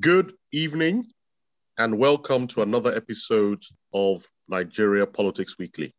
Good 0.00 0.32
evening, 0.50 1.04
and 1.76 1.98
welcome 1.98 2.46
to 2.48 2.62
another 2.62 2.94
episode 2.94 3.62
of 3.92 4.26
Nigeria 4.48 5.06
Politics 5.06 5.56
Weekly. 5.58 5.92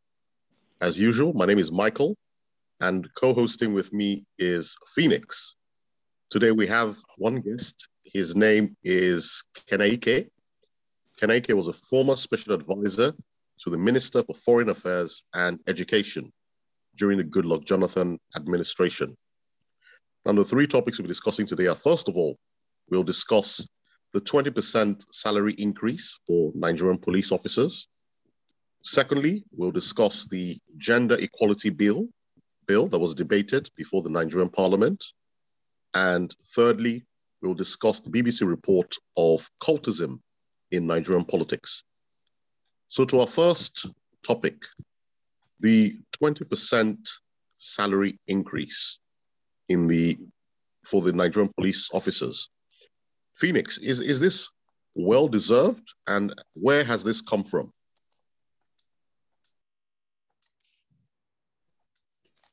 As 0.79 0.99
usual, 0.99 1.33
my 1.33 1.45
name 1.45 1.59
is 1.59 1.71
Michael, 1.71 2.15
and 2.79 3.07
co 3.13 3.31
hosting 3.31 3.73
with 3.73 3.93
me 3.93 4.25
is 4.39 4.75
Phoenix. 4.95 5.55
Today 6.31 6.49
we 6.49 6.65
have 6.65 6.97
one 7.17 7.41
guest. 7.41 7.89
His 8.03 8.35
name 8.35 8.75
is 8.83 9.43
Kenaike. 9.69 10.29
Kenaike 11.21 11.53
was 11.53 11.67
a 11.67 11.73
former 11.73 12.15
special 12.15 12.53
advisor 12.53 13.13
to 13.59 13.69
the 13.69 13.77
Minister 13.77 14.23
for 14.23 14.33
Foreign 14.33 14.69
Affairs 14.69 15.21
and 15.35 15.59
Education 15.67 16.31
during 16.95 17.19
the 17.19 17.25
Goodluck 17.25 17.65
Jonathan 17.65 18.17
administration. 18.35 19.15
And 20.25 20.37
the 20.39 20.43
three 20.43 20.65
topics 20.65 20.97
we'll 20.97 21.03
be 21.03 21.09
discussing 21.09 21.45
today 21.45 21.67
are 21.67 21.75
first 21.75 22.09
of 22.09 22.15
all, 22.15 22.37
we'll 22.89 23.03
discuss 23.03 23.67
the 24.13 24.21
20% 24.21 25.05
salary 25.11 25.53
increase 25.53 26.19
for 26.27 26.51
Nigerian 26.55 26.97
police 26.97 27.31
officers. 27.31 27.87
Secondly, 28.83 29.43
we'll 29.51 29.71
discuss 29.71 30.27
the 30.27 30.57
gender 30.77 31.15
equality 31.19 31.69
bill, 31.69 32.07
bill 32.67 32.87
that 32.87 32.99
was 32.99 33.13
debated 33.13 33.69
before 33.75 34.01
the 34.01 34.09
Nigerian 34.09 34.49
parliament. 34.49 35.03
And 35.93 36.35
thirdly, 36.55 37.05
we'll 37.41 37.53
discuss 37.53 37.99
the 37.99 38.09
BBC 38.09 38.47
report 38.47 38.95
of 39.17 39.49
cultism 39.61 40.19
in 40.71 40.87
Nigerian 40.87 41.25
politics. 41.25 41.83
So 42.87 43.05
to 43.05 43.21
our 43.21 43.27
first 43.27 43.87
topic, 44.25 44.63
the 45.59 45.97
20% 46.21 46.97
salary 47.57 48.19
increase 48.27 48.99
in 49.69 49.87
the 49.87 50.17
for 50.85 51.01
the 51.01 51.13
Nigerian 51.13 51.51
police 51.55 51.89
officers. 51.93 52.49
Phoenix, 53.41 53.79
is, 53.79 53.99
is 53.99 54.19
this 54.19 54.51
well 54.93 55.27
deserved 55.27 55.93
and 56.07 56.33
where 56.53 56.83
has 56.83 57.03
this 57.03 57.21
come 57.21 57.43
from? 57.43 57.71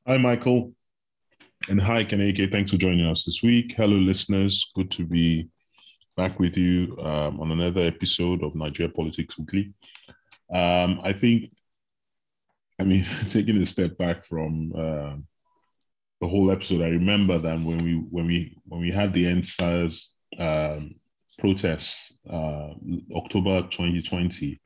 Hi, 0.07 0.17
Michael. 0.17 0.73
And 1.69 1.79
hi, 1.79 2.05
Kaneke. 2.05 2.51
Thanks 2.51 2.71
for 2.71 2.79
joining 2.79 3.05
us 3.05 3.27
this 3.27 3.43
week. 3.43 3.75
Hello, 3.77 3.97
listeners. 3.97 4.71
Good 4.75 4.91
to 4.93 5.05
be 5.05 5.51
back 6.17 6.41
with 6.41 6.57
you 6.57 6.97
um, 7.03 7.39
on 7.39 7.53
another 7.53 7.83
episode 7.83 8.43
of 8.43 8.55
Nigeria 8.55 8.91
Politics 8.91 9.39
Weekly. 9.39 9.75
Um, 10.51 11.01
I 11.05 11.13
think, 11.13 11.53
I 12.81 12.85
mean, 12.85 13.05
taking 13.29 13.61
a 13.61 13.67
step 13.67 13.99
back 13.99 14.25
from 14.25 14.73
uh, 14.75 15.17
the 16.23 16.29
whole 16.29 16.51
episode, 16.51 16.81
I 16.81 16.89
remember 16.89 17.37
that 17.37 17.61
when 17.61 17.85
we 17.85 17.95
when 18.11 18.27
we 18.27 18.57
when 18.65 18.81
we 18.81 18.91
had 18.91 19.13
the 19.13 19.27
EndSARS 19.27 20.07
um, 20.39 20.95
protests, 21.39 22.13
uh, 22.29 22.71
October 23.15 23.63
2020. 23.63 24.61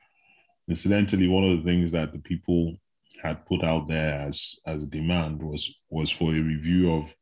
Incidentally, 0.68 1.28
one 1.28 1.44
of 1.44 1.58
the 1.58 1.64
things 1.64 1.92
that 1.92 2.12
the 2.12 2.18
people 2.18 2.76
had 3.22 3.44
put 3.46 3.62
out 3.62 3.88
there 3.88 4.20
as 4.20 4.56
as 4.66 4.82
a 4.82 4.86
demand 4.86 5.42
was 5.42 5.80
was 5.90 6.10
for 6.10 6.30
a 6.30 6.40
review 6.40 6.92
of 6.92 7.14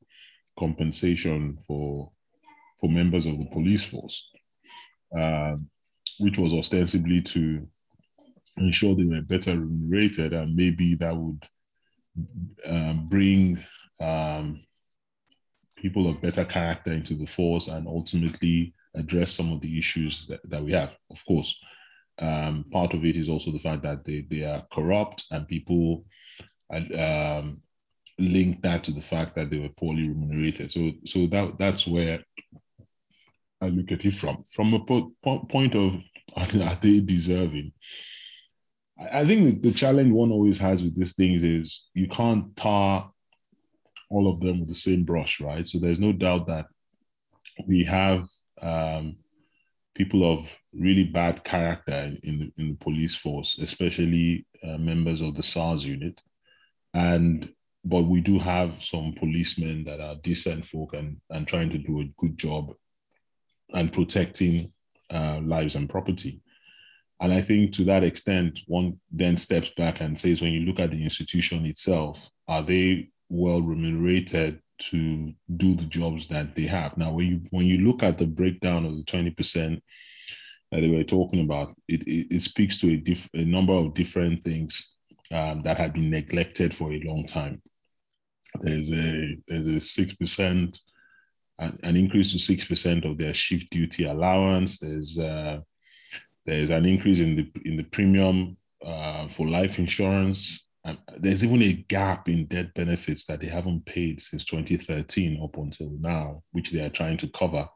compensation 0.58 1.58
for 1.66 2.10
for 2.80 2.88
members 2.88 3.27
of 3.27 3.38
the 3.38 3.47
police 3.47 3.84
force, 3.84 4.30
uh, 5.19 5.56
which 6.19 6.38
was 6.38 6.52
ostensibly 6.52 7.20
to 7.20 7.66
ensure 8.56 8.94
they 8.94 9.04
were 9.04 9.22
better 9.22 9.58
remunerated, 9.58 10.32
and 10.32 10.54
maybe 10.54 10.94
that 10.94 11.16
would 11.16 11.42
um, 12.66 13.08
bring 13.08 13.58
um, 14.00 14.62
people 15.80 16.08
of 16.08 16.20
better 16.20 16.44
character 16.44 16.92
into 16.92 17.14
the 17.14 17.26
force 17.26 17.68
and 17.68 17.86
ultimately 17.86 18.74
address 18.94 19.32
some 19.32 19.52
of 19.52 19.60
the 19.60 19.78
issues 19.78 20.26
that, 20.26 20.40
that 20.48 20.62
we 20.62 20.72
have. 20.72 20.96
Of 21.10 21.24
course, 21.24 21.58
um, 22.18 22.64
part 22.70 22.94
of 22.94 23.04
it 23.04 23.16
is 23.16 23.28
also 23.28 23.50
the 23.50 23.58
fact 23.58 23.82
that 23.82 24.04
they, 24.04 24.26
they 24.28 24.44
are 24.44 24.66
corrupt 24.70 25.24
and 25.30 25.48
people 25.48 26.04
um, 26.70 27.62
link 28.19 28.62
that 28.62 28.84
to 28.84 28.92
the 28.92 29.00
fact 29.00 29.34
that 29.34 29.50
they 29.50 29.58
were 29.58 29.70
poorly 29.70 30.08
remunerated. 30.08 30.72
So, 30.72 30.92
so 31.06 31.26
that 31.28 31.58
that's 31.58 31.86
where 31.86 32.22
I 33.60 33.69
look 33.69 33.92
at 33.92 34.04
it 34.04 34.14
from. 34.14 34.44
From 34.52 34.74
a 34.74 34.80
po- 34.80 35.12
point 35.22 35.74
of 35.74 35.96
are 36.36 36.78
they 36.80 37.00
deserving? 37.00 37.72
I 39.12 39.24
think 39.24 39.62
the 39.62 39.72
challenge 39.72 40.12
one 40.12 40.30
always 40.30 40.58
has 40.58 40.82
with 40.82 40.94
these 40.94 41.14
things 41.14 41.42
is 41.42 41.88
you 41.94 42.06
can't 42.06 42.54
tar 42.54 43.10
all 44.10 44.28
of 44.28 44.41
them 44.41 44.60
with 44.60 44.69
the 44.69 44.75
same 44.75 45.04
brush, 45.04 45.41
right? 45.41 45.66
So 45.66 45.78
there's 45.78 46.00
no 46.00 46.12
doubt 46.12 46.47
that 46.48 46.66
we 47.66 47.84
have 47.84 48.28
um, 48.60 49.16
people 49.94 50.31
of 50.31 50.54
really 50.72 51.04
bad 51.04 51.44
character 51.44 52.12
in 52.22 52.38
the, 52.38 52.53
in 52.59 52.69
the 52.70 52.76
police 52.81 53.15
force, 53.15 53.59
especially 53.59 54.47
uh, 54.62 54.78
members 54.78 55.22
of 55.22 55.34
the 55.34 55.43
SARS 55.43 55.84
unit. 55.84 56.20
And 56.93 57.53
but 57.82 58.03
we 58.03 58.20
do 58.20 58.38
have 58.38 58.82
some 58.82 59.15
policemen 59.19 59.84
that 59.84 60.00
are 60.00 60.16
decent 60.16 60.66
folk 60.66 60.93
and, 60.93 61.19
and 61.31 61.49
trying 61.49 61.70
to 61.70 61.78
do 61.78 62.00
a 62.00 62.10
good 62.19 62.37
job 62.37 62.75
and 63.72 63.91
protecting 63.91 64.72
uh, 65.10 65.41
lives 65.43 65.76
and 65.76 65.88
property. 65.88 66.43
And 67.20 67.32
I 67.32 67.41
think 67.41 67.72
to 67.75 67.84
that 67.84 68.04
extent, 68.04 68.60
one 68.66 68.99
then 69.10 69.37
steps 69.37 69.70
back 69.70 70.00
and 70.00 70.19
says, 70.19 70.43
when 70.43 70.53
you 70.53 70.60
look 70.60 70.78
at 70.78 70.91
the 70.91 71.03
institution 71.03 71.65
itself, 71.65 72.31
are 72.49 72.62
they 72.62 73.09
well 73.30 73.62
remunerated 73.62 74.60
to 74.78 75.32
do 75.56 75.74
the 75.74 75.84
jobs 75.84 76.28
that 76.28 76.54
they 76.54 76.66
have. 76.66 76.96
Now, 76.96 77.12
when 77.12 77.26
you 77.26 77.41
when 77.50 77.66
you 77.66 77.78
look 77.78 78.02
at 78.02 78.18
the 78.18 78.26
breakdown 78.26 78.84
of 78.84 78.96
the 78.96 79.04
twenty 79.04 79.30
percent 79.30 79.82
that 80.70 80.80
they 80.80 80.88
were 80.88 81.04
talking 81.04 81.42
about, 81.42 81.74
it 81.88 82.02
it, 82.02 82.34
it 82.34 82.42
speaks 82.42 82.78
to 82.80 82.90
a, 82.90 82.96
diff, 82.96 83.28
a 83.34 83.44
number 83.44 83.72
of 83.72 83.94
different 83.94 84.44
things 84.44 84.94
um, 85.32 85.62
that 85.62 85.78
have 85.78 85.94
been 85.94 86.10
neglected 86.10 86.74
for 86.74 86.92
a 86.92 87.00
long 87.04 87.24
time. 87.26 87.62
There's 88.60 88.92
a 88.92 89.36
there's 89.48 89.66
a 89.66 89.80
six 89.80 90.14
percent 90.14 90.78
an 91.60 91.96
increase 91.96 92.32
to 92.32 92.38
six 92.38 92.64
percent 92.64 93.04
of 93.04 93.19
their 93.19 93.34
shift 93.34 93.70
duty 93.70 94.04
allowance. 94.04 94.78
There's 94.78 95.19
uh, 95.19 95.60
there's 96.46 96.70
an 96.70 96.86
increase 96.86 97.20
in 97.20 97.36
the 97.36 97.50
in 97.64 97.76
the 97.76 97.82
premium 97.84 98.56
uh, 98.84 99.28
for 99.28 99.46
life 99.46 99.78
insurance. 99.78 100.66
There's 101.18 101.44
even 101.44 101.62
a 101.62 101.72
gap 101.72 102.28
in 102.28 102.46
debt 102.46 102.72
benefits 102.74 103.26
that 103.26 103.41
they 103.41 103.48
haven't 103.48 103.84
paid 103.84 104.20
since 104.20 104.44
2013 104.44 105.42
up 105.42 105.56
until 105.56 105.91
now, 106.00 106.42
which 106.52 106.70
they 106.70 106.80
are 106.80 106.91
trying 106.91 107.18
to 107.18 107.28
cover. 107.28 107.68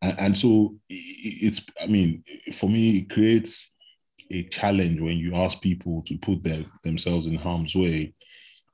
And, 0.00 0.20
and 0.20 0.38
so 0.38 0.76
it's, 0.88 1.64
I 1.80 1.86
mean, 1.86 2.24
for 2.54 2.68
me, 2.68 2.98
it 2.98 3.10
creates 3.10 3.72
a 4.30 4.44
challenge 4.44 5.00
when 5.00 5.18
you 5.18 5.34
ask 5.34 5.60
people 5.60 6.02
to 6.06 6.16
put 6.18 6.42
their, 6.42 6.64
themselves 6.82 7.26
in 7.26 7.34
harm's 7.34 7.74
way 7.74 8.14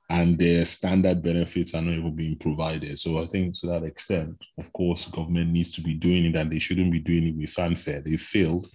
and 0.09 0.37
their 0.37 0.65
standard 0.65 1.23
benefits 1.23 1.73
are 1.73 1.81
not 1.81 1.93
even 1.93 2.15
being 2.15 2.37
provided. 2.37 2.99
So 2.99 3.17
I 3.17 3.25
think 3.25 3.59
to 3.59 3.67
that 3.67 3.83
extent, 3.83 4.35
of 4.59 4.71
course, 4.71 5.07
government 5.07 5.51
needs 5.51 5.71
to 5.71 5.81
be 5.81 5.95
doing 5.95 6.25
it 6.25 6.35
and 6.35 6.51
they 6.51 6.59
shouldn't 6.59 6.91
be 6.91 6.99
doing 6.99 7.27
it 7.27 7.35
with 7.35 7.49
fanfare. 7.49 8.01
They 8.01 8.17
failed 8.17 8.67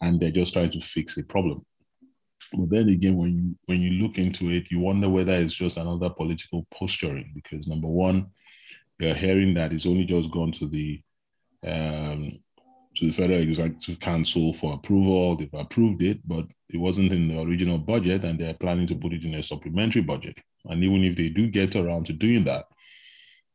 and 0.00 0.18
they're 0.18 0.30
just 0.30 0.52
trying 0.52 0.70
to 0.70 0.80
fix 0.80 1.16
a 1.16 1.22
problem. 1.22 1.64
But 2.52 2.70
then 2.70 2.88
again, 2.88 3.16
when 3.16 3.34
you 3.34 3.56
when 3.66 3.80
you 3.80 4.02
look 4.02 4.18
into 4.18 4.50
it, 4.50 4.70
you 4.70 4.80
wonder 4.80 5.08
whether 5.08 5.32
it's 5.32 5.54
just 5.54 5.76
another 5.76 6.10
political 6.10 6.66
posturing. 6.70 7.32
Because 7.34 7.66
number 7.66 7.88
one, 7.88 8.30
you're 8.98 9.14
hearing 9.14 9.54
that 9.54 9.72
it's 9.72 9.86
only 9.86 10.04
just 10.04 10.30
gone 10.30 10.52
to 10.52 10.66
the 10.66 11.02
um, 11.66 12.38
to 12.96 13.06
the 13.06 13.12
Federal 13.12 13.40
Executive 13.40 14.00
Council 14.00 14.52
for 14.54 14.74
approval. 14.74 15.36
They've 15.36 15.52
approved 15.52 16.02
it, 16.02 16.26
but 16.26 16.46
it 16.68 16.78
wasn't 16.78 17.12
in 17.12 17.28
the 17.28 17.40
original 17.40 17.78
budget, 17.78 18.24
and 18.24 18.38
they're 18.38 18.54
planning 18.54 18.86
to 18.88 18.94
put 18.94 19.12
it 19.12 19.24
in 19.24 19.34
a 19.34 19.42
supplementary 19.42 20.02
budget. 20.02 20.38
And 20.64 20.82
even 20.82 21.04
if 21.04 21.16
they 21.16 21.28
do 21.28 21.48
get 21.48 21.76
around 21.76 22.06
to 22.06 22.12
doing 22.12 22.44
that, 22.44 22.66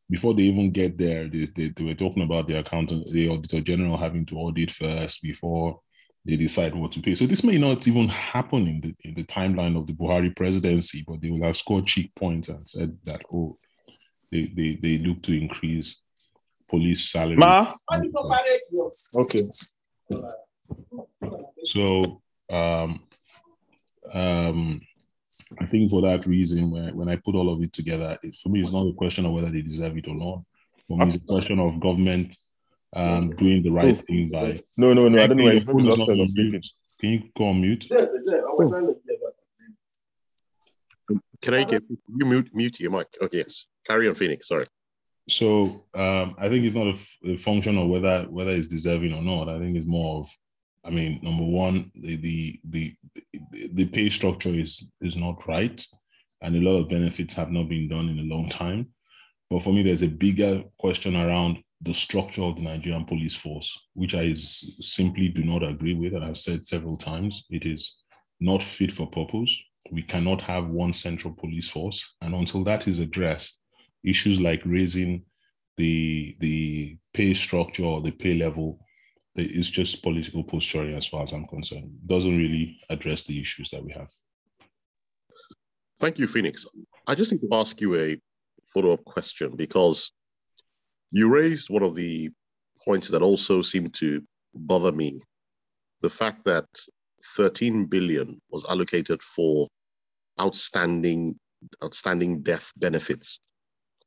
before 0.08 0.34
they 0.34 0.42
even 0.42 0.70
get 0.70 0.98
there, 0.98 1.28
they, 1.28 1.48
they, 1.56 1.68
they 1.68 1.84
were 1.84 1.94
talking 1.94 2.22
about 2.22 2.46
the 2.46 2.58
accountant, 2.58 3.10
the 3.10 3.28
auditor 3.28 3.60
general 3.60 3.96
having 3.96 4.26
to 4.26 4.36
audit 4.36 4.70
first 4.70 5.22
before 5.22 5.80
they 6.24 6.36
decide 6.36 6.74
what 6.74 6.92
to 6.92 7.00
pay. 7.00 7.14
So 7.14 7.26
this 7.26 7.42
may 7.42 7.58
not 7.58 7.86
even 7.88 8.08
happen 8.08 8.66
in 8.68 8.80
the 8.80 9.08
in 9.08 9.14
the 9.14 9.24
timeline 9.24 9.76
of 9.76 9.86
the 9.86 9.92
Buhari 9.92 10.34
presidency, 10.34 11.04
but 11.06 11.20
they 11.20 11.30
will 11.30 11.42
have 11.42 11.56
scored 11.56 11.86
cheek 11.86 12.14
points 12.14 12.48
and 12.48 12.68
said 12.68 12.96
that 13.04 13.22
oh, 13.32 13.58
they 14.30 14.52
they, 14.56 14.78
they 14.80 14.98
look 14.98 15.22
to 15.22 15.32
increase 15.32 16.00
police 16.68 17.10
salary. 17.10 17.36
Ma? 17.36 17.74
Okay. 19.16 19.42
So 21.64 22.22
um 22.50 23.00
um 24.12 24.80
I 25.58 25.66
think 25.66 25.90
for 25.90 26.02
that 26.02 26.26
reason, 26.26 26.70
when, 26.70 26.94
when 26.94 27.08
I 27.08 27.16
put 27.16 27.34
all 27.34 27.52
of 27.52 27.62
it 27.62 27.72
together, 27.72 28.18
it, 28.22 28.36
for 28.36 28.50
me, 28.50 28.60
it's 28.60 28.70
not 28.72 28.86
a 28.86 28.92
question 28.92 29.24
of 29.24 29.32
whether 29.32 29.50
they 29.50 29.62
deserve 29.62 29.96
it 29.96 30.06
or 30.06 30.14
not. 30.14 30.44
For 30.86 30.98
me, 30.98 31.06
it's 31.06 31.16
a 31.16 31.20
question 31.20 31.58
of 31.58 31.80
government 31.80 32.36
um, 32.94 33.30
doing 33.30 33.62
the 33.62 33.70
right 33.70 33.96
thing 34.06 34.30
by. 34.30 34.60
No, 34.76 34.92
no, 34.92 35.08
no. 35.08 35.22
I 35.22 35.26
don't 35.26 35.36
know 35.36 35.44
why 35.44 35.52
your 35.52 35.60
phone 35.62 35.80
is 35.80 35.86
not 35.86 36.08
on 36.08 36.16
mute. 36.16 36.68
Can 37.00 37.10
you 37.10 37.22
go 37.36 37.48
on 37.48 37.60
mute? 37.60 37.86
Can 41.40 41.54
I 41.54 41.64
get 41.64 41.82
you 41.88 42.26
mute 42.26 42.50
mute 42.54 42.80
your 42.80 42.90
mic? 42.90 43.08
Okay, 43.20 43.38
yes. 43.38 43.66
Carry 43.86 44.08
on, 44.08 44.14
Phoenix. 44.14 44.48
Sorry. 44.48 44.66
So 45.28 45.86
um, 45.94 46.34
I 46.38 46.48
think 46.48 46.64
it's 46.64 46.74
not 46.74 46.88
a, 46.88 47.32
a, 47.32 47.36
function 47.36 47.78
of 47.78 47.88
whether 47.88 48.24
whether 48.24 48.50
it's 48.50 48.68
deserving 48.68 49.12
or 49.12 49.22
not. 49.22 49.48
I 49.48 49.58
think 49.58 49.76
it's 49.76 49.86
more 49.86 50.20
of, 50.20 50.28
I 50.84 50.90
mean, 50.90 51.20
number 51.22 51.44
one, 51.44 51.90
the 51.94 52.16
the 52.16 52.60
the, 52.64 52.96
the 53.72 53.84
pay 53.86 54.10
structure 54.10 54.50
is 54.50 54.88
is 55.00 55.16
not 55.16 55.46
right, 55.48 55.84
and 56.42 56.56
a 56.56 56.60
lot 56.60 56.78
of 56.78 56.88
benefits 56.88 57.34
have 57.34 57.50
not 57.50 57.68
been 57.68 57.88
done 57.88 58.08
in 58.08 58.18
a 58.18 58.34
long 58.34 58.48
time. 58.48 58.88
But 59.48 59.62
for 59.62 59.72
me, 59.72 59.82
there's 59.82 60.02
a 60.02 60.08
bigger 60.08 60.64
question 60.78 61.16
around 61.16 61.62
the 61.82 61.92
structure 61.92 62.42
of 62.42 62.56
the 62.56 62.62
Nigerian 62.62 63.04
police 63.04 63.34
force, 63.34 63.88
which 63.94 64.14
I 64.14 64.34
simply 64.34 65.28
do 65.28 65.42
not 65.42 65.62
agree 65.62 65.94
with, 65.94 66.14
and 66.14 66.24
I've 66.24 66.38
said 66.38 66.66
several 66.66 66.96
times, 66.96 67.44
it 67.50 67.66
is 67.66 67.96
not 68.40 68.62
fit 68.62 68.92
for 68.92 69.08
purpose. 69.08 69.56
We 69.90 70.02
cannot 70.02 70.40
have 70.42 70.68
one 70.68 70.92
central 70.92 71.34
police 71.34 71.68
force, 71.68 72.14
and 72.20 72.34
until 72.34 72.62
that 72.64 72.86
is 72.86 73.00
addressed, 73.00 73.58
issues 74.04 74.40
like 74.40 74.62
raising 74.64 75.24
the 75.76 76.36
the 76.40 76.98
pay 77.14 77.34
structure 77.34 77.84
or 77.84 78.00
the 78.00 78.10
pay 78.10 78.34
level 78.34 78.78
is 79.34 79.70
just 79.70 80.02
political 80.02 80.44
posturing 80.44 80.94
as 80.94 81.06
far 81.06 81.22
as 81.22 81.32
I'm 81.32 81.46
concerned. 81.46 81.84
It 81.84 82.06
Doesn't 82.06 82.36
really 82.36 82.78
address 82.90 83.24
the 83.24 83.40
issues 83.40 83.70
that 83.70 83.82
we 83.82 83.92
have. 83.92 84.08
Thank 85.98 86.18
you, 86.18 86.26
Phoenix. 86.26 86.66
I 87.06 87.14
just 87.14 87.32
need 87.32 87.40
to 87.40 87.56
ask 87.56 87.80
you 87.80 87.96
a 87.96 88.20
follow-up 88.72 89.04
question 89.04 89.56
because 89.56 90.12
you 91.12 91.32
raised 91.32 91.70
one 91.70 91.84
of 91.84 91.94
the 91.94 92.30
points 92.84 93.08
that 93.10 93.22
also 93.22 93.62
seemed 93.62 93.94
to 93.94 94.22
bother 94.54 94.92
me. 94.92 95.20
The 96.00 96.10
fact 96.10 96.44
that 96.46 96.66
13 97.36 97.86
billion 97.86 98.40
was 98.50 98.64
allocated 98.68 99.22
for 99.22 99.68
outstanding 100.40 101.38
outstanding 101.84 102.42
death 102.42 102.72
benefits 102.76 103.40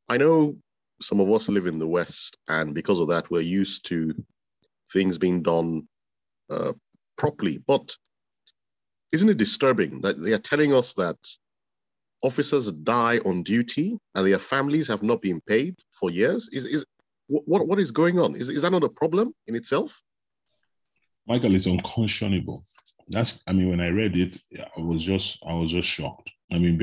I 0.08 0.18
know 0.18 0.58
some 1.02 1.20
of 1.20 1.32
us 1.32 1.50
live 1.50 1.68
in 1.68 1.80
the 1.80 1.88
West, 1.88 2.38
and 2.48 2.74
because 2.74 3.00
of 3.00 3.08
that, 3.10 3.30
we're 3.32 3.42
used 3.42 3.86
to 3.88 4.14
things 4.94 5.18
being 5.18 5.42
done 5.42 5.88
uh, 6.50 6.74
properly. 7.18 7.58
But 7.66 7.96
isn't 9.12 9.30
it 9.30 9.38
disturbing 9.38 10.02
that 10.02 10.22
they 10.22 10.34
are 10.34 10.40
telling 10.40 10.74
us 10.74 10.94
that 10.96 11.18
officers 12.22 12.72
die 12.72 13.20
on 13.20 13.44
duty 13.44 13.98
and 14.14 14.28
their 14.28 14.40
families 14.40 14.88
have 14.88 15.04
not 15.04 15.22
been 15.22 15.42
paid 15.48 15.76
for 16.00 16.12
years? 16.12 16.50
Is 16.50 16.66
is 16.66 16.86
what 17.28 17.68
what 17.68 17.80
is 17.80 17.92
going 17.92 18.20
on? 18.20 18.36
Is 18.36 18.50
is 18.50 18.62
that 18.62 18.72
not 18.72 18.84
a 18.84 18.90
problem 18.90 19.34
in 19.48 19.56
itself? 19.56 20.02
Michael, 21.28 21.56
it's 21.56 21.66
unconscionable. 21.66 22.64
That's 23.08 23.44
I 23.48 23.54
mean, 23.54 23.70
when 23.70 23.82
I 23.82 23.90
read 23.90 24.18
it, 24.18 24.38
I 24.78 24.82
was 24.82 25.04
just 25.04 25.40
I 25.48 25.54
was 25.54 25.72
just 25.72 25.88
shocked. 25.88 26.32
I 26.52 26.60
mean, 26.60 26.78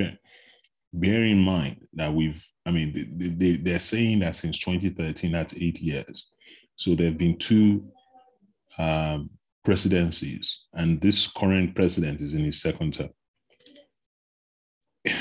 bear 0.92 1.22
in 1.22 1.38
mind 1.38 1.86
that 1.94 2.12
we've, 2.12 2.44
I 2.66 2.70
mean, 2.70 2.92
they, 3.16 3.28
they, 3.28 3.56
they're 3.56 3.78
saying 3.78 4.20
that 4.20 4.36
since 4.36 4.58
2013, 4.58 5.32
that's 5.32 5.54
eight 5.54 5.80
years. 5.80 6.26
So 6.76 6.94
there 6.94 7.06
have 7.06 7.18
been 7.18 7.38
two 7.38 7.88
um, 8.78 9.30
presidencies, 9.64 10.58
and 10.74 11.00
this 11.00 11.26
current 11.26 11.74
president 11.74 12.20
is 12.20 12.34
in 12.34 12.44
his 12.44 12.60
second 12.60 12.94
term. 12.94 13.10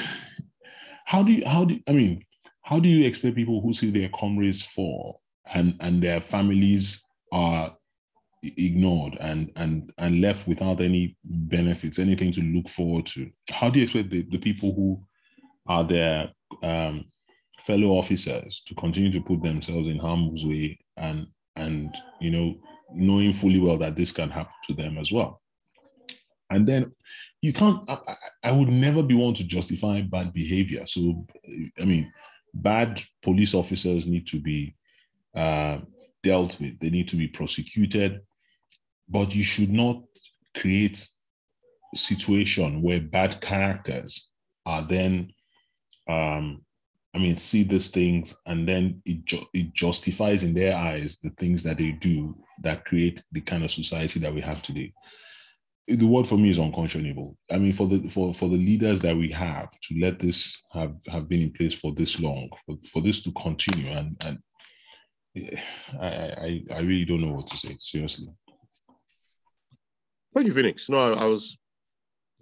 how 1.06 1.23
do 1.23 1.31
you, 1.31 1.45
how 1.45 1.65
do, 1.65 1.79
I 1.88 1.94
mean, 1.94 2.25
how 2.71 2.79
do 2.79 2.88
you 2.88 3.06
expect 3.06 3.35
people 3.35 3.59
who 3.59 3.73
see 3.73 3.91
their 3.91 4.07
comrades 4.15 4.63
fall 4.63 5.21
and, 5.53 5.75
and 5.81 6.01
their 6.01 6.21
families 6.21 7.03
are 7.33 7.75
ignored 8.57 9.18
and 9.19 9.51
and 9.57 9.91
and 10.00 10.19
left 10.19 10.47
without 10.47 10.81
any 10.81 11.15
benefits 11.23 12.00
anything 12.00 12.31
to 12.31 12.41
look 12.41 12.69
forward 12.69 13.06
to? 13.06 13.29
How 13.51 13.69
do 13.69 13.79
you 13.79 13.83
expect 13.83 14.09
the, 14.09 14.25
the 14.31 14.38
people 14.38 14.73
who 14.73 15.03
are 15.68 15.83
their 15.83 16.31
um, 16.63 17.06
fellow 17.59 17.89
officers 17.89 18.63
to 18.68 18.75
continue 18.75 19.12
to 19.12 19.21
put 19.21 19.44
themselves 19.44 19.89
in 19.89 20.00
harm's 20.00 20.45
way 20.45 20.79
and 20.95 21.27
and 21.57 21.94
you 22.21 22.31
know 22.31 22.56
knowing 22.94 23.33
fully 23.33 23.59
well 23.59 23.77
that 23.77 23.97
this 23.97 24.13
can 24.13 24.29
happen 24.29 24.53
to 24.63 24.73
them 24.73 24.97
as 24.97 25.12
well? 25.12 25.41
And 26.50 26.65
then 26.65 26.94
you 27.41 27.51
can't 27.51 27.83
I, 27.89 27.97
I 28.44 28.51
would 28.53 28.69
never 28.69 29.03
be 29.03 29.15
one 29.15 29.33
to 29.33 29.44
justify 29.44 30.00
bad 30.00 30.31
behavior. 30.31 30.85
So 30.85 31.25
i 31.77 31.83
mean 31.83 32.09
bad 32.53 33.01
police 33.21 33.53
officers 33.53 34.06
need 34.06 34.27
to 34.27 34.39
be 34.39 34.75
uh, 35.36 35.80
dealt 36.24 36.59
with 36.59 36.80
they 36.80 36.89
need 36.89 37.07
to 37.07 37.15
be 37.15 37.27
prosecuted 37.27 38.21
but 39.09 39.36
you 39.36 39.44
should 39.44 39.71
not 39.71 40.01
create 40.56 41.07
situation 41.94 42.81
where 42.81 43.01
bad 43.01 43.42
characters 43.42 44.30
are 44.65 44.83
then 44.83 45.31
um, 46.07 46.62
I 47.13 47.18
mean, 47.18 47.36
see 47.36 47.63
these 47.63 47.89
things, 47.89 48.33
and 48.45 48.68
then 48.68 49.01
it 49.06 49.25
ju- 49.25 49.45
it 49.54 49.74
justifies 49.74 50.44
in 50.44 50.54
their 50.54 50.75
eyes 50.75 51.18
the 51.21 51.30
things 51.31 51.62
that 51.63 51.77
they 51.77 51.92
do 51.92 52.38
that 52.62 52.86
create 52.86 53.21
the 53.31 53.42
kind 53.42 53.63
of 53.63 53.71
society 53.71 54.19
that 54.19 54.33
we 54.33 54.42
have 54.42 54.62
today. 54.62 54.94
The 55.88 56.06
word 56.06 56.28
for 56.28 56.38
me 56.38 56.51
is 56.51 56.60
unconscionable. 56.60 57.38
I 57.50 57.57
mean, 57.57 57.74
for 57.74 57.88
the 57.88 58.07
for 58.10 58.33
for 58.33 58.50
the 58.50 58.57
leaders 58.57 59.01
that 59.01 59.16
we 59.16 59.30
have 59.31 59.69
to 59.72 60.00
let 60.00 60.19
this 60.19 60.62
have 60.74 60.95
have 61.07 61.28
been 61.28 61.42
in 61.42 61.51
place 61.51 61.74
for 61.74 61.94
this 61.94 62.19
long, 62.19 62.50
for, 62.66 62.78
for 62.92 63.01
this 63.01 63.24
to 63.24 63.31
continue, 63.31 63.92
and 63.92 64.16
and 64.25 64.39
I, 66.00 66.07
I 66.07 66.63
I 66.75 66.80
really 66.81 67.06
don't 67.06 67.22
know 67.22 67.33
what 67.33 67.48
to 67.48 67.57
say. 67.57 67.75
Seriously. 67.80 68.28
Thank 70.33 70.48
you, 70.48 70.54
Phoenix. 70.54 70.88
No, 70.88 71.13
I 71.13 71.25
was 71.25 71.57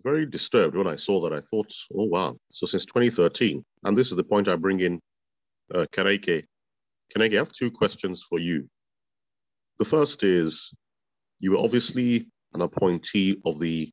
very 0.03 0.25
disturbed 0.25 0.75
when 0.75 0.87
I 0.87 0.95
saw 0.95 1.19
that. 1.21 1.33
I 1.33 1.41
thought, 1.41 1.73
oh, 1.95 2.05
wow. 2.05 2.37
So 2.51 2.65
since 2.65 2.85
2013, 2.85 3.65
and 3.83 3.97
this 3.97 4.11
is 4.11 4.17
the 4.17 4.23
point 4.23 4.47
I 4.47 4.55
bring 4.55 4.79
in 4.79 4.99
uh. 5.73 5.85
Kaneke, 5.91 6.43
I 7.17 7.35
have 7.35 7.51
two 7.51 7.71
questions 7.71 8.23
for 8.27 8.39
you. 8.39 8.69
The 9.79 9.85
first 9.85 10.23
is 10.23 10.73
you 11.39 11.51
were 11.51 11.57
obviously 11.57 12.27
an 12.53 12.61
appointee 12.61 13.39
of 13.45 13.59
the 13.59 13.91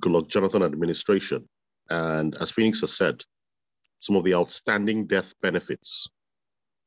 Goodluck 0.00 0.28
Jonathan 0.28 0.62
administration. 0.62 1.48
And 1.88 2.34
as 2.36 2.50
Phoenix 2.50 2.80
has 2.80 2.96
said, 2.96 3.22
some 3.98 4.16
of 4.16 4.24
the 4.24 4.34
outstanding 4.34 5.06
death 5.06 5.34
benefits 5.42 6.08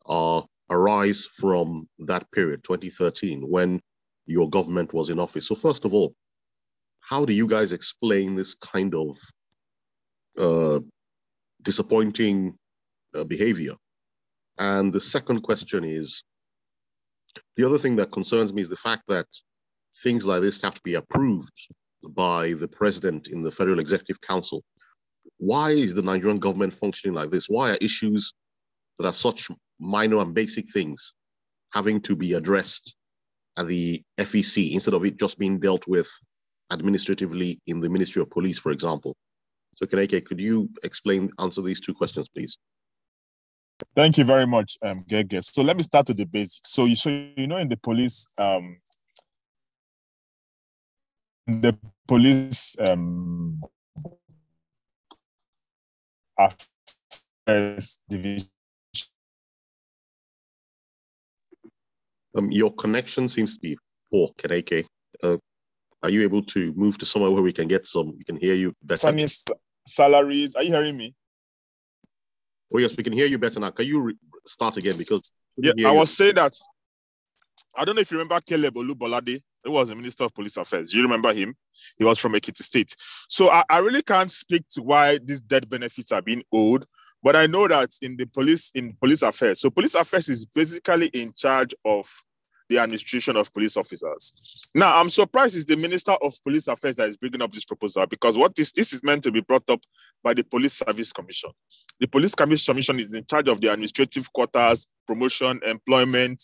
are 0.06 0.46
arise 0.70 1.26
from 1.26 1.88
that 2.00 2.30
period, 2.32 2.64
2013, 2.64 3.50
when 3.50 3.80
your 4.26 4.48
government 4.50 4.94
was 4.94 5.10
in 5.10 5.20
office. 5.20 5.48
So 5.48 5.56
first 5.56 5.86
of 5.86 5.94
all, 5.94 6.16
how 7.02 7.26
do 7.26 7.34
you 7.34 7.48
guys 7.48 7.74
explain 7.74 8.36
this 8.36 8.56
kind 8.56 8.96
of 8.96 9.18
uh, 10.38 10.80
disappointing 11.62 12.58
uh, 13.14 13.26
behavior? 13.26 13.76
And 14.58 14.94
the 14.94 15.02
second 15.02 15.42
question 15.42 15.84
is 15.84 16.24
the 17.58 17.66
other 17.66 17.78
thing 17.78 17.98
that 17.98 18.12
concerns 18.12 18.54
me 18.54 18.62
is 18.62 18.70
the 18.70 18.78
fact 18.78 19.04
that 19.10 19.28
things 20.02 20.26
like 20.26 20.42
this 20.42 20.62
have 20.62 20.76
to 20.76 20.82
be 20.84 20.96
approved 20.96 21.54
by 22.10 22.54
the 22.54 22.68
president 22.68 23.30
in 23.30 23.42
the 23.42 23.52
Federal 23.52 23.80
Executive 23.80 24.20
Council. 24.22 24.64
Why 25.38 25.72
is 25.72 25.94
the 25.94 26.02
Nigerian 26.02 26.40
government 26.40 26.74
functioning 26.74 27.16
like 27.16 27.30
this? 27.30 27.48
Why 27.48 27.72
are 27.72 27.78
issues 27.82 28.34
that 29.00 29.08
are 29.08 29.14
such 29.14 29.50
minor 29.80 30.20
and 30.20 30.34
basic 30.34 30.72
things 30.72 31.14
having 31.74 32.00
to 32.02 32.16
be 32.16 32.34
addressed 32.34 32.96
at 33.58 33.68
the 33.68 34.02
FEC 34.18 34.74
instead 34.74 34.94
of 34.94 35.06
it 35.06 35.20
just 35.20 35.38
being 35.38 35.60
dealt 35.60 35.88
with 35.88 36.10
administratively 36.72 37.60
in 37.68 37.80
the 37.80 37.90
Ministry 37.90 38.22
of 38.22 38.30
Police, 38.30 38.58
for 38.58 38.72
example. 38.72 39.16
So 39.76 39.86
Kaneke, 39.86 40.24
could 40.26 40.40
you 40.40 40.70
explain, 40.84 41.30
answer 41.40 41.62
these 41.62 41.82
two 41.82 41.94
questions, 41.94 42.28
please? 42.30 42.58
Thank 43.96 44.18
you 44.18 44.24
very 44.24 44.46
much, 44.46 44.78
um, 44.84 44.98
Gege. 44.98 45.44
So 45.44 45.62
let 45.62 45.78
me 45.78 45.84
start 45.84 46.08
with 46.08 46.18
the 46.18 46.26
basics. 46.26 46.62
So 46.72 46.86
you, 46.86 46.96
so 46.96 47.10
you 47.10 47.48
know, 47.48 47.58
in 47.58 47.70
the 47.70 47.78
police, 47.78 48.28
um, 48.38 48.78
the 51.48 51.78
police 52.08 52.76
um, 52.80 53.62
affairs 56.38 58.00
division. 58.10 58.50
Um, 62.36 62.52
your 62.52 62.74
connection 62.74 63.28
seems 63.28 63.56
to 63.56 63.60
be 63.60 63.78
poor, 64.12 64.30
Kaneke. 64.38 64.86
Uh, 65.22 65.38
are 66.02 66.10
you 66.10 66.24
able 66.24 66.42
to 66.44 66.74
move 66.74 66.98
to 66.98 67.06
somewhere 67.06 67.32
where 67.32 67.44
we 67.44 67.54
can 67.54 67.68
get 67.68 67.86
some? 67.86 68.18
We 68.18 68.24
can 68.24 68.38
hear 68.38 68.56
you 68.56 68.74
better. 68.82 69.00
Sunny 69.00 69.28
salaries. 69.86 70.56
Are 70.56 70.64
you 70.64 70.72
hearing 70.72 70.98
me? 70.98 71.14
Oh 72.74 72.80
yes, 72.80 72.96
we 72.98 73.04
can 73.04 73.14
hear 73.14 73.28
you 73.28 73.38
better 73.38 73.60
now. 73.60 73.70
Can 73.70 73.86
you 73.86 74.02
re- 74.02 74.18
start 74.48 74.78
again? 74.78 74.98
Because 74.98 75.34
yeah, 75.58 75.74
I 75.86 75.92
was 75.92 76.16
saying 76.16 76.36
that. 76.36 76.54
I 77.76 77.86
don't 77.86 77.96
know 77.96 78.02
if 78.02 78.12
you 78.12 78.18
remember 78.18 78.40
Caleb 78.42 78.76
Olubolade. 78.76 79.42
He 79.64 79.72
was 79.72 79.90
the 79.90 79.96
Minister 79.96 80.26
of 80.26 80.34
Police 80.34 80.58
Affairs. 80.58 80.94
You 80.94 81.04
remember 81.04 81.34
him? 81.34 81.56
He 81.98 82.04
was 82.04 82.20
from 82.20 82.34
Ekiti 82.34 82.62
State. 82.64 82.96
So 83.30 83.50
I, 83.50 83.64
I 83.70 83.80
really 83.80 84.02
can't 84.02 84.32
speak 84.32 84.68
to 84.72 84.82
why 84.82 85.20
these 85.24 85.42
death 85.42 85.70
benefits 85.70 86.12
are 86.12 86.22
being 86.22 86.44
owed, 86.52 86.86
but 87.22 87.36
I 87.36 87.48
know 87.48 87.68
that 87.68 87.92
in 88.02 88.18
the 88.18 88.26
police 88.26 88.72
in 88.76 88.94
police 89.00 89.22
affairs, 89.22 89.62
so 89.62 89.70
police 89.70 89.96
affairs 89.96 90.30
is 90.30 90.46
basically 90.46 91.08
in 91.08 91.32
charge 91.34 91.74
of 91.86 92.10
the 92.70 92.80
administration 92.80 93.36
of 93.36 93.54
police 93.54 93.78
officers. 93.78 94.34
Now, 94.74 94.96
I'm 94.96 95.10
surprised 95.10 95.56
it's 95.56 95.66
the 95.66 95.76
Minister 95.76 96.14
of 96.14 96.34
Police 96.44 96.68
Affairs 96.68 96.96
that 96.96 97.10
is 97.10 97.18
bringing 97.18 97.42
up 97.42 97.52
this 97.52 97.66
proposal 97.66 98.06
because 98.08 98.38
what 98.38 98.58
is 98.58 98.72
this 98.72 98.94
is 98.94 99.04
meant 99.04 99.24
to 99.24 99.32
be 99.32 99.42
brought 99.42 99.70
up 99.70 99.82
by 100.24 100.34
the 100.34 100.44
Police 100.44 100.74
Service 100.74 101.12
Commission. 101.12 101.52
The 102.00 102.08
Police 102.08 102.34
Commission 102.34 103.00
is 103.00 103.14
in 103.14 103.26
charge 103.26 103.50
of 103.50 103.60
the 103.60 103.72
administrative 103.72 104.32
quarters, 104.32 104.88
promotion, 105.06 105.60
employment 105.66 106.42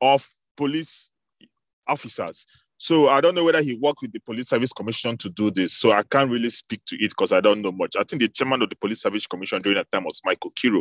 of 0.00 0.26
police 0.56 1.10
officers. 1.88 2.46
So 2.78 3.08
I 3.08 3.20
don't 3.20 3.34
know 3.34 3.44
whether 3.44 3.62
he 3.62 3.74
worked 3.74 4.02
with 4.02 4.12
the 4.12 4.18
Police 4.20 4.48
Service 4.48 4.72
Commission 4.72 5.16
to 5.18 5.30
do 5.30 5.50
this. 5.50 5.72
So 5.72 5.92
I 5.92 6.02
can't 6.02 6.30
really 6.30 6.50
speak 6.50 6.82
to 6.86 6.96
it 6.96 7.08
because 7.10 7.32
I 7.32 7.40
don't 7.40 7.62
know 7.62 7.72
much. 7.72 7.96
I 7.96 8.04
think 8.04 8.20
the 8.20 8.28
chairman 8.28 8.62
of 8.62 8.68
the 8.68 8.76
Police 8.76 9.00
Service 9.00 9.26
Commission 9.26 9.58
during 9.60 9.78
that 9.78 9.90
time 9.90 10.04
was 10.04 10.20
Mike 10.24 10.40
Okiro. 10.40 10.80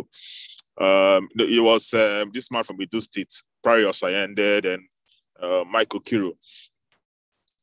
Um, 0.77 1.29
it 1.35 1.63
was 1.63 1.93
um, 1.93 2.31
this 2.33 2.51
man 2.51 2.63
from 2.63 2.81
Edo 2.81 2.99
State, 2.99 3.33
Parry 3.63 3.83
Osayande, 3.83 4.73
and 4.73 4.83
uh, 5.41 5.63
Mike 5.69 5.89
Okiro. 5.89 6.33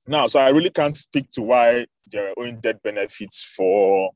Now, 0.07 0.27
so 0.27 0.41
I 0.41 0.49
really 0.49 0.71
can't 0.71 0.97
speak 0.97 1.31
to 1.33 1.43
why 1.43 1.87
there 2.11 2.27
are 2.29 2.35
owing 2.39 2.61
debt 2.61 2.83
benefits 2.83 3.45
for 3.45 4.11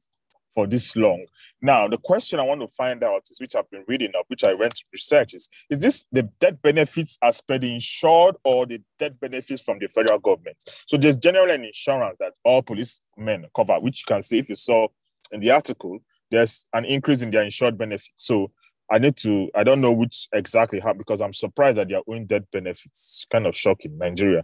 for 0.57 0.67
this 0.67 0.97
long. 0.97 1.23
Now, 1.61 1.87
the 1.87 1.99
question 1.99 2.41
I 2.41 2.45
want 2.45 2.63
to 2.63 2.69
find 2.69 3.05
out 3.05 3.23
is, 3.31 3.39
which 3.39 3.55
I've 3.55 3.71
been 3.71 3.85
reading 3.87 4.13
up, 4.19 4.25
which 4.29 4.43
I 4.43 4.55
went 4.55 4.75
to 4.75 4.85
research, 4.91 5.35
is 5.35 5.49
is 5.69 5.81
this 5.81 6.07
the 6.11 6.23
death 6.41 6.61
benefits 6.63 7.19
as 7.23 7.43
per 7.43 7.59
the 7.59 7.73
insured 7.73 8.37
or 8.43 8.65
the 8.65 8.81
death 8.99 9.13
benefits 9.21 9.63
from 9.63 9.79
the 9.79 9.87
federal 9.87 10.19
government? 10.19 10.57
So 10.87 10.97
there's 10.97 11.17
generally 11.17 11.55
an 11.55 11.65
insurance 11.65 12.17
that 12.21 12.33
all 12.43 12.63
policemen 12.63 13.47
cover, 13.55 13.79
which 13.81 14.01
you 14.03 14.15
can 14.15 14.23
see 14.23 14.39
if 14.39 14.49
you 14.49 14.55
saw 14.55 14.89
in 15.31 15.41
the 15.41 15.51
article, 15.51 15.99
there's 16.31 16.67
an 16.73 16.87
increase 16.87 17.21
in 17.21 17.31
their 17.31 17.43
insured 17.43 17.77
benefits. 17.77 18.13
So 18.17 18.47
I 18.91 18.99
need 18.99 19.17
to, 19.19 19.51
I 19.55 19.63
don't 19.63 19.83
know 19.83 19.93
which 19.93 20.29
exactly 20.33 20.81
how, 20.81 20.95
because 20.95 21.21
I'm 21.21 21.35
surprised 21.35 21.77
that 21.77 21.89
they're 21.89 22.01
owing 22.09 22.27
death 22.27 22.45
benefits. 22.51 22.87
It's 22.87 23.27
kind 23.31 23.47
of 23.47 23.55
shocking, 23.55 23.99
Nigeria. 23.99 24.43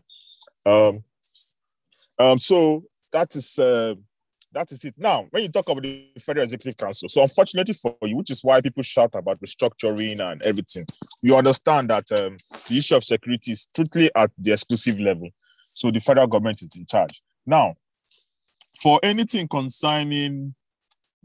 Um, 0.66 1.04
um, 2.18 2.38
so 2.38 2.84
that 3.12 3.34
is 3.34 3.58
uh, 3.58 3.94
that 4.52 4.70
is 4.72 4.84
it. 4.84 4.94
Now, 4.98 5.26
when 5.30 5.42
you 5.42 5.48
talk 5.48 5.68
about 5.68 5.82
the 5.82 6.08
Federal 6.20 6.44
Executive 6.44 6.76
Council, 6.76 7.08
so 7.08 7.22
unfortunately 7.22 7.74
for 7.74 7.96
you, 8.02 8.16
which 8.16 8.30
is 8.30 8.42
why 8.44 8.60
people 8.60 8.82
shout 8.82 9.10
about 9.14 9.40
restructuring 9.40 10.20
and 10.20 10.42
everything, 10.42 10.86
you 11.22 11.36
understand 11.36 11.90
that 11.90 12.10
um, 12.12 12.36
the 12.68 12.76
issue 12.76 12.96
of 12.96 13.04
security 13.04 13.52
is 13.52 13.62
strictly 13.62 14.10
at 14.14 14.30
the 14.38 14.52
exclusive 14.52 15.00
level. 15.00 15.28
So 15.64 15.90
the 15.90 16.00
federal 16.00 16.26
government 16.26 16.60
is 16.62 16.70
in 16.76 16.86
charge. 16.86 17.22
Now, 17.46 17.74
for 18.80 19.00
anything 19.02 19.48
concerning 19.48 20.54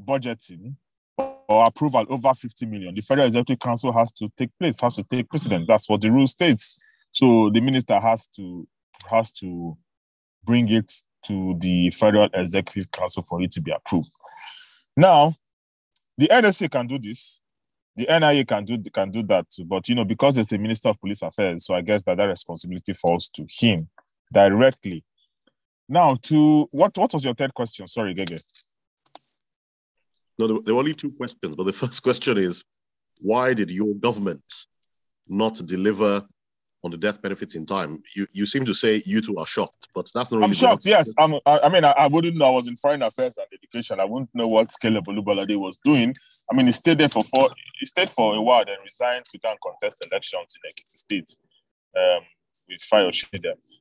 budgeting 0.03 0.75
or 1.17 1.65
approval 1.65 2.05
over 2.10 2.34
50 2.34 2.65
million, 2.65 2.93
the 2.93 3.01
Federal 3.01 3.27
Executive 3.27 3.60
Council 3.60 3.91
has 3.91 4.12
to 4.13 4.29
take 4.38 4.51
place, 4.60 4.79
has 4.81 4.96
to 4.96 5.03
take 5.03 5.29
precedence. 5.29 5.65
That's 5.67 5.89
what 5.89 6.01
the 6.01 6.12
rule 6.12 6.27
states. 6.27 6.81
So 7.12 7.50
the 7.50 7.62
minister 7.62 8.00
has 8.00 8.27
to 8.36 8.67
has 9.10 9.31
to 9.31 9.77
bring 10.43 10.69
it 10.69 10.91
to 11.27 11.55
the 11.60 11.89
Federal 11.91 12.29
Executive 12.34 12.91
Council 12.91 13.24
for 13.24 13.41
it 13.41 13.51
to 13.51 13.62
be 13.62 13.72
approved. 13.72 14.12
Now, 14.96 15.36
the 16.17 16.27
NSA 16.27 16.72
can 16.72 16.88
do 16.88 16.98
this. 16.98 17.41
The 17.96 18.05
NIA 18.05 18.46
can 18.46 18.63
do 18.63 18.77
can 18.91 19.12
do 19.12 19.24
that 19.24 19.50
too. 19.50 19.65
But 19.65 19.89
you 19.89 19.96
know, 19.96 20.05
because 20.05 20.38
it's 20.38 20.51
a 20.51 20.57
Minister 20.57 20.89
of 20.89 21.00
Police 21.00 21.22
Affairs, 21.24 21.65
so 21.65 21.74
I 21.74 21.81
guess 21.81 22.03
that 22.03 22.17
that 22.17 22.25
responsibility 22.25 22.93
falls 22.93 23.29
to 23.29 23.46
him 23.50 23.89
directly. 24.31 25.03
Now, 25.89 26.15
to 26.24 26.67
what 26.72 26.96
what 26.98 27.13
was 27.13 27.25
your 27.25 27.34
third 27.34 27.53
question? 27.53 27.88
Sorry, 27.88 28.13
Gege. 28.13 28.41
No, 30.38 30.60
there 30.62 30.75
were 30.75 30.81
only 30.81 30.93
two 30.93 31.12
questions, 31.12 31.55
but 31.55 31.63
the 31.63 31.74
first 31.74 32.03
question 32.03 32.38
is, 32.38 32.63
why 33.19 33.55
did 33.55 33.72
your 33.72 33.96
government 33.96 34.43
not 35.27 35.55
deliver 35.65 36.24
on 36.88 36.91
the 36.91 36.98
death 36.98 37.22
benefits 37.22 37.53
in 37.56 37.65
time. 37.65 38.01
You 38.15 38.25
you 38.32 38.46
seem 38.46 38.63
to 38.65 38.74
say 38.74 39.03
you 39.06 39.20
two 39.22 39.36
are 39.38 39.46
shocked, 39.46 39.89
but 39.94 40.10
that's 40.15 40.32
not. 40.32 40.38
Really 40.38 40.46
I'm 40.46 40.53
shocked. 40.53 40.86
Yes, 40.86 41.13
I'm, 41.20 41.34
I, 41.46 41.60
I 41.65 41.70
mean, 41.70 41.84
I, 41.84 41.91
I, 41.91 42.08
wouldn't 42.08 42.38
know. 42.38 42.46
I 42.46 42.51
was 42.51 42.67
in 42.67 42.75
foreign 42.77 43.01
affairs 43.01 43.38
and 43.38 43.48
education. 43.53 44.00
I 44.00 44.06
wouldn't 44.06 44.29
know 44.34 44.48
what 44.48 44.70
Caleb 44.82 45.06
Olubolade 45.06 45.58
was 45.60 45.77
doing. 45.84 46.15
I 46.50 46.56
mean, 46.56 46.67
he 46.67 46.72
stayed 46.72 46.98
there 46.98 47.10
for 47.10 47.24
four. 47.24 47.50
He 47.79 47.86
stayed 47.86 48.10
for 48.10 48.36
a 48.36 48.41
while, 48.41 48.65
then 48.65 48.77
resigned 48.84 49.25
to 49.25 49.38
go 49.39 49.51
and 49.51 49.60
contest 49.60 50.08
elections 50.10 50.56
in 50.56 50.72
Ekiti 50.72 50.98
State 51.06 51.36
um, 51.98 52.24
with 52.70 52.82
Fayose. 52.91 53.25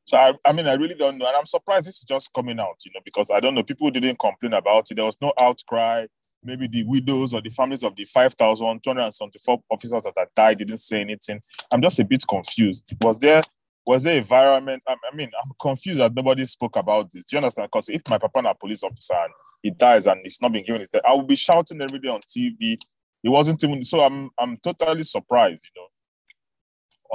So 0.05 0.17
I, 0.17 0.33
I 0.45 0.53
mean, 0.53 0.67
I 0.67 0.75
really 0.75 0.97
don't 0.97 1.17
know, 1.17 1.27
and 1.27 1.37
I'm 1.37 1.47
surprised 1.47 1.87
this 1.87 1.99
is 1.99 2.05
just 2.05 2.33
coming 2.35 2.59
out. 2.59 2.79
You 2.85 2.91
know, 2.95 3.01
because 3.05 3.31
I 3.33 3.39
don't 3.41 3.55
know. 3.55 3.63
People 3.63 3.91
didn't 3.91 4.19
complain 4.19 4.53
about 4.53 4.91
it. 4.91 4.97
There 4.97 5.05
was 5.05 5.19
no 5.23 5.33
outcry 5.41 6.07
maybe 6.43 6.69
the 6.69 6.85
widows 6.85 7.35
or 7.35 7.43
the 7.43 7.51
families 7.51 7.83
of 7.83 7.95
the 7.97 8.05
5,274 8.05 9.63
officers 9.71 10.03
that 10.05 10.15
had 10.17 10.29
died 10.35 10.59
didn't 10.59 10.79
say 10.79 11.01
anything. 11.01 11.41
I'm 11.73 11.83
just 11.83 11.99
a 11.99 12.05
bit 12.05 12.25
confused. 12.27 12.95
Was 13.03 13.19
there 13.19 13.41
was 13.87 14.03
there 14.03 14.19
environment? 14.19 14.83
I, 14.89 14.95
I 15.13 15.15
mean, 15.15 15.31
I'm 15.43 15.53
confused 15.61 16.01
that 16.01 16.13
nobody 16.13 16.45
spoke 16.45 16.77
about 16.77 17.11
this. 17.11 17.27
Do 17.27 17.37
you 17.37 17.39
understand? 17.39 17.69
Because 17.71 17.89
if 17.89 18.03
my 18.09 18.19
papa 18.19 18.41
is 18.41 18.45
a 18.49 18.55
police 18.55 18.83
officer 18.83 19.15
and 19.15 19.33
he 19.63 19.71
dies 19.71 20.09
and 20.09 20.21
he's 20.23 20.43
not 20.43 20.53
being 20.53 20.65
given 20.65 20.81
his 20.81 20.91
death, 20.91 21.03
I 21.09 21.15
will 21.15 21.23
be 21.23 21.37
shouting 21.37 21.81
every 21.81 22.01
day 22.01 22.09
on 22.09 22.21
TV. 22.21 22.79
It 23.23 23.29
wasn't 23.29 23.63
even 23.63 23.83
so. 23.83 24.01
I'm 24.01 24.31
I'm 24.39 24.57
totally 24.59 25.05
surprised, 25.05 25.65
you 25.65 25.81
know, 25.81 25.89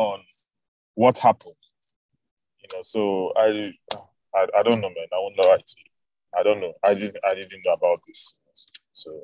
on 0.03 0.19
what 0.95 1.17
happened. 1.17 1.55
You 2.59 2.77
know, 2.77 2.83
so 2.83 3.33
I 3.37 3.71
I, 4.33 4.47
I 4.59 4.63
don't 4.63 4.81
know, 4.81 4.89
man. 4.89 5.07
I 5.11 5.17
won't 5.17 5.37
lie 5.37 5.57
to 5.57 5.75
you. 5.77 5.91
I 6.37 6.43
don't 6.43 6.61
know. 6.61 6.73
I 6.83 6.93
didn't 6.93 7.17
I 7.25 7.35
didn't 7.35 7.61
know 7.65 7.73
about 7.73 7.97
this. 8.07 8.39
So 8.91 9.23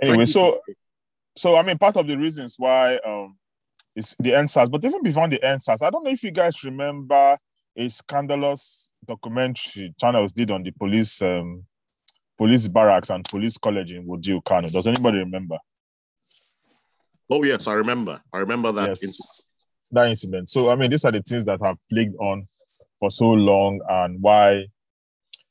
anyway, 0.00 0.24
so 0.24 0.60
so 1.36 1.56
I 1.56 1.62
mean, 1.62 1.78
part 1.78 1.96
of 1.96 2.06
the 2.06 2.16
reasons 2.16 2.56
why 2.58 2.96
um 3.06 3.36
is 3.94 4.16
the 4.18 4.30
EndSARS, 4.30 4.70
but 4.70 4.84
even 4.84 5.02
beyond 5.02 5.32
the 5.32 5.38
EndSARS, 5.38 5.82
I 5.82 5.90
don't 5.90 6.04
know 6.04 6.10
if 6.10 6.22
you 6.22 6.30
guys 6.30 6.62
remember 6.64 7.36
a 7.76 7.88
scandalous 7.88 8.92
documentary 9.06 9.94
channels 9.98 10.32
did 10.32 10.50
on 10.50 10.62
the 10.62 10.70
police 10.72 11.20
um 11.22 11.64
police 12.38 12.68
barracks 12.68 13.10
and 13.10 13.24
police 13.24 13.56
college 13.56 13.92
in 13.92 14.06
Wudil 14.06 14.44
Kano. 14.44 14.68
Does 14.68 14.86
anybody 14.86 15.18
remember? 15.18 15.58
Oh 17.30 17.42
yes, 17.44 17.66
I 17.66 17.74
remember. 17.74 18.20
I 18.32 18.38
remember 18.38 18.72
that 18.72 18.88
yes, 18.88 19.02
incident. 19.02 19.48
That 19.92 20.08
incident. 20.08 20.48
So 20.48 20.70
I 20.70 20.76
mean, 20.76 20.90
these 20.90 21.04
are 21.04 21.12
the 21.12 21.22
things 21.22 21.46
that 21.46 21.60
have 21.62 21.76
plagued 21.90 22.16
on 22.16 22.46
for 22.98 23.10
so 23.10 23.30
long, 23.30 23.80
and 23.88 24.20
why 24.20 24.66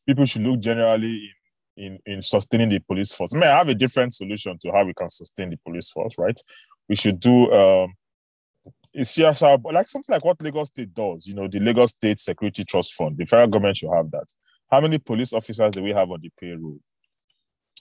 people 0.08 0.25
should 0.25 0.44
look 0.44 0.60
generally 0.60 1.15
in, 1.15 1.32
in 1.81 2.00
in 2.05 2.21
sustaining 2.21 2.69
the 2.69 2.79
police 2.79 3.13
force. 3.13 3.35
I 3.35 3.39
mean, 3.39 3.50
I 3.50 3.57
have 3.57 3.67
a 3.67 3.75
different 3.75 4.13
solution 4.13 4.57
to 4.59 4.71
how 4.71 4.85
we 4.85 4.93
can 4.93 5.09
sustain 5.09 5.50
the 5.50 5.57
police 5.65 5.89
force, 5.89 6.15
right? 6.17 6.39
We 6.88 6.95
should 6.95 7.19
do 7.19 7.51
um, 7.51 7.93
CSR, 8.95 9.59
like 9.73 9.88
something 9.88 10.13
like 10.13 10.23
what 10.23 10.41
Lagos 10.41 10.69
State 10.69 10.93
does, 10.93 11.25
you 11.25 11.33
know, 11.33 11.47
the 11.47 11.59
Lagos 11.59 11.91
State 11.91 12.19
Security 12.19 12.63
Trust 12.63 12.93
Fund. 12.93 13.17
The 13.17 13.25
federal 13.25 13.47
government 13.47 13.77
should 13.77 13.93
have 13.93 14.11
that. 14.11 14.27
How 14.69 14.79
many 14.79 15.00
police 15.00 15.33
officers 15.33 15.71
do 15.71 15.81
we 15.81 15.91
have 15.91 16.09
on 16.11 16.19
the 16.21 16.29
payroll? 16.39 16.79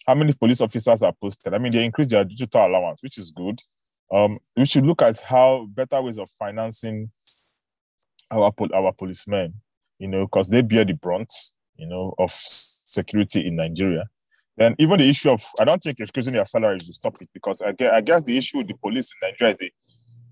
How 0.07 0.15
many 0.15 0.33
police 0.33 0.61
officers 0.61 1.03
are 1.03 1.13
posted? 1.21 1.53
I 1.53 1.59
mean, 1.59 1.73
they 1.73 1.85
increase 1.85 2.09
their 2.09 2.25
digital 2.25 2.67
allowance, 2.67 3.03
which 3.03 3.19
is 3.19 3.31
good. 3.33 3.61
Um, 4.13 4.39
we 4.57 4.65
should 4.65 4.87
look 4.87 5.03
at 5.03 5.21
how 5.21 5.67
better 5.69 6.01
ways 6.03 6.19
of 6.19 6.31
financing 6.31 7.11
our 8.31 8.53
our 8.75 8.93
policemen, 8.93 9.55
you 9.99 10.09
know, 10.09 10.25
because 10.25 10.49
they 10.49 10.63
bear 10.63 10.85
the 10.85 10.95
brunt, 10.95 11.33
you 11.77 11.87
know, 11.87 12.15
of 12.19 12.33
security 12.91 13.47
in 13.47 13.57
Nigeria. 13.57 14.05
Then 14.57 14.75
even 14.79 14.99
the 14.99 15.09
issue 15.09 15.31
of, 15.31 15.43
I 15.59 15.65
don't 15.65 15.83
think 15.83 16.01
increasing 16.01 16.35
their 16.35 16.45
salaries 16.45 16.85
will 16.87 16.95
stop 16.95 17.17
it 17.21 17.29
because 17.33 17.63
I 17.63 17.73
guess, 17.73 17.93
I 17.95 18.01
guess 18.01 18.23
the 18.23 18.37
issue 18.37 18.59
with 18.59 18.69
the 18.69 18.75
police 18.75 19.13
in 19.15 19.29
Nigeria 19.29 19.55
is 19.55 19.63
a, 19.63 19.71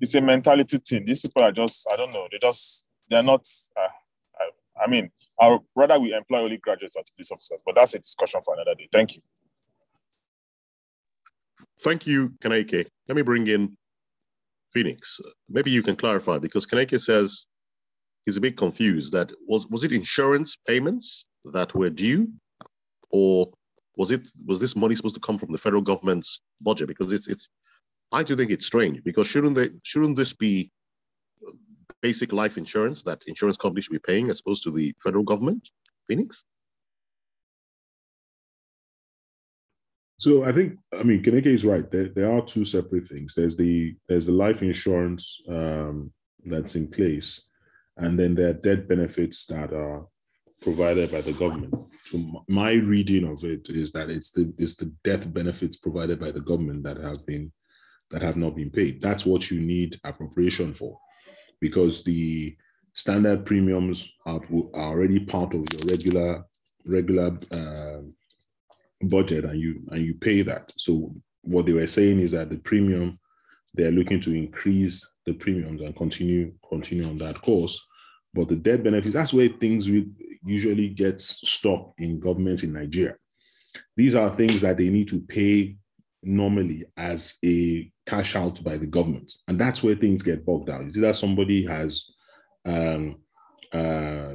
it's 0.00 0.14
a 0.14 0.20
mentality 0.20 0.78
thing. 0.78 1.04
These 1.04 1.22
people 1.22 1.42
are 1.42 1.52
just, 1.52 1.88
I 1.92 1.96
don't 1.96 2.12
know, 2.12 2.28
they 2.30 2.38
just, 2.40 2.86
they're 3.08 3.22
not, 3.22 3.46
uh, 3.76 3.88
I, 4.38 4.84
I 4.84 4.86
mean, 4.86 5.10
I 5.40 5.56
rather 5.74 5.98
we 5.98 6.12
employ 6.12 6.42
only 6.42 6.58
graduates 6.58 6.96
as 6.96 7.10
police 7.10 7.30
officers, 7.30 7.62
but 7.64 7.74
that's 7.74 7.94
a 7.94 7.98
discussion 7.98 8.40
for 8.44 8.54
another 8.54 8.74
day. 8.74 8.88
Thank 8.92 9.16
you. 9.16 9.22
Thank 11.80 12.06
you, 12.06 12.30
Kaneke. 12.40 12.86
Let 13.08 13.16
me 13.16 13.22
bring 13.22 13.46
in 13.46 13.76
Phoenix. 14.72 15.20
Maybe 15.48 15.70
you 15.70 15.82
can 15.82 15.96
clarify 15.96 16.38
because 16.38 16.66
Kaneke 16.66 17.00
says 17.00 17.46
he's 18.26 18.36
a 18.36 18.40
bit 18.40 18.56
confused 18.56 19.12
that 19.12 19.32
was 19.46 19.66
was 19.68 19.84
it 19.84 19.92
insurance 19.92 20.58
payments 20.66 21.24
that 21.52 21.74
were 21.74 21.90
due 21.90 22.28
or 23.10 23.50
was 23.96 24.10
it 24.10 24.28
was 24.46 24.58
this 24.58 24.76
money 24.76 24.94
supposed 24.94 25.16
to 25.16 25.20
come 25.20 25.38
from 25.38 25.52
the 25.52 25.58
federal 25.58 25.82
government's 25.82 26.40
budget? 26.60 26.88
Because 26.88 27.12
it's 27.12 27.28
it's 27.28 27.48
I 28.12 28.22
do 28.22 28.36
think 28.36 28.50
it's 28.50 28.66
strange 28.66 29.02
because 29.04 29.26
shouldn't 29.26 29.56
they 29.56 29.70
shouldn't 29.82 30.16
this 30.16 30.32
be 30.32 30.70
basic 32.00 32.32
life 32.32 32.56
insurance 32.56 33.02
that 33.02 33.24
insurance 33.26 33.56
companies 33.56 33.84
should 33.84 33.92
be 33.92 33.98
paying 33.98 34.30
as 34.30 34.40
opposed 34.40 34.62
to 34.64 34.70
the 34.70 34.94
federal 35.02 35.24
government? 35.24 35.68
Phoenix. 36.08 36.44
So 40.18 40.44
I 40.44 40.52
think 40.52 40.78
I 40.92 41.02
mean 41.02 41.22
Kaneke 41.22 41.46
is 41.46 41.64
right. 41.64 41.88
There, 41.90 42.08
there 42.08 42.32
are 42.32 42.42
two 42.42 42.64
separate 42.64 43.08
things. 43.08 43.34
There's 43.34 43.56
the 43.56 43.94
there's 44.08 44.26
the 44.26 44.32
life 44.32 44.62
insurance 44.62 45.40
um, 45.48 46.12
that's 46.44 46.74
in 46.74 46.88
place, 46.88 47.42
and 47.96 48.18
then 48.18 48.34
there 48.34 48.50
are 48.50 48.54
death 48.54 48.88
benefits 48.88 49.46
that 49.46 49.72
are 49.72 50.06
provided 50.60 51.10
by 51.10 51.20
the 51.20 51.32
government. 51.32 51.74
So 52.06 52.44
my 52.48 52.72
reading 52.72 53.28
of 53.28 53.44
it 53.44 53.68
is 53.68 53.92
that 53.92 54.10
it's 54.10 54.30
the 54.30 54.52
it's 54.58 54.74
the 54.74 54.92
death 55.04 55.32
benefits 55.32 55.76
provided 55.76 56.18
by 56.18 56.30
the 56.30 56.40
government 56.40 56.82
that 56.84 56.96
have 56.98 57.24
been 57.26 57.52
that 58.10 58.22
have 58.22 58.36
not 58.36 58.56
been 58.56 58.70
paid. 58.70 59.00
That's 59.00 59.26
what 59.26 59.50
you 59.50 59.60
need 59.60 60.00
appropriation 60.04 60.74
for, 60.74 60.98
because 61.60 62.02
the 62.04 62.56
standard 62.94 63.44
premiums 63.46 64.10
are, 64.26 64.40
are 64.74 64.90
already 64.90 65.20
part 65.20 65.54
of 65.54 65.64
your 65.72 65.82
regular 65.86 66.44
regular 66.84 67.38
uh, 67.52 68.00
budget 69.02 69.44
and 69.44 69.60
you 69.60 69.82
and 69.90 70.04
you 70.04 70.14
pay 70.14 70.42
that. 70.42 70.72
So 70.76 71.14
what 71.42 71.66
they 71.66 71.72
were 71.72 71.86
saying 71.86 72.20
is 72.20 72.32
that 72.32 72.50
the 72.50 72.56
premium 72.56 73.18
they're 73.74 73.90
looking 73.92 74.20
to 74.22 74.34
increase 74.34 75.06
the 75.26 75.34
premiums 75.34 75.82
and 75.82 75.94
continue 75.94 76.52
continue 76.68 77.06
on 77.06 77.18
that 77.18 77.40
course. 77.42 77.84
But 78.34 78.48
the 78.48 78.56
death 78.56 78.82
benefits, 78.82 79.14
that's 79.14 79.32
where 79.32 79.48
things 79.48 79.88
usually 80.44 80.88
get 80.88 81.20
stuck 81.20 81.92
in 81.98 82.20
governments 82.20 82.62
in 82.62 82.72
Nigeria. 82.72 83.16
These 83.96 84.14
are 84.14 84.34
things 84.34 84.60
that 84.60 84.76
they 84.76 84.88
need 84.88 85.08
to 85.08 85.20
pay 85.20 85.76
normally 86.22 86.84
as 86.96 87.34
a 87.44 87.90
cash 88.06 88.36
out 88.36 88.62
by 88.64 88.76
the 88.76 88.86
government. 88.86 89.32
And 89.46 89.58
that's 89.58 89.82
where 89.82 89.94
things 89.94 90.22
get 90.22 90.44
bogged 90.44 90.66
down. 90.66 90.88
It's 90.88 90.96
either 90.96 91.12
somebody 91.12 91.66
has 91.66 92.06
um, 92.64 93.16
uh, 93.72 94.34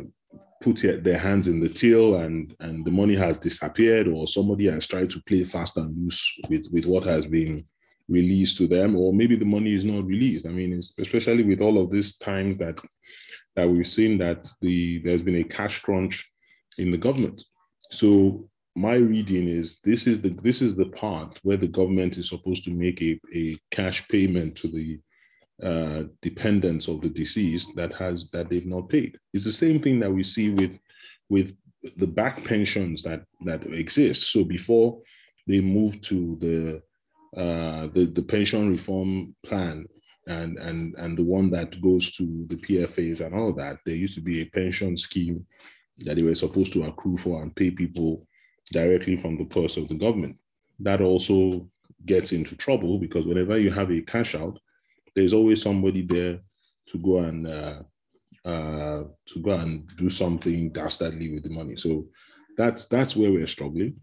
put 0.61 0.81
their 1.03 1.17
hands 1.17 1.47
in 1.47 1.59
the 1.59 1.69
till 1.69 2.15
and, 2.17 2.55
and 2.59 2.85
the 2.85 2.91
money 2.91 3.15
has 3.15 3.37
disappeared, 3.37 4.07
or 4.07 4.27
somebody 4.27 4.69
has 4.69 4.87
tried 4.87 5.09
to 5.09 5.21
play 5.23 5.43
fast 5.43 5.77
and 5.77 5.95
loose 5.97 6.39
with, 6.49 6.65
with 6.71 6.85
what 6.85 7.03
has 7.03 7.25
been 7.25 7.65
released 8.07 8.57
to 8.57 8.67
them, 8.67 8.95
or 8.95 9.13
maybe 9.13 9.35
the 9.35 9.45
money 9.45 9.75
is 9.75 9.83
not 9.83 10.05
released. 10.05 10.45
I 10.45 10.49
mean, 10.49 10.81
especially 10.99 11.43
with 11.43 11.61
all 11.61 11.81
of 11.81 11.91
these 11.91 12.17
times 12.17 12.57
that 12.57 12.79
that 13.55 13.69
we've 13.69 13.87
seen 13.87 14.17
that 14.19 14.49
the 14.61 14.99
there's 14.99 15.23
been 15.23 15.37
a 15.37 15.43
cash 15.43 15.81
crunch 15.81 16.29
in 16.77 16.91
the 16.91 16.97
government. 16.97 17.43
So 17.91 18.49
my 18.75 18.95
reading 18.95 19.47
is 19.47 19.77
this 19.83 20.07
is 20.07 20.19
the 20.19 20.29
this 20.29 20.61
is 20.61 20.75
the 20.75 20.87
part 20.87 21.39
where 21.43 21.57
the 21.57 21.67
government 21.67 22.17
is 22.17 22.29
supposed 22.29 22.63
to 22.65 22.71
make 22.71 23.01
a, 23.01 23.19
a 23.33 23.57
cash 23.71 24.07
payment 24.07 24.55
to 24.57 24.67
the 24.67 24.99
uh, 25.61 26.03
dependents 26.21 26.87
of 26.87 27.01
the 27.01 27.09
deceased 27.09 27.75
that 27.75 27.93
has 27.93 28.29
that 28.31 28.49
they've 28.49 28.65
not 28.65 28.89
paid. 28.89 29.17
It's 29.33 29.45
the 29.45 29.51
same 29.51 29.79
thing 29.79 29.99
that 29.99 30.11
we 30.11 30.23
see 30.23 30.49
with 30.49 30.79
with 31.29 31.55
the 31.97 32.07
back 32.07 32.43
pensions 32.43 33.03
that 33.03 33.23
that 33.45 33.65
exist. 33.67 34.31
So 34.31 34.43
before 34.43 34.99
they 35.47 35.61
move 35.61 36.01
to 36.01 36.37
the 36.39 36.81
uh, 37.39 37.87
the, 37.93 38.05
the 38.05 38.21
pension 38.21 38.71
reform 38.71 39.35
plan 39.43 39.85
and 40.27 40.57
and 40.57 40.95
and 40.97 41.17
the 41.17 41.23
one 41.23 41.49
that 41.51 41.81
goes 41.81 42.11
to 42.11 42.45
the 42.47 42.55
PFAs 42.55 43.25
and 43.25 43.35
all 43.35 43.53
that, 43.53 43.77
there 43.85 43.95
used 43.95 44.15
to 44.15 44.21
be 44.21 44.41
a 44.41 44.45
pension 44.45 44.97
scheme 44.97 45.45
that 45.99 46.15
they 46.15 46.23
were 46.23 46.35
supposed 46.35 46.73
to 46.73 46.83
accrue 46.83 47.17
for 47.17 47.41
and 47.41 47.55
pay 47.55 47.69
people 47.71 48.25
directly 48.71 49.15
from 49.15 49.37
the 49.37 49.45
purse 49.45 49.77
of 49.77 49.87
the 49.87 49.95
government. 49.95 50.37
That 50.79 51.01
also 51.01 51.69
gets 52.05 52.31
into 52.31 52.55
trouble 52.55 52.97
because 52.97 53.25
whenever 53.25 53.57
you 53.57 53.71
have 53.71 53.91
a 53.91 54.01
cash 54.01 54.35
out, 54.35 54.59
there's 55.15 55.33
always 55.33 55.61
somebody 55.61 56.01
there 56.01 56.39
to 56.87 56.97
go 56.97 57.19
and 57.19 57.47
uh, 57.47 57.81
uh, 58.45 59.03
to 59.27 59.39
go 59.41 59.51
and 59.51 59.87
do 59.97 60.09
something 60.09 60.69
dastardly 60.71 61.33
with 61.33 61.43
the 61.43 61.49
money. 61.49 61.75
So 61.75 62.07
that's 62.57 62.85
that's 62.85 63.15
where 63.15 63.31
we're 63.31 63.47
struggling. 63.47 63.99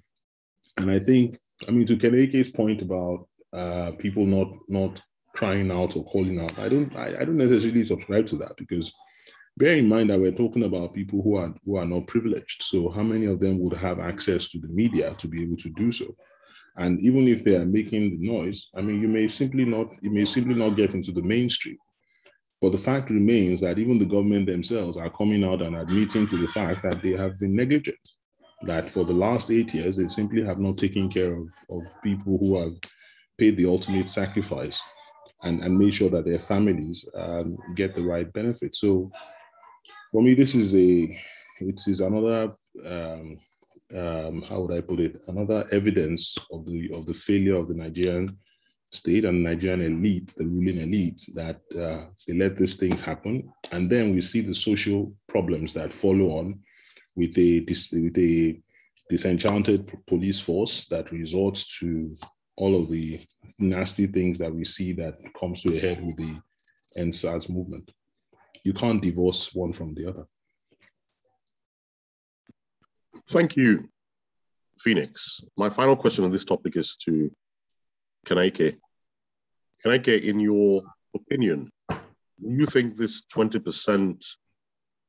And 0.77 0.91
I 0.91 0.99
think, 0.99 1.39
I 1.69 1.73
mean, 1.73 1.87
to 1.87 1.97
Keneke's 1.97 2.51
point 2.51 2.83
about 2.83 3.29
uh, 3.53 3.93
people 3.93 4.27
not 4.27 4.55
not 4.69 5.03
crying 5.35 5.71
out 5.71 5.97
or 5.97 6.05
calling 6.05 6.41
out, 6.41 6.59
I 6.59 6.69
don't 6.69 6.95
I, 6.97 7.21
I 7.21 7.25
don't 7.25 7.37
necessarily 7.37 7.85
subscribe 7.85 8.27
to 8.29 8.37
that 8.39 8.57
because 8.57 8.93
bear 9.57 9.77
in 9.77 9.89
mind 9.89 10.11
that 10.11 10.21
we're 10.21 10.33
talking 10.33 10.65
about 10.65 10.95
people 10.95 11.23
who 11.23 11.37
are 11.37 11.55
who 11.65 11.77
are 11.77 11.87
not 11.87 12.07
privileged. 12.07 12.63
So 12.63 12.89
how 12.91 13.03
many 13.03 13.27
of 13.27 13.41
them 13.41 13.61
would 13.61 13.75
have 13.75 14.01
access 14.01 14.49
to 14.49 14.59
the 14.59 14.69
media 14.69 15.15
to 15.15 15.29
be 15.29 15.43
able 15.43 15.57
to 15.59 15.71
do 15.71 15.93
so? 15.93 16.17
And 16.77 17.01
even 17.01 17.29
if 17.29 17.45
they 17.45 17.57
are 17.57 17.67
making 17.67 18.11
the 18.11 18.27
noise, 18.27 18.69
I 18.75 18.81
mean, 18.81 19.01
you 19.01 19.09
may 19.09 19.29
simply 19.29 19.65
not 19.65 19.89
you 20.01 20.11
may 20.11 20.25
simply 20.25 20.55
not 20.55 20.77
get 20.77 20.95
into 20.95 21.13
the 21.13 21.23
mainstream. 21.23 21.77
But 22.63 22.73
the 22.73 22.79
fact 22.79 23.11
remains 23.11 23.63
that 23.63 23.79
even 23.79 23.99
the 23.99 24.05
government 24.05 24.47
themselves 24.47 24.99
are 24.99 25.11
coming 25.11 25.45
out 25.45 25.63
and 25.63 25.77
admitting 25.77 26.27
to 26.27 26.37
the 26.37 26.49
fact 26.49 26.83
that 26.83 27.03
they 27.03 27.13
have 27.13 27.39
been 27.39 27.57
negligent. 27.57 27.97
That 28.65 28.91
for 28.91 29.05
the 29.05 29.15
last 29.15 29.51
eight 29.51 29.73
years, 29.73 29.97
they 29.97 30.09
simply 30.09 30.45
have 30.45 30.59
not 30.59 30.77
taken 30.77 31.09
care 31.09 31.35
of, 31.35 31.49
of 31.71 31.83
people 32.03 32.37
who 32.39 32.61
have 32.61 32.75
paid 33.39 33.57
the 33.57 33.65
ultimate 33.65 34.11
sacrifice 34.11 34.83
and, 35.43 35.63
and 35.63 35.79
made 35.79 35.95
sure 35.95 36.11
that 36.11 36.25
their 36.25 36.39
families 36.39 37.09
um, 37.15 37.59
get 37.75 37.95
the 37.95 38.03
right 38.03 38.31
benefit. 38.33 38.75
So 38.75 39.11
for 40.13 40.23
me, 40.23 40.35
this 40.35 40.55
is 40.55 40.75
a 40.75 41.19
it 41.61 41.81
is 41.87 42.01
another 42.01 42.53
um, 42.87 43.39
um, 43.97 44.43
how 44.43 44.61
would 44.61 44.77
I 44.77 44.81
put 44.81 45.01
it? 45.01 45.21
Another 45.27 45.67
evidence 45.73 46.37
of 46.53 46.67
the 46.67 46.91
of 46.95 47.07
the 47.07 47.15
failure 47.15 47.57
of 47.57 47.69
the 47.69 47.75
Nigerian 47.75 48.39
state 48.93 49.25
and 49.25 49.43
Nigerian 49.43 49.81
elite, 49.81 50.35
the 50.37 50.45
ruling 50.45 50.79
elite, 50.79 51.23
that 51.35 51.61
uh, 51.79 52.07
they 52.27 52.35
let 52.35 52.57
these 52.57 52.77
things 52.77 53.01
happen, 53.01 53.53
and 53.73 53.89
then 53.91 54.15
we 54.15 54.21
see 54.21 54.41
the 54.41 54.55
social 54.55 55.13
problems 55.29 55.73
that 55.73 55.93
follow 55.93 56.39
on 56.39 56.61
with 57.17 57.37
a 57.39 57.61
with 57.93 58.19
a 58.19 58.61
disenchanted 59.09 59.93
police 60.07 60.39
force 60.39 60.87
that 60.87 61.11
resorts 61.11 61.79
to 61.79 62.15
all 62.61 62.81
of 62.81 62.91
the 62.91 63.21
nasty 63.59 64.07
things 64.07 64.39
that 64.39 64.55
we 64.55 64.65
see 64.65 64.93
that 64.93 65.15
comes 65.39 65.63
to 65.63 65.77
a 65.77 65.81
head 65.81 66.05
with 66.05 66.17
the 66.17 66.35
EndSARS 66.97 67.49
movement 67.49 67.91
you 68.65 68.73
can't 68.73 69.03
divorce 69.03 69.55
one 69.55 69.73
from 69.73 69.95
the 69.95 70.07
other. 70.07 70.27
Thank 73.29 73.57
you, 73.57 73.89
Phoenix. 74.81 75.41
My 75.57 75.69
final 75.69 75.97
question 75.97 76.25
on 76.25 76.31
this 76.31 76.45
topic 76.45 76.77
is 76.77 76.97
to 77.05 77.31
Keneke. 78.27 78.77
Keneke, 79.85 80.23
in 80.23 80.41
your 80.41 80.83
opinion, 81.15 81.71
do 81.89 81.99
you 82.43 82.67
think 82.67 82.97
this 82.97 83.23
20% 83.33 84.25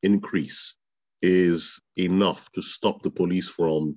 increase 0.03 0.75
is 1.21 1.81
enough 1.97 2.51
to 2.53 2.61
stop 2.61 3.01
the 3.01 3.11
police 3.11 3.47
from 3.47 3.95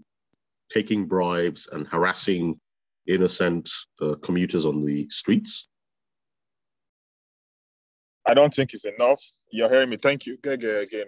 taking 0.70 1.06
bribes 1.06 1.68
and 1.72 1.86
harassing 1.86 2.58
innocent 3.06 3.70
uh, 4.00 4.14
commuters 4.22 4.64
on 4.64 4.80
the 4.80 5.06
streets? 5.10 5.68
I 8.26 8.34
don't 8.34 8.52
think 8.52 8.72
it's 8.72 8.86
enough. 8.86 9.20
You're 9.52 9.68
hearing 9.68 9.90
me. 9.90 9.98
Thank 10.00 10.26
you. 10.26 10.36
Again. 10.42 11.04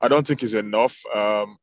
I 0.00 0.08
don't 0.08 0.26
think 0.26 0.42
it's 0.42 0.54
enough. 0.54 0.98
Um, 1.14 1.58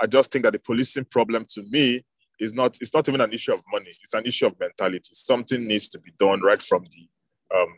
I 0.00 0.06
just 0.06 0.32
think 0.32 0.44
that 0.44 0.52
the 0.52 0.58
policing 0.58 1.04
problem 1.04 1.46
to 1.50 1.62
me 1.70 2.02
is 2.40 2.52
not, 2.54 2.76
it's 2.80 2.92
not 2.92 3.08
even 3.08 3.20
an 3.20 3.32
issue 3.32 3.52
of 3.52 3.60
money. 3.70 3.86
It's 3.86 4.14
an 4.14 4.26
issue 4.26 4.46
of 4.46 4.58
mentality. 4.58 5.00
Something 5.12 5.66
needs 5.68 5.88
to 5.90 6.00
be 6.00 6.12
done 6.18 6.40
right 6.40 6.60
from 6.60 6.84
the, 6.84 7.56
um, 7.56 7.68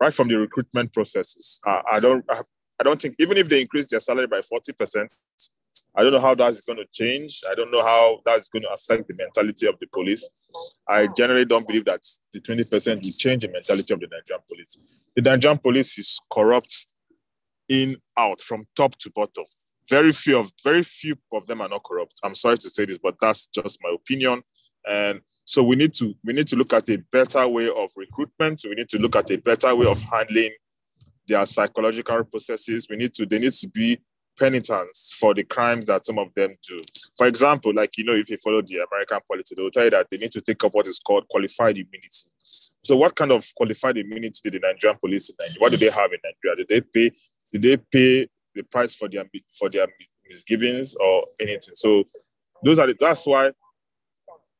right 0.00 0.14
from 0.14 0.28
the 0.28 0.36
recruitment 0.36 0.92
processes. 0.94 1.60
I, 1.66 1.82
I 1.92 1.98
don't, 1.98 2.24
I, 2.30 2.40
I 2.80 2.84
don't 2.84 3.00
think, 3.00 3.16
even 3.18 3.36
if 3.36 3.48
they 3.48 3.60
increase 3.60 3.90
their 3.90 4.00
salary 4.00 4.26
by 4.26 4.38
40%, 4.38 5.06
I 5.96 6.02
don't 6.02 6.12
know 6.12 6.20
how 6.20 6.34
that's 6.34 6.64
going 6.64 6.78
to 6.78 6.86
change. 6.92 7.40
I 7.50 7.54
don't 7.54 7.70
know 7.70 7.82
how 7.82 8.20
that's 8.24 8.48
going 8.48 8.62
to 8.62 8.70
affect 8.70 9.08
the 9.08 9.16
mentality 9.18 9.66
of 9.66 9.76
the 9.80 9.86
police. 9.86 10.28
I 10.88 11.08
generally 11.16 11.44
don't 11.44 11.66
believe 11.66 11.86
that 11.86 12.00
the 12.32 12.40
20% 12.40 12.94
will 12.94 13.00
change 13.00 13.42
the 13.42 13.48
mentality 13.48 13.94
of 13.94 14.00
the 14.00 14.06
Nigerian 14.06 14.42
police. 14.50 14.78
The 15.14 15.22
Nigerian 15.22 15.58
police 15.58 15.98
is 15.98 16.20
corrupt 16.32 16.74
in, 17.68 17.96
out, 18.16 18.40
from 18.40 18.64
top 18.76 18.96
to 18.98 19.10
bottom. 19.10 19.44
Very 19.88 20.12
few 20.12 20.38
of 20.38 20.50
very 20.64 20.82
few 20.82 21.16
of 21.32 21.46
them 21.46 21.60
are 21.60 21.68
not 21.68 21.84
corrupt. 21.84 22.14
I'm 22.24 22.34
sorry 22.34 22.58
to 22.58 22.70
say 22.70 22.84
this, 22.84 22.98
but 22.98 23.14
that's 23.20 23.46
just 23.46 23.78
my 23.82 23.94
opinion. 23.94 24.42
And 24.88 25.20
so 25.44 25.62
we 25.62 25.76
need 25.76 25.94
to 25.94 26.14
we 26.24 26.32
need 26.32 26.48
to 26.48 26.56
look 26.56 26.72
at 26.72 26.88
a 26.88 26.98
better 27.12 27.46
way 27.46 27.68
of 27.68 27.90
recruitment. 27.96 28.62
We 28.64 28.74
need 28.74 28.88
to 28.90 28.98
look 28.98 29.14
at 29.16 29.30
a 29.30 29.36
better 29.36 29.74
way 29.74 29.86
of 29.86 30.00
handling 30.02 30.50
their 31.28 31.46
psychological 31.46 32.24
processes. 32.24 32.88
We 32.90 32.96
need 32.96 33.14
to 33.14 33.26
they 33.26 33.38
need 33.38 33.52
to 33.52 33.68
be 33.68 33.98
penitence 34.38 35.14
for 35.18 35.34
the 35.34 35.44
crimes 35.44 35.86
that 35.86 36.04
some 36.04 36.18
of 36.18 36.32
them 36.34 36.52
do. 36.66 36.78
For 37.16 37.26
example, 37.26 37.72
like, 37.74 37.96
you 37.96 38.04
know, 38.04 38.14
if 38.14 38.30
you 38.30 38.36
follow 38.36 38.62
the 38.62 38.86
American 38.90 39.18
policy, 39.28 39.54
they'll 39.56 39.70
tell 39.70 39.84
you 39.84 39.90
that 39.90 40.08
they 40.10 40.18
need 40.18 40.32
to 40.32 40.40
take 40.40 40.62
up 40.64 40.74
what 40.74 40.86
is 40.86 40.98
called 40.98 41.26
qualified 41.28 41.76
immunity. 41.76 42.08
So 42.42 42.96
what 42.96 43.16
kind 43.16 43.32
of 43.32 43.44
qualified 43.56 43.96
immunity 43.96 44.38
did 44.42 44.54
the 44.54 44.60
Nigerian 44.60 44.98
police 44.98 45.30
in 45.30 45.36
Nigeria, 45.40 45.60
what 45.60 45.70
do 45.70 45.76
they 45.78 45.90
have 45.90 46.12
in 46.12 46.18
Nigeria? 46.22 46.56
Did 46.56 46.68
they 46.68 46.80
pay, 46.80 47.10
did 47.52 47.62
they 47.62 47.76
pay 47.76 48.28
the 48.54 48.62
price 48.62 48.94
for 48.94 49.08
their, 49.08 49.24
for 49.58 49.68
their 49.70 49.86
misgivings 50.26 50.94
or 50.96 51.24
anything? 51.40 51.74
So 51.74 52.02
those 52.62 52.78
are 52.78 52.86
the, 52.86 52.96
that's 52.98 53.26
why 53.26 53.52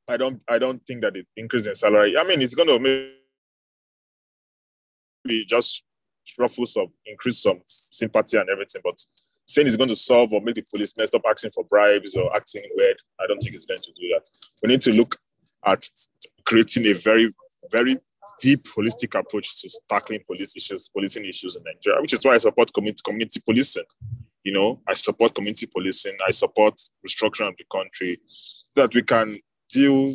I 0.09 0.17
don't, 0.17 0.41
I 0.49 0.59
don't 0.59 0.85
think 0.87 1.03
that 1.03 1.15
the 1.15 1.25
increase 1.37 1.67
in 1.67 1.75
salary, 1.75 2.17
I 2.19 2.25
mean, 2.25 2.41
it's 2.41 2.55
going 2.55 2.69
to 2.69 2.79
maybe 2.79 3.12
just 5.47 5.85
ruffle 6.39 6.67
some, 6.67 6.89
increase 7.07 7.43
some 7.43 7.61
sympathy 7.67 8.39
and 8.39 8.49
everything, 8.49 8.83
but 8.85 9.01
saying 9.46 9.66
it's 9.66 9.76
going 9.76 9.88
to 9.88 9.96
solve 9.96 10.32
or 10.32 10.40
make 10.40 10.56
the 10.56 10.64
policemen 10.74 11.06
stop 11.06 11.22
asking 11.28 11.52
for 11.52 11.64
bribes 11.64 12.16
or 12.16 12.35
acting 12.35 12.62
weird. 12.74 12.96
I 13.20 13.26
don't 13.26 13.38
think 13.38 13.54
it's 13.54 13.66
going 13.66 13.78
to 13.78 13.92
do 13.92 14.09
that. 14.14 14.28
We 14.62 14.68
need 14.70 14.82
to 14.82 14.92
look 14.96 15.16
at 15.64 15.88
creating 16.44 16.87
a 16.87 16.92
very, 16.92 17.28
very 17.70 17.96
deep 18.40 18.59
holistic 18.76 19.18
approach 19.18 19.61
to 19.61 19.70
tackling 19.88 20.20
police 20.26 20.56
issues, 20.56 20.88
policing 20.88 21.24
issues 21.24 21.56
in 21.56 21.62
Nigeria, 21.64 22.00
which 22.00 22.12
is 22.12 22.24
why 22.24 22.32
I 22.35 22.38
support 22.38 22.72
community 22.74 23.00
community 23.04 23.40
policing. 23.40 23.85
You 24.42 24.52
know, 24.52 24.80
I 24.88 24.94
support 24.94 25.35
community 25.35 25.66
policing. 25.66 26.16
I 26.26 26.30
support 26.30 26.74
restructuring 27.06 27.48
of 27.48 27.54
the 27.56 27.64
country 27.70 28.14
so 28.14 28.82
that 28.82 28.94
we 28.94 29.02
can 29.02 29.32
deal 29.70 30.11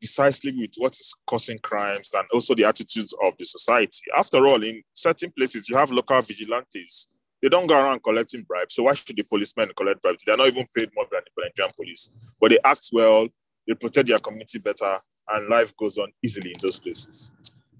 decisively 0.00 0.58
with 0.58 0.72
what 0.78 0.92
is 0.92 1.14
causing 1.26 1.58
crimes 1.58 2.10
and 2.14 2.26
also 2.32 2.54
the 2.54 2.64
attitudes 2.64 3.14
of 3.24 3.36
the 3.38 3.44
society. 3.44 4.00
After 4.16 4.46
all, 4.46 4.62
in 4.62 4.82
certain 4.94 5.30
places, 5.36 5.68
you 5.68 5.76
have 5.76 5.90
local 5.90 6.20
vigilantes 6.22 7.08
They 7.42 7.48
don't 7.48 7.66
go 7.66 7.74
around 7.74 8.02
collecting 8.02 8.42
bribes. 8.42 8.74
So 8.74 8.82
why 8.82 8.94
should 8.94 9.16
the 9.16 9.24
policemen 9.28 9.68
collect 9.76 10.02
bribes? 10.02 10.22
They're 10.26 10.36
not 10.36 10.48
even 10.48 10.64
paid 10.76 10.90
more 10.94 11.06
than 11.10 11.22
the 11.24 11.42
Nigerian 11.44 11.70
police. 11.76 12.12
But 12.40 12.50
they 12.50 12.58
act 12.64 12.90
well, 12.92 13.28
they 13.66 13.74
protect 13.74 14.08
their 14.08 14.18
community 14.18 14.58
better, 14.58 14.92
and 15.30 15.48
life 15.48 15.74
goes 15.76 15.96
on 15.98 16.12
easily 16.22 16.50
in 16.50 16.56
those 16.60 16.78
places. 16.78 17.32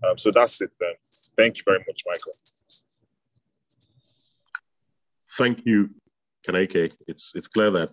Um, 0.09 0.17
so 0.17 0.31
that's 0.31 0.61
it 0.63 0.71
then. 0.81 0.95
Thank 1.37 1.59
you 1.59 1.63
very 1.67 1.79
much, 1.87 2.03
Michael. 2.07 2.33
Thank 5.37 5.67
you, 5.67 5.91
Kaneke. 6.47 6.93
It's 7.07 7.33
it's 7.35 7.49
clear 7.49 7.71
that 7.71 7.91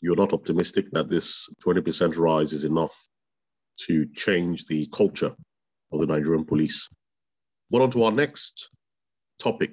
you're 0.00 0.16
not 0.16 0.32
optimistic 0.32 0.90
that 0.92 1.08
this 1.08 1.52
20% 1.64 2.16
rise 2.16 2.52
is 2.52 2.64
enough 2.64 2.94
to 3.86 4.06
change 4.14 4.64
the 4.64 4.86
culture 4.86 5.32
of 5.92 6.00
the 6.00 6.06
Nigerian 6.06 6.44
police. 6.44 6.88
But 7.70 7.82
on 7.82 7.90
to 7.92 8.04
our 8.04 8.12
next 8.12 8.70
topic. 9.38 9.72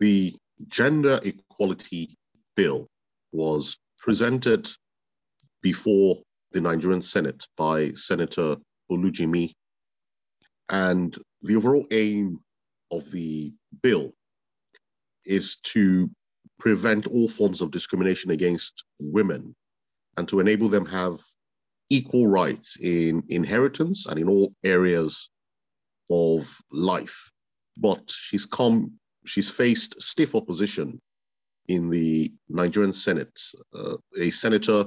The 0.00 0.34
Gender 0.68 1.20
Equality 1.22 2.16
Bill 2.54 2.86
was 3.32 3.76
presented 3.98 4.70
before 5.62 6.18
the 6.52 6.60
Nigerian 6.60 7.02
Senate 7.02 7.46
by 7.56 7.90
Senator 7.92 8.56
Olujimi. 8.90 9.52
And 10.68 11.16
the 11.42 11.56
overall 11.56 11.86
aim 11.90 12.40
of 12.90 13.10
the 13.10 13.52
bill 13.82 14.12
is 15.24 15.56
to 15.56 16.10
prevent 16.58 17.06
all 17.06 17.28
forms 17.28 17.60
of 17.60 17.70
discrimination 17.70 18.30
against 18.30 18.84
women 18.98 19.54
and 20.16 20.28
to 20.28 20.40
enable 20.40 20.68
them 20.68 20.86
have 20.86 21.20
equal 21.90 22.26
rights 22.26 22.76
in 22.80 23.22
inheritance 23.28 24.06
and 24.06 24.18
in 24.18 24.28
all 24.28 24.52
areas 24.64 25.30
of 26.10 26.58
life. 26.72 27.30
But 27.76 28.10
she's 28.10 28.46
come, 28.46 28.98
she's 29.26 29.50
faced 29.50 30.00
stiff 30.00 30.34
opposition 30.34 31.00
in 31.68 31.90
the 31.90 32.32
Nigerian 32.48 32.92
Senate. 32.92 33.40
Uh, 33.74 33.96
a 34.18 34.30
senator 34.30 34.86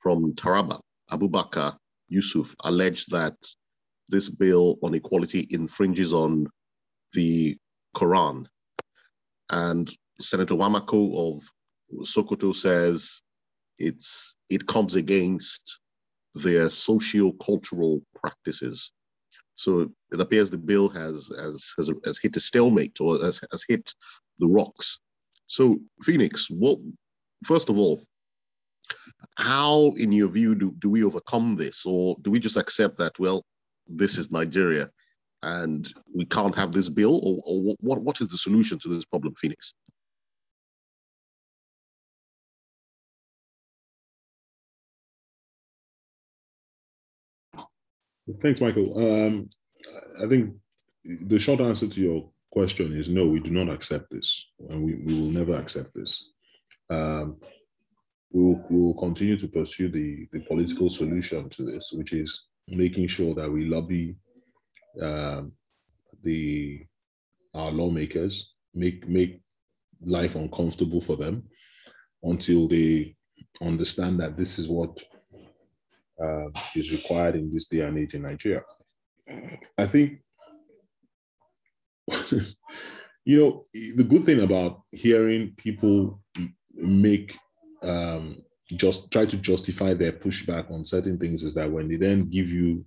from 0.00 0.34
Taraba, 0.34 0.80
Abubakar 1.10 1.76
Yusuf, 2.08 2.54
alleged 2.64 3.10
that 3.10 3.36
this 4.08 4.28
bill 4.28 4.78
on 4.82 4.94
equality 4.94 5.46
infringes 5.50 6.12
on 6.12 6.46
the 7.12 7.56
Quran. 7.96 8.46
And 9.50 9.92
Senator 10.20 10.54
Wamakko 10.54 11.34
of 11.36 11.42
Sokoto 12.06 12.54
says 12.54 13.20
it's 13.78 14.36
it 14.50 14.66
comes 14.66 14.96
against 14.96 15.80
their 16.34 16.68
socio-cultural 16.70 18.02
practices. 18.14 18.92
So 19.56 19.90
it 20.12 20.20
appears 20.20 20.50
the 20.50 20.58
bill 20.58 20.88
has 20.90 21.32
has 21.38 21.72
has, 21.76 21.90
has 22.04 22.18
hit 22.18 22.36
a 22.36 22.40
stalemate 22.40 23.00
or 23.00 23.18
has, 23.18 23.40
has 23.50 23.64
hit 23.68 23.92
the 24.38 24.46
rocks. 24.46 25.00
So 25.46 25.78
Phoenix, 26.02 26.48
what 26.50 26.78
first 27.44 27.68
of 27.68 27.78
all, 27.78 28.02
how 29.38 29.92
in 29.96 30.12
your 30.12 30.28
view 30.28 30.54
do, 30.54 30.72
do 30.78 30.90
we 30.90 31.04
overcome 31.04 31.56
this? 31.56 31.84
Or 31.84 32.16
do 32.22 32.30
we 32.30 32.40
just 32.40 32.56
accept 32.56 32.98
that, 32.98 33.18
well, 33.18 33.44
this 33.86 34.18
is 34.18 34.30
Nigeria 34.30 34.90
and 35.42 35.92
we 36.14 36.24
can't 36.24 36.54
have 36.54 36.72
this 36.72 36.88
bill? 36.88 37.20
Or, 37.22 37.42
or 37.46 37.74
what, 37.80 38.02
what 38.02 38.20
is 38.20 38.28
the 38.28 38.38
solution 38.38 38.78
to 38.80 38.88
this 38.88 39.04
problem, 39.04 39.34
Phoenix? 39.34 39.74
Thanks, 48.42 48.60
Michael. 48.60 48.98
Um, 48.98 49.48
I 50.22 50.28
think 50.28 50.54
the 51.04 51.38
short 51.38 51.60
answer 51.60 51.86
to 51.86 52.00
your 52.00 52.28
question 52.50 52.92
is 52.92 53.08
no, 53.08 53.26
we 53.26 53.40
do 53.40 53.50
not 53.50 53.72
accept 53.72 54.10
this, 54.10 54.50
and 54.68 54.84
we, 54.84 54.94
we 54.96 55.14
will 55.14 55.30
never 55.30 55.54
accept 55.54 55.94
this. 55.94 56.30
Um, 56.90 57.36
we 58.32 58.42
will, 58.42 58.66
we 58.68 58.80
will 58.80 58.94
continue 58.94 59.36
to 59.38 59.48
pursue 59.48 59.88
the, 59.88 60.26
the 60.32 60.40
political 60.40 60.90
solution 60.90 61.48
to 61.50 61.64
this, 61.64 61.92
which 61.92 62.12
is 62.12 62.46
making 62.68 63.08
sure 63.08 63.34
that 63.34 63.50
we 63.50 63.66
lobby 63.66 64.16
um, 65.00 65.52
the 66.22 66.84
our 67.54 67.70
lawmakers, 67.70 68.54
make 68.74 69.08
make 69.08 69.40
life 70.04 70.34
uncomfortable 70.34 71.00
for 71.00 71.16
them 71.16 71.44
until 72.22 72.68
they 72.68 73.14
understand 73.62 74.18
that 74.20 74.36
this 74.36 74.58
is 74.58 74.68
what 74.68 74.98
uh, 76.22 76.48
is 76.74 76.92
required 76.92 77.36
in 77.36 77.52
this 77.52 77.66
day 77.66 77.80
and 77.80 77.98
age 77.98 78.14
in 78.14 78.22
Nigeria. 78.22 78.62
I 79.76 79.86
think, 79.86 80.20
you 83.24 83.40
know, 83.40 83.66
the 83.72 84.04
good 84.04 84.24
thing 84.24 84.40
about 84.40 84.82
hearing 84.92 85.54
people 85.56 86.20
make 86.74 87.36
um, 87.82 88.42
just 88.72 89.10
try 89.10 89.26
to 89.26 89.36
justify 89.36 89.94
their 89.94 90.12
pushback 90.12 90.70
on 90.70 90.84
certain 90.84 91.18
things 91.18 91.42
is 91.42 91.54
that 91.54 91.70
when 91.70 91.88
they 91.88 91.96
then 91.96 92.28
give 92.28 92.48
you 92.48 92.84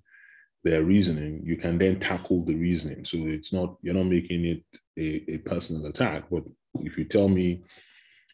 their 0.63 0.84
reasoning, 0.84 1.42
you 1.44 1.56
can 1.56 1.78
then 1.78 2.00
tackle 2.00 2.44
the 2.44 2.56
reasoning. 2.56 3.06
So 3.06 3.18
it's 3.20 3.54
not 3.54 3.78
you're 3.82 3.94
not 3.94 4.06
making 4.06 4.46
it 4.46 4.63
a, 4.98 5.34
a 5.36 5.38
personal 5.39 5.86
attack, 5.86 6.26
but 6.30 6.44
if 6.82 6.98
you 6.98 7.06
tell 7.06 7.30
me 7.30 7.63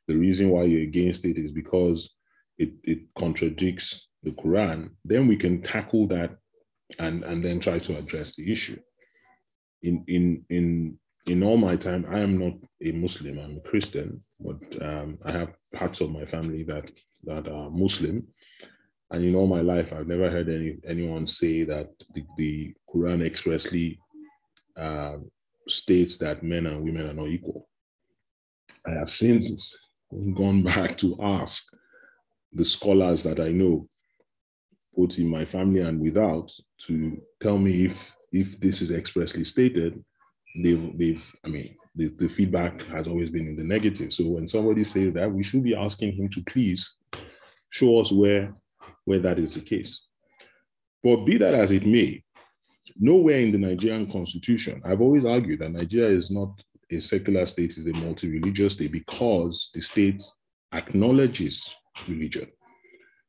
the 0.08 0.16
reason 0.16 0.50
why 0.50 0.64
you're 0.64 0.82
against 0.82 1.26
it 1.26 1.38
is 1.38 1.52
because 1.52 2.16
it, 2.58 2.72
it 2.84 3.00
contradicts 3.16 4.08
the 4.26 4.32
Quran, 4.32 4.90
then 5.06 5.28
we 5.28 5.38
can 5.38 5.62
tackle 5.62 6.08
that 6.08 6.36
and, 7.00 7.24
and 7.24 7.46
then 7.46 7.60
try 7.60 7.80
to 7.80 7.98
address 7.98 8.36
the 8.36 8.52
issue. 8.52 8.80
In 9.84 10.04
in 10.08 10.44
in 10.50 10.98
in 11.28 11.44
all 11.44 11.58
my 11.58 11.76
time, 11.76 12.06
I 12.10 12.20
am 12.20 12.38
not 12.38 12.54
a 12.84 12.92
Muslim, 12.92 13.40
I'm 13.40 13.58
a 13.58 13.70
Christian, 13.70 14.24
but 14.40 14.60
um, 14.82 15.18
I 15.26 15.32
have 15.32 15.54
parts 15.74 16.02
of 16.02 16.12
my 16.12 16.26
family 16.26 16.64
that 16.64 16.92
that 17.24 17.48
are 17.48 17.70
Muslim. 17.70 18.28
And 19.12 19.24
in 19.24 19.36
all 19.36 19.48
my 19.48 19.62
life, 19.62 19.94
I've 19.94 20.08
never 20.08 20.30
heard 20.30 20.50
any 20.50 20.78
anyone 20.88 21.28
say 21.28 21.64
that 21.64 21.90
the, 22.16 22.24
the 22.38 22.74
Quran 22.90 23.24
expressly 23.24 24.00
uh, 24.76 25.18
states 25.68 26.18
that 26.18 26.44
men 26.44 26.66
and 26.66 26.84
women 26.84 27.08
are 27.10 27.14
not 27.14 27.28
equal. 27.28 27.70
I 28.88 28.92
have 28.92 29.10
since 29.10 29.78
gone 30.34 30.64
back 30.74 30.98
to 31.00 31.16
ask 31.22 31.64
the 32.54 32.66
scholars 32.66 33.22
that 33.24 33.40
I 33.40 33.50
know 33.50 33.88
both 34.96 35.18
in 35.20 35.30
my 35.30 35.46
family 35.46 35.82
and 35.82 36.00
without, 36.00 36.52
to 36.88 37.22
tell 37.40 37.58
me 37.58 37.86
if 37.86 38.16
if 38.32 38.60
this 38.60 38.82
is 38.82 38.92
expressly 38.92 39.44
stated. 39.44 40.04
They've 40.64 40.98
they've 40.98 41.34
I 41.44 41.50
mean 41.50 41.76
the, 41.96 42.08
the 42.18 42.30
feedback 42.30 42.82
has 42.88 43.08
always 43.08 43.30
been 43.30 43.48
in 43.48 43.56
the 43.56 43.64
negative. 43.64 44.14
So 44.14 44.28
when 44.28 44.48
somebody 44.48 44.84
says 44.84 45.14
that, 45.14 45.32
we 45.32 45.44
should 45.44 45.64
be 45.64 45.76
asking 45.76 46.14
him 46.14 46.30
to 46.30 46.44
please 46.44 46.96
show 47.70 48.00
us 48.00 48.12
where 48.12 48.54
where 49.06 49.20
that 49.20 49.40
is 49.40 49.54
the 49.54 49.62
case. 49.62 50.08
But 51.04 51.26
be 51.26 51.38
that 51.38 51.54
as 51.54 51.72
it 51.72 51.86
may, 51.86 52.24
nowhere 52.98 53.40
in 53.40 53.52
the 53.52 53.58
Nigerian 53.58 54.10
constitution, 54.10 54.82
I've 54.84 55.02
always 55.02 55.26
argued 55.26 55.60
that 55.60 55.72
Nigeria 55.72 56.16
is 56.16 56.32
not 56.32 56.60
a 56.92 57.00
secular 57.00 57.46
state, 57.46 57.78
it's 57.78 57.88
a 57.88 58.00
multi-religious 58.00 58.74
state 58.74 58.92
because 58.92 59.70
the 59.74 59.82
state 59.82 60.24
acknowledges 60.74 61.76
religion. 62.08 62.48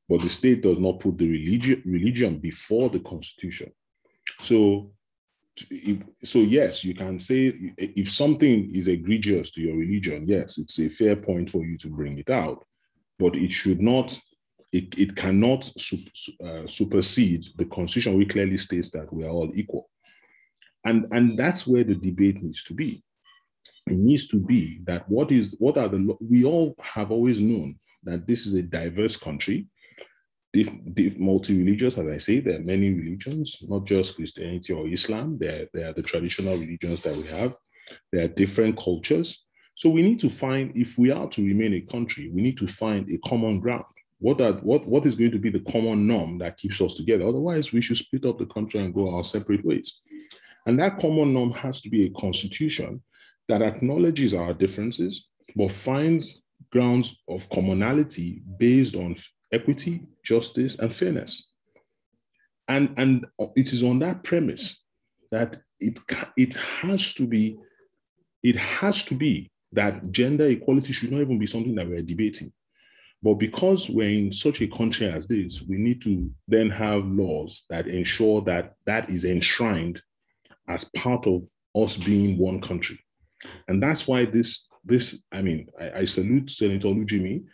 But 0.08 0.22
the 0.22 0.28
state 0.28 0.62
does 0.62 0.78
not 0.78 1.00
put 1.00 1.18
the 1.18 1.28
religion, 1.28 1.82
religion 1.84 2.38
before 2.38 2.90
the 2.90 3.00
constitution. 3.00 3.72
So, 4.40 4.92
if, 5.70 5.98
so 6.22 6.40
yes, 6.40 6.84
you 6.84 6.94
can 6.94 7.18
say 7.18 7.72
if 7.78 8.10
something 8.10 8.70
is 8.74 8.88
egregious 8.88 9.50
to 9.52 9.60
your 9.60 9.76
religion, 9.76 10.24
yes, 10.28 10.58
it's 10.58 10.78
a 10.78 10.88
fair 10.88 11.16
point 11.16 11.50
for 11.50 11.64
you 11.64 11.76
to 11.78 11.88
bring 11.88 12.18
it 12.18 12.30
out, 12.30 12.64
but 13.18 13.34
it 13.34 13.50
should 13.50 13.80
not, 13.80 14.18
it, 14.72 14.98
it 14.98 15.16
cannot 15.16 15.66
uh, 16.44 16.66
supersede 16.66 17.46
the 17.56 17.64
constitution, 17.64 18.18
which 18.18 18.30
clearly 18.30 18.58
states 18.58 18.90
that 18.90 19.12
we 19.12 19.24
are 19.24 19.30
all 19.30 19.50
equal. 19.54 19.88
And, 20.84 21.06
and 21.10 21.36
that's 21.38 21.66
where 21.66 21.84
the 21.84 21.96
debate 21.96 22.42
needs 22.42 22.62
to 22.64 22.74
be. 22.74 23.02
It 23.88 23.98
needs 23.98 24.26
to 24.28 24.36
be 24.36 24.80
that 24.84 25.08
what 25.08 25.30
is 25.30 25.54
what 25.58 25.78
are 25.78 25.88
the 25.88 26.16
we 26.20 26.44
all 26.44 26.74
have 26.80 27.12
always 27.12 27.40
known 27.40 27.78
that 28.02 28.26
this 28.26 28.44
is 28.46 28.54
a 28.54 28.62
diverse 28.62 29.16
country 29.16 29.66
multi-religious, 31.18 31.98
as 31.98 32.06
I 32.06 32.18
say, 32.18 32.40
there 32.40 32.56
are 32.56 32.62
many 32.62 32.92
religions, 32.92 33.58
not 33.62 33.84
just 33.84 34.16
Christianity 34.16 34.72
or 34.72 34.88
Islam. 34.88 35.38
There, 35.38 35.66
there 35.72 35.90
are 35.90 35.92
the 35.92 36.02
traditional 36.02 36.56
religions 36.56 37.02
that 37.02 37.16
we 37.16 37.26
have. 37.28 37.54
There 38.12 38.24
are 38.24 38.28
different 38.28 38.76
cultures. 38.76 39.44
So 39.74 39.90
we 39.90 40.02
need 40.02 40.20
to 40.20 40.30
find, 40.30 40.76
if 40.76 40.96
we 40.96 41.10
are 41.10 41.28
to 41.28 41.44
remain 41.44 41.74
a 41.74 41.80
country, 41.82 42.30
we 42.32 42.42
need 42.42 42.56
to 42.58 42.66
find 42.66 43.10
a 43.10 43.18
common 43.28 43.60
ground. 43.60 43.84
What, 44.18 44.40
are, 44.40 44.52
what, 44.52 44.86
what 44.86 45.04
is 45.04 45.14
going 45.14 45.32
to 45.32 45.38
be 45.38 45.50
the 45.50 45.60
common 45.60 46.06
norm 46.06 46.38
that 46.38 46.56
keeps 46.56 46.80
us 46.80 46.94
together? 46.94 47.26
Otherwise, 47.28 47.72
we 47.72 47.82
should 47.82 47.98
split 47.98 48.24
up 48.24 48.38
the 48.38 48.46
country 48.46 48.80
and 48.80 48.94
go 48.94 49.14
our 49.14 49.24
separate 49.24 49.64
ways. 49.64 50.00
And 50.66 50.78
that 50.78 50.98
common 50.98 51.34
norm 51.34 51.52
has 51.52 51.82
to 51.82 51.90
be 51.90 52.06
a 52.06 52.10
constitution 52.10 53.02
that 53.48 53.62
acknowledges 53.62 54.32
our 54.32 54.54
differences, 54.54 55.26
but 55.54 55.70
finds 55.70 56.40
grounds 56.72 57.22
of 57.28 57.48
commonality 57.50 58.42
based 58.58 58.96
on 58.96 59.16
equity, 59.52 60.02
justice, 60.24 60.78
and 60.78 60.94
fairness. 60.94 61.50
And, 62.68 62.94
and 62.96 63.26
it 63.54 63.72
is 63.72 63.82
on 63.82 63.98
that 64.00 64.24
premise 64.24 64.82
that 65.30 65.60
it, 65.80 65.98
it 66.36 66.54
has 66.56 67.14
to 67.14 67.26
be, 67.26 67.58
it 68.42 68.56
has 68.56 69.04
to 69.04 69.14
be 69.14 69.50
that 69.72 70.10
gender 70.10 70.46
equality 70.46 70.92
should 70.92 71.12
not 71.12 71.20
even 71.20 71.38
be 71.38 71.46
something 71.46 71.74
that 71.74 71.88
we're 71.88 72.02
debating. 72.02 72.52
But 73.22 73.34
because 73.34 73.88
we're 73.88 74.08
in 74.08 74.32
such 74.32 74.60
a 74.60 74.68
country 74.68 75.08
as 75.08 75.26
this, 75.26 75.62
we 75.62 75.76
need 75.78 76.02
to 76.02 76.30
then 76.48 76.70
have 76.70 77.04
laws 77.06 77.64
that 77.70 77.86
ensure 77.86 78.42
that 78.42 78.74
that 78.84 79.10
is 79.10 79.24
enshrined 79.24 80.00
as 80.68 80.84
part 80.84 81.26
of 81.26 81.42
us 81.74 81.96
being 81.96 82.38
one 82.38 82.60
country. 82.60 82.98
And 83.68 83.82
that's 83.82 84.06
why 84.06 84.24
this, 84.24 84.68
this 84.84 85.22
I 85.32 85.42
mean, 85.42 85.68
I, 85.80 86.00
I 86.00 86.04
salute 86.04 86.50
Senator 86.50 86.88
Olujimi, 86.88 87.44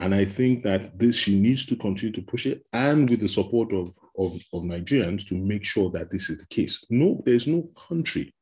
and 0.00 0.14
I 0.14 0.24
think 0.24 0.62
that 0.64 0.98
this 0.98 1.16
she 1.16 1.38
needs 1.38 1.64
to 1.66 1.76
continue 1.76 2.12
to 2.12 2.22
push 2.22 2.46
it 2.46 2.66
and 2.72 3.08
with 3.08 3.20
the 3.20 3.28
support 3.28 3.72
of, 3.72 3.88
of, 4.18 4.34
of 4.52 4.62
Nigerians 4.62 5.26
to 5.28 5.34
make 5.34 5.64
sure 5.64 5.90
that 5.90 6.10
this 6.10 6.28
is 6.28 6.38
the 6.38 6.46
case. 6.48 6.84
No, 6.90 7.22
there's 7.24 7.46
no 7.46 7.68
country 7.88 8.34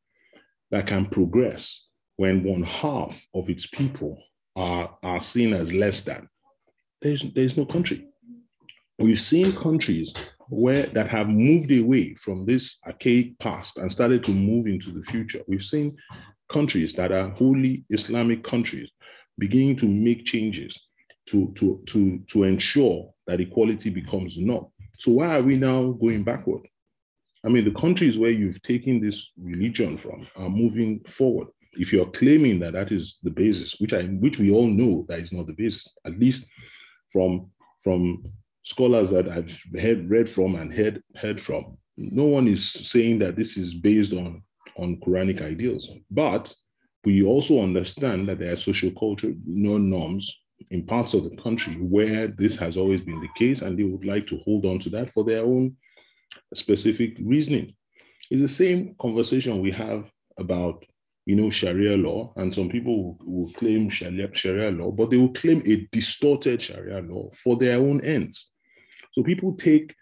that 0.72 0.86
can 0.88 1.06
progress 1.06 1.86
when 2.16 2.42
one 2.42 2.64
half 2.64 3.24
of 3.34 3.48
its 3.48 3.66
people 3.66 4.20
are, 4.56 4.96
are 5.04 5.20
seen 5.20 5.52
as 5.52 5.72
less 5.72 6.02
than. 6.02 6.28
There's, 7.00 7.22
there's 7.22 7.56
no 7.56 7.66
country. 7.66 8.08
We've 8.98 9.20
seen 9.20 9.54
countries 9.54 10.14
where 10.48 10.86
that 10.86 11.08
have 11.08 11.28
moved 11.28 11.72
away 11.72 12.14
from 12.14 12.46
this 12.46 12.78
archaic 12.86 13.38
past 13.38 13.78
and 13.78 13.90
started 13.90 14.24
to 14.24 14.32
move 14.32 14.66
into 14.66 14.92
the 14.92 15.02
future. 15.04 15.42
We've 15.46 15.62
seen 15.62 15.96
countries 16.48 16.92
that 16.94 17.12
are 17.12 17.30
wholly 17.30 17.84
Islamic 17.90 18.42
countries 18.42 18.90
beginning 19.38 19.76
to 19.76 19.88
make 19.88 20.24
changes 20.24 20.78
to, 21.26 21.52
to, 21.56 21.82
to, 21.86 22.18
to 22.28 22.44
ensure 22.44 23.12
that 23.26 23.40
equality 23.40 23.90
becomes 23.90 24.36
norm. 24.36 24.66
So 24.98 25.12
why 25.12 25.38
are 25.38 25.42
we 25.42 25.56
now 25.56 25.92
going 25.92 26.22
backward? 26.22 26.66
I 27.44 27.48
mean, 27.48 27.64
the 27.64 27.78
countries 27.78 28.18
where 28.18 28.30
you've 28.30 28.62
taken 28.62 29.00
this 29.00 29.32
religion 29.38 29.98
from 29.98 30.26
are 30.36 30.48
moving 30.48 31.00
forward. 31.04 31.48
If 31.72 31.92
you're 31.92 32.06
claiming 32.06 32.58
that 32.60 32.72
that 32.72 32.92
is 32.92 33.18
the 33.22 33.30
basis, 33.30 33.76
which 33.80 33.92
I, 33.92 34.04
which 34.04 34.38
we 34.38 34.50
all 34.50 34.66
know 34.66 35.04
that 35.08 35.18
is 35.18 35.32
not 35.32 35.46
the 35.46 35.52
basis, 35.52 35.88
at 36.06 36.18
least 36.18 36.46
from 37.12 37.50
from 37.82 38.24
scholars 38.62 39.10
that 39.10 39.28
I've 39.28 39.60
heard, 39.78 40.08
read 40.08 40.30
from 40.30 40.54
and 40.54 40.72
heard 40.72 41.02
heard 41.16 41.40
from, 41.40 41.76
no 41.98 42.24
one 42.24 42.48
is 42.48 42.70
saying 42.70 43.18
that 43.18 43.36
this 43.36 43.56
is 43.56 43.74
based 43.74 44.12
on 44.12 44.42
on 44.76 44.96
Quranic 44.96 45.42
ideals. 45.42 45.90
But 46.10 46.54
we 47.04 47.24
also 47.24 47.60
understand 47.60 48.28
that 48.28 48.38
there 48.38 48.52
are 48.52 48.56
social 48.56 48.90
cultural 48.92 49.34
norms 49.44 50.43
in 50.70 50.86
parts 50.86 51.14
of 51.14 51.24
the 51.24 51.36
country 51.36 51.74
where 51.74 52.28
this 52.28 52.56
has 52.56 52.76
always 52.76 53.00
been 53.00 53.20
the 53.20 53.28
case, 53.36 53.62
and 53.62 53.78
they 53.78 53.84
would 53.84 54.04
like 54.04 54.26
to 54.28 54.38
hold 54.38 54.66
on 54.66 54.78
to 54.80 54.90
that 54.90 55.10
for 55.10 55.24
their 55.24 55.44
own 55.44 55.76
specific 56.54 57.16
reasoning. 57.20 57.74
It's 58.30 58.42
the 58.42 58.48
same 58.48 58.94
conversation 59.00 59.60
we 59.60 59.70
have 59.72 60.10
about, 60.38 60.84
you 61.26 61.36
know, 61.36 61.50
Sharia 61.50 61.96
law, 61.96 62.32
and 62.36 62.52
some 62.52 62.68
people 62.68 63.18
will, 63.24 63.52
claim 63.52 63.90
Sharia, 63.90 64.28
Sharia 64.34 64.70
law, 64.70 64.90
but 64.90 65.10
they 65.10 65.16
will 65.16 65.32
claim 65.32 65.62
a 65.66 65.86
distorted 65.92 66.62
Sharia 66.62 67.00
law 67.00 67.30
for 67.34 67.56
their 67.56 67.78
own 67.78 68.00
ends. 68.00 68.50
So 69.12 69.22
people 69.22 69.54
take 69.54 69.94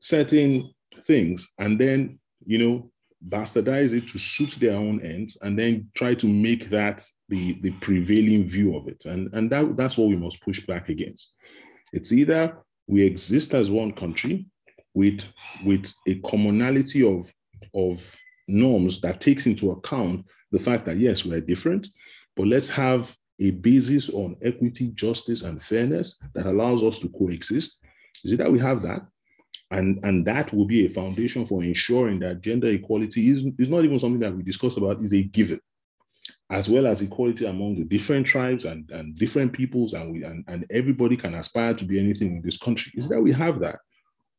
certain 0.00 0.70
things 1.02 1.48
and 1.58 1.80
then, 1.80 2.18
you 2.44 2.58
know, 2.58 2.90
bastardize 3.26 3.92
it 3.92 4.08
to 4.08 4.18
suit 4.18 4.56
their 4.60 4.76
own 4.76 5.00
ends 5.00 5.38
and 5.42 5.58
then 5.58 5.90
try 5.94 6.14
to 6.14 6.26
make 6.26 6.70
that 6.70 7.04
the, 7.28 7.58
the 7.62 7.70
prevailing 7.72 8.48
view 8.48 8.76
of 8.76 8.88
it. 8.88 9.04
And, 9.04 9.32
and 9.34 9.50
that, 9.50 9.76
that's 9.76 9.98
what 9.98 10.08
we 10.08 10.16
must 10.16 10.40
push 10.42 10.64
back 10.66 10.88
against. 10.88 11.32
It's 11.92 12.12
either 12.12 12.58
we 12.86 13.02
exist 13.02 13.54
as 13.54 13.70
one 13.70 13.92
country 13.92 14.46
with, 14.94 15.22
with 15.64 15.92
a 16.06 16.16
commonality 16.20 17.06
of, 17.06 17.32
of 17.74 18.18
norms 18.48 19.00
that 19.02 19.20
takes 19.20 19.46
into 19.46 19.70
account 19.72 20.24
the 20.52 20.58
fact 20.58 20.86
that, 20.86 20.96
yes, 20.96 21.24
we're 21.24 21.40
different, 21.40 21.88
but 22.36 22.46
let's 22.46 22.68
have 22.68 23.14
a 23.40 23.50
basis 23.50 24.08
on 24.10 24.36
equity, 24.42 24.88
justice, 24.94 25.42
and 25.42 25.62
fairness 25.62 26.18
that 26.34 26.46
allows 26.46 26.82
us 26.82 26.98
to 26.98 27.08
coexist. 27.10 27.78
Is 28.24 28.32
it 28.32 28.38
that 28.38 28.50
we 28.50 28.58
have 28.58 28.82
that? 28.82 29.02
And, 29.70 30.00
and 30.02 30.24
that 30.26 30.52
will 30.52 30.64
be 30.64 30.86
a 30.86 30.90
foundation 30.90 31.44
for 31.44 31.62
ensuring 31.62 32.20
that 32.20 32.40
gender 32.40 32.68
equality 32.68 33.30
is, 33.30 33.44
is 33.58 33.68
not 33.68 33.84
even 33.84 33.98
something 33.98 34.20
that 34.20 34.34
we 34.34 34.42
discuss 34.42 34.76
about, 34.78 35.02
is 35.02 35.12
a 35.12 35.22
given, 35.22 35.60
as 36.50 36.68
well 36.68 36.86
as 36.86 37.02
equality 37.02 37.44
among 37.44 37.76
the 37.76 37.84
different 37.84 38.26
tribes 38.26 38.64
and, 38.64 38.90
and 38.90 39.14
different 39.14 39.52
peoples, 39.52 39.92
and, 39.92 40.12
we, 40.12 40.24
and, 40.24 40.44
and 40.48 40.64
everybody 40.70 41.16
can 41.16 41.34
aspire 41.34 41.74
to 41.74 41.84
be 41.84 41.98
anything 41.98 42.36
in 42.36 42.42
this 42.42 42.56
country. 42.56 42.92
Is 42.94 43.08
that 43.08 43.20
we 43.20 43.32
have 43.32 43.60
that? 43.60 43.80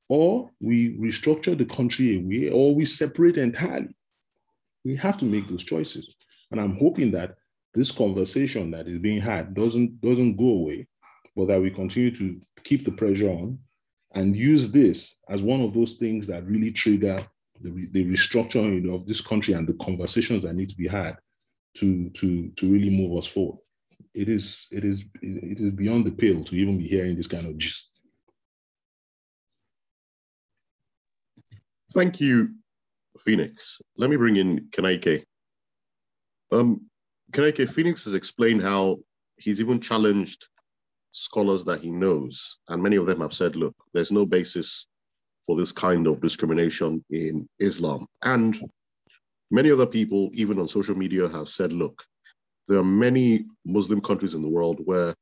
or 0.09 0.49
we 0.59 0.97
restructure 0.97 1.55
the 1.55 1.65
country 1.65 2.17
away, 2.17 2.49
or 2.49 2.73
we 2.75 2.83
separate 2.83 3.37
entirely. 3.37 3.95
We 4.83 4.95
have 4.95 5.17
to 5.19 5.25
make 5.25 5.47
those 5.47 5.63
choices. 5.63 6.15
And 6.51 6.59
I'm 6.59 6.77
hoping 6.77 7.11
that 7.11 7.35
this 7.75 7.91
conversation 7.91 8.71
that 8.71 8.87
is 8.87 8.97
being 8.97 9.21
had 9.21 9.53
doesn't, 9.53 10.01
doesn't 10.01 10.35
go 10.35 10.49
away, 10.49 10.87
but 11.35 11.47
that 11.47 11.61
we 11.61 11.69
continue 11.69 12.13
to 12.15 12.41
keep 12.63 12.85
the 12.85 12.91
pressure 12.91 13.29
on 13.29 13.59
and 14.15 14.35
use 14.35 14.71
this 14.71 15.19
as 15.29 15.43
one 15.43 15.61
of 15.61 15.75
those 15.75 15.93
things 15.93 16.25
that 16.25 16.45
really 16.45 16.71
trigger 16.71 17.25
the, 17.61 17.87
the 17.91 18.05
restructuring 18.05 18.91
of 18.93 19.05
this 19.05 19.21
country 19.21 19.53
and 19.53 19.67
the 19.67 19.73
conversations 19.73 20.41
that 20.41 20.55
need 20.55 20.69
to 20.69 20.77
be 20.77 20.87
had 20.87 21.17
to, 21.77 22.09
to, 22.09 22.49
to 22.49 22.71
really 22.71 22.89
move 22.89 23.17
us 23.17 23.27
forward. 23.27 23.59
It 24.13 24.29
is, 24.29 24.67
it, 24.71 24.83
is, 24.83 25.03
it 25.21 25.59
is 25.59 25.71
beyond 25.71 26.05
the 26.05 26.11
pale 26.11 26.43
to 26.43 26.55
even 26.55 26.77
be 26.77 26.87
hearing 26.87 27.15
this 27.15 27.27
kind 27.27 27.45
of 27.45 27.57
gist. 27.57 27.89
Thank 31.93 32.19
you, 32.19 32.55
Phoenix. 33.19 33.81
Let 33.97 34.09
me 34.09 34.15
bring 34.15 34.37
in 34.37 34.67
Kenaike. 34.71 35.23
Um, 36.51 36.81
Phoenix 37.33 38.03
has 38.05 38.13
explained 38.13 38.61
how 38.61 38.97
he's 39.37 39.61
even 39.61 39.79
challenged 39.79 40.47
scholars 41.11 41.65
that 41.65 41.81
he 41.81 41.89
knows, 41.89 42.59
and 42.67 42.81
many 42.81 42.95
of 42.95 43.05
them 43.05 43.21
have 43.21 43.33
said, 43.33 43.55
look, 43.55 43.75
there's 43.93 44.11
no 44.11 44.25
basis 44.25 44.87
for 45.45 45.55
this 45.55 45.71
kind 45.71 46.07
of 46.07 46.21
discrimination 46.21 47.03
in 47.09 47.47
Islam. 47.59 48.05
And 48.23 48.59
many 49.51 49.71
other 49.71 49.85
people, 49.85 50.29
even 50.33 50.59
on 50.59 50.67
social 50.67 50.95
media, 50.95 51.27
have 51.29 51.49
said, 51.49 51.73
look, 51.73 52.03
there 52.67 52.79
are 52.79 52.83
many 52.83 53.45
Muslim 53.65 54.01
countries 54.01 54.35
in 54.35 54.41
the 54.41 54.49
world 54.49 54.79
where 54.85 55.13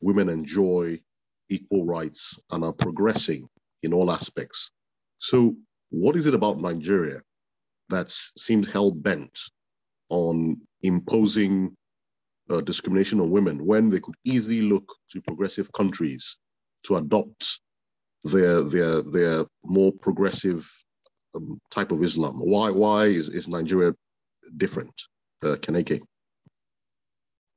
women 0.00 0.28
enjoy 0.28 1.00
equal 1.48 1.84
rights 1.84 2.38
and 2.50 2.64
are 2.64 2.72
progressing 2.72 3.48
in 3.82 3.92
all 3.92 4.10
aspects. 4.10 4.70
So 5.18 5.54
what 5.90 6.16
is 6.16 6.26
it 6.26 6.34
about 6.34 6.60
Nigeria 6.60 7.20
that 7.88 8.10
seems 8.10 8.70
hell 8.70 8.90
bent 8.90 9.38
on 10.08 10.60
imposing 10.82 11.76
uh, 12.50 12.60
discrimination 12.60 13.20
on 13.20 13.30
women 13.30 13.64
when 13.64 13.88
they 13.88 14.00
could 14.00 14.14
easily 14.24 14.62
look 14.62 14.94
to 15.10 15.20
progressive 15.22 15.70
countries 15.72 16.36
to 16.84 16.96
adopt 16.96 17.60
their 18.24 18.62
their 18.62 19.02
their 19.02 19.44
more 19.64 19.92
progressive 20.00 20.70
um, 21.34 21.60
type 21.70 21.92
of 21.92 22.02
Islam? 22.02 22.34
Why 22.38 22.70
why 22.70 23.04
is, 23.06 23.28
is 23.28 23.48
Nigeria 23.48 23.94
different, 24.56 24.94
uh, 25.42 25.56
Kenaike? 25.56 26.00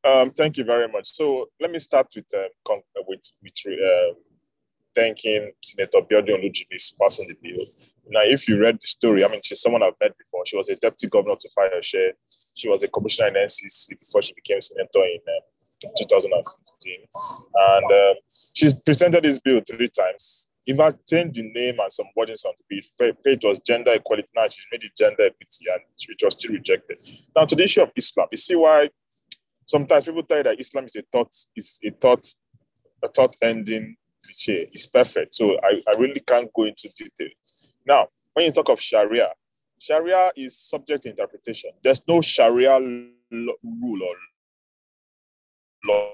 Um, 0.03 0.29
thank 0.29 0.57
you 0.57 0.63
very 0.63 0.87
much. 0.87 1.07
So 1.07 1.49
let 1.59 1.71
me 1.71 1.79
start 1.79 2.07
with 2.15 2.25
uh, 2.33 2.75
with 3.07 3.31
with 3.41 3.53
uh, 3.67 4.13
thanking 4.95 5.51
Senator 5.61 5.99
Biodun 5.99 6.39
Olujimi 6.39 6.79
for 6.89 7.03
passing 7.03 7.27
the 7.27 7.35
bill. 7.41 7.65
Now, 8.07 8.21
if 8.23 8.47
you 8.47 8.59
read 8.61 8.75
the 8.79 8.87
story, 8.87 9.25
I 9.25 9.27
mean, 9.27 9.41
she's 9.43 9.61
someone 9.61 9.83
I've 9.83 9.99
met 9.99 10.17
before. 10.17 10.45
She 10.45 10.57
was 10.57 10.69
a 10.69 10.75
deputy 10.77 11.07
governor 11.07 11.35
to 11.41 11.49
Fayose. 11.57 12.11
She 12.55 12.69
was 12.69 12.83
a 12.83 12.87
commissioner 12.87 13.29
in 13.29 13.33
NCC 13.33 13.89
before 13.99 14.21
she 14.21 14.33
became 14.33 14.61
senator 14.61 15.03
in 15.03 15.19
um, 15.27 15.91
2015. 15.97 16.93
And 17.55 17.85
um, 17.85 18.15
she's 18.53 18.81
presented 18.83 19.23
this 19.23 19.39
bill 19.39 19.61
three 19.67 19.89
times. 19.89 20.49
If 20.67 20.79
I 20.79 20.91
change 21.07 21.35
the 21.35 21.43
name 21.53 21.79
and 21.79 21.91
some 21.91 22.07
wordings 22.17 22.43
on 22.45 22.53
the 22.57 22.81
bill, 22.97 23.13
it 23.25 23.43
was 23.43 23.59
gender 23.59 23.93
equality. 23.93 24.29
Now 24.35 24.47
she's 24.47 24.65
made 24.71 24.83
it 24.83 24.91
gender 24.97 25.25
equity 25.25 25.65
and 25.71 25.81
it 25.97 26.17
was 26.23 26.33
still 26.33 26.53
rejected. 26.53 26.97
Now, 27.35 27.45
to 27.45 27.55
the 27.55 27.63
issue 27.63 27.83
of 27.83 27.91
Islam, 27.95 28.27
you 28.31 28.37
see 28.37 28.55
why 28.55 28.89
sometimes 29.67 30.05
people 30.05 30.23
tell 30.23 30.37
you 30.37 30.43
that 30.43 30.59
Islam 30.59 30.85
is 30.85 30.95
a 30.95 31.03
thought, 31.11 31.33
is 31.55 31.79
a 31.85 31.91
thought, 31.91 32.25
a 33.03 33.07
thought 33.07 33.35
ending 33.43 33.95
cliche. 34.23 34.61
It's 34.61 34.87
perfect. 34.87 35.35
So 35.35 35.57
I, 35.63 35.79
I 35.87 35.99
really 35.99 36.21
can't 36.21 36.51
go 36.53 36.63
into 36.63 36.89
details. 36.97 37.67
Now, 37.85 38.07
when 38.33 38.45
you 38.45 38.51
talk 38.51 38.69
of 38.69 38.81
Sharia, 38.81 39.29
Sharia 39.79 40.31
is 40.35 40.57
subject 40.57 41.03
to 41.03 41.09
interpretation. 41.11 41.71
There's 41.83 42.01
no 42.07 42.21
Sharia 42.21 42.79
rule 42.79 44.03
or 44.03 44.15
law. 45.87 46.11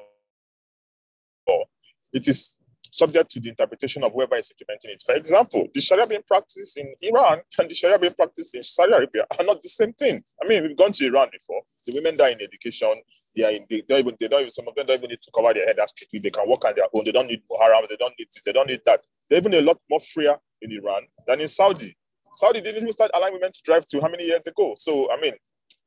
It 2.13 2.27
is 2.27 2.60
subject 2.91 3.31
to 3.31 3.39
the 3.39 3.49
interpretation 3.49 4.03
of 4.03 4.11
whoever 4.11 4.35
is 4.35 4.51
implementing 4.51 4.91
it. 4.91 5.01
For 5.05 5.15
example, 5.15 5.67
the 5.73 5.79
Sharia 5.81 6.05
being 6.05 6.21
practiced 6.27 6.77
in 6.77 6.93
Iran 7.01 7.39
and 7.57 7.69
the 7.69 7.73
Sharia 7.73 7.97
being 7.97 8.13
practiced 8.13 8.53
in 8.53 8.63
Saudi 8.63 8.91
Arabia 8.91 9.25
are 9.39 9.45
not 9.45 9.61
the 9.61 9.69
same 9.69 9.93
thing. 9.93 10.21
I 10.43 10.47
mean, 10.47 10.63
we've 10.63 10.77
gone 10.77 10.91
to 10.91 11.05
Iran 11.07 11.29
before. 11.31 11.61
The 11.87 11.93
women 11.95 12.15
die 12.15 12.31
in 12.31 12.41
education. 12.41 13.01
They 13.35 13.43
are 13.45 13.51
in, 13.51 13.65
they 13.69 13.81
don't 13.87 13.99
even, 13.99 14.15
they 14.19 14.27
don't 14.27 14.41
even, 14.41 14.51
some 14.51 14.67
of 14.67 14.75
them 14.75 14.85
don't 14.85 14.97
even 14.97 15.09
need 15.09 15.21
to 15.21 15.31
cover 15.33 15.53
their 15.53 15.65
head 15.65 15.79
as 15.79 15.91
strictly. 15.91 16.19
They 16.19 16.29
can 16.29 16.47
walk 16.47 16.65
on 16.65 16.73
their 16.75 16.85
own. 16.93 17.03
They 17.05 17.13
don't 17.13 17.27
need 17.27 17.41
mahram. 17.49 17.87
They 17.87 17.95
don't 17.95 18.13
need 18.19 18.27
this. 18.33 18.43
They 18.43 18.51
don't 18.51 18.67
need 18.67 18.81
that. 18.85 18.99
They're 19.29 19.39
even 19.39 19.53
a 19.53 19.61
lot 19.61 19.77
more 19.89 19.99
freer 19.99 20.35
in 20.61 20.71
Iran 20.71 21.03
than 21.25 21.39
in 21.39 21.47
Saudi. 21.47 21.95
Saudi 22.33 22.61
didn't 22.61 22.81
even 22.81 22.93
start 22.93 23.11
allowing 23.13 23.33
women 23.33 23.51
to 23.51 23.61
drive 23.63 23.87
to 23.89 24.01
how 24.01 24.09
many 24.09 24.25
years 24.25 24.47
ago? 24.47 24.73
So, 24.77 25.11
I 25.11 25.19
mean, 25.19 25.33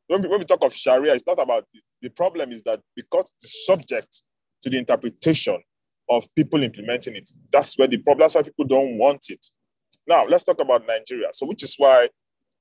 when 0.08 0.22
we, 0.22 0.28
when 0.28 0.38
we 0.40 0.44
talk 0.44 0.64
of 0.64 0.74
Sharia, 0.74 1.14
it's 1.14 1.26
not 1.26 1.40
about. 1.40 1.64
The 2.02 2.10
problem 2.10 2.52
is 2.52 2.62
that 2.64 2.80
because 2.94 3.32
it's 3.42 3.64
subject 3.66 4.22
to 4.62 4.70
the 4.70 4.78
interpretation 4.78 5.58
of 6.08 6.26
people 6.34 6.62
implementing 6.62 7.16
it, 7.16 7.30
that's 7.52 7.78
where 7.78 7.88
the 7.88 7.98
problem, 7.98 8.24
that's 8.24 8.34
why 8.34 8.42
people 8.42 8.64
don't 8.66 8.98
want 8.98 9.26
it. 9.28 9.44
Now, 10.06 10.24
let's 10.24 10.44
talk 10.44 10.60
about 10.60 10.86
Nigeria. 10.86 11.28
So, 11.32 11.46
which 11.46 11.62
is 11.62 11.74
why 11.78 12.08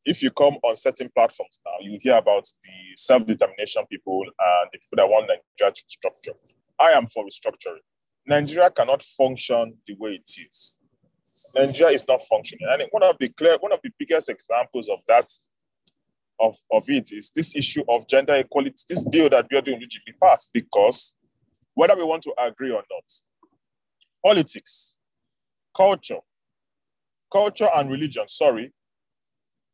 if 0.06 0.22
you 0.22 0.32
come 0.32 0.56
on 0.64 0.76
certain 0.76 1.10
platforms 1.16 1.60
now, 1.66 1.74
you 1.82 1.98
hear 2.02 2.18
about 2.18 2.44
the 2.64 2.96
self-determination 2.96 3.86
people 3.90 4.22
and 4.24 4.70
the 4.72 4.80
people 4.80 4.98
that 4.98 5.10
want 5.10 5.28
Nigeria 5.28 5.74
to 5.74 5.84
structure. 5.88 6.34
I 6.80 6.92
am 6.92 7.06
for 7.08 7.26
restructuring. 7.26 7.80
Nigeria 8.26 8.70
cannot 8.70 9.02
function 9.02 9.74
the 9.88 9.96
way 9.98 10.12
it 10.12 10.30
is. 10.30 10.80
Nigeria 11.56 11.94
is 11.94 12.08
not 12.08 12.22
functioning. 12.22 12.68
And 12.70 12.84
one 12.92 13.04
of 13.04 13.18
the 13.20 13.30
clear, 13.30 13.58
one 13.60 13.72
of 13.72 13.80
the 13.84 13.92
biggest 13.98 14.30
examples 14.30 14.90
of 14.90 15.00
that, 15.08 15.30
of, 16.40 16.58
of 16.72 16.84
it 16.90 17.12
is 17.12 17.32
this 17.34 17.56
issue 17.56 17.84
of 17.88 18.08
gender 18.08 18.36
equality, 18.36 18.76
this 18.90 19.06
bill 19.08 19.30
that 19.30 19.48
we 19.50 19.58
are 19.58 19.62
doing 19.62 19.80
be 19.80 20.14
passed, 20.22 20.52
because 20.54 21.16
whether 21.74 21.96
we 21.96 22.04
want 22.04 22.24
to 22.24 22.34
agree 22.40 22.72
or 22.72 22.84
not, 22.90 23.04
politics, 24.24 25.00
culture, 25.76 26.20
culture 27.32 27.70
and 27.76 27.90
religion, 27.90 28.28
sorry, 28.28 28.72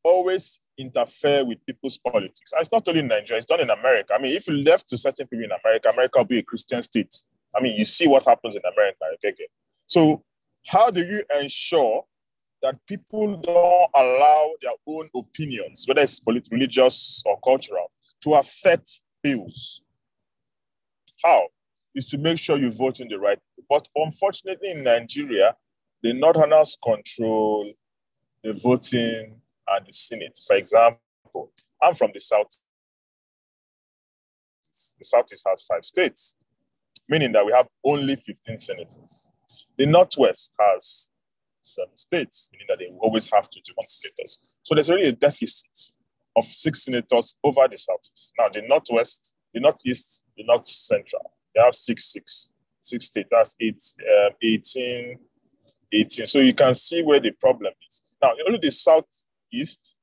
always 0.03 0.59
interfere 0.77 1.45
with 1.45 1.63
people's 1.65 1.97
politics. 1.97 2.51
It's 2.57 2.71
not 2.71 2.87
only 2.87 3.01
in 3.01 3.07
Nigeria, 3.07 3.37
it's 3.37 3.45
done 3.45 3.61
in 3.61 3.69
America. 3.69 4.13
I 4.17 4.21
mean, 4.21 4.33
if 4.33 4.47
you 4.47 4.55
left 4.55 4.89
to 4.89 4.97
certain 4.97 5.27
people 5.27 5.43
in 5.43 5.51
America, 5.63 5.89
America 5.89 6.19
will 6.19 6.25
be 6.25 6.39
a 6.39 6.43
Christian 6.43 6.81
state. 6.81 7.13
I 7.55 7.61
mean, 7.61 7.75
you 7.77 7.83
see 7.83 8.07
what 8.07 8.25
happens 8.25 8.55
in 8.55 8.61
America. 8.73 8.99
Okay? 9.15 9.35
So, 9.85 10.23
how 10.67 10.89
do 10.89 11.01
you 11.01 11.23
ensure 11.39 12.05
that 12.61 12.75
people 12.87 13.37
don't 13.37 13.89
allow 13.95 14.51
their 14.61 14.71
own 14.87 15.09
opinions, 15.15 15.85
whether 15.87 16.01
it's 16.01 16.21
religious 16.51 17.23
or 17.25 17.39
cultural, 17.41 17.91
to 18.23 18.35
affect 18.35 19.01
bills? 19.21 19.81
How? 21.23 21.47
Is 21.95 22.05
to 22.07 22.17
make 22.17 22.37
sure 22.37 22.57
you 22.57 22.71
vote 22.71 22.99
in 22.99 23.07
the 23.07 23.17
right. 23.17 23.39
But 23.67 23.87
unfortunately, 23.95 24.71
in 24.71 24.83
Nigeria, 24.83 25.55
the 26.01 26.13
Northerners 26.13 26.77
control 26.83 27.65
the 28.43 28.53
voting 28.53 29.41
and 29.67 29.85
the 29.85 29.93
Senate. 29.93 30.37
For 30.47 30.55
example, 30.55 31.51
I'm 31.81 31.93
from 31.95 32.11
the 32.13 32.21
South. 32.21 32.47
The 34.97 35.05
Southeast 35.05 35.45
has 35.49 35.63
five 35.63 35.83
states, 35.85 36.37
meaning 37.07 37.31
that 37.33 37.45
we 37.45 37.51
have 37.51 37.67
only 37.83 38.15
15 38.15 38.57
senators. 38.57 39.27
The 39.77 39.85
Northwest 39.85 40.53
has 40.59 41.09
seven 41.61 41.95
states, 41.97 42.49
meaning 42.53 42.67
that 42.69 42.79
they 42.79 42.87
always 42.99 43.29
have 43.33 43.49
21 43.49 43.83
senators. 43.83 44.55
So 44.63 44.75
there's 44.75 44.89
really 44.89 45.09
a 45.09 45.13
deficit 45.13 45.97
of 46.35 46.45
six 46.45 46.83
senators 46.83 47.35
over 47.43 47.67
the 47.69 47.77
Southeast. 47.77 48.33
Now, 48.39 48.49
the 48.49 48.61
Northwest, 48.61 49.35
the 49.53 49.59
Northeast, 49.59 50.23
the 50.37 50.43
North 50.43 50.65
Central, 50.67 51.31
they 51.55 51.61
have 51.61 51.75
six, 51.75 52.05
six, 52.05 52.51
six 52.81 53.05
states. 53.05 53.29
That's 53.31 53.55
eight, 53.59 53.81
um, 54.25 54.33
18, 54.41 55.19
18. 55.91 56.25
So 56.27 56.39
you 56.39 56.53
can 56.53 56.75
see 56.75 57.01
where 57.03 57.19
the 57.19 57.31
problem 57.31 57.73
is. 57.87 58.03
Now, 58.21 58.31
only 58.47 58.59
the 58.61 58.71
South 58.71 59.07
East 59.51 59.95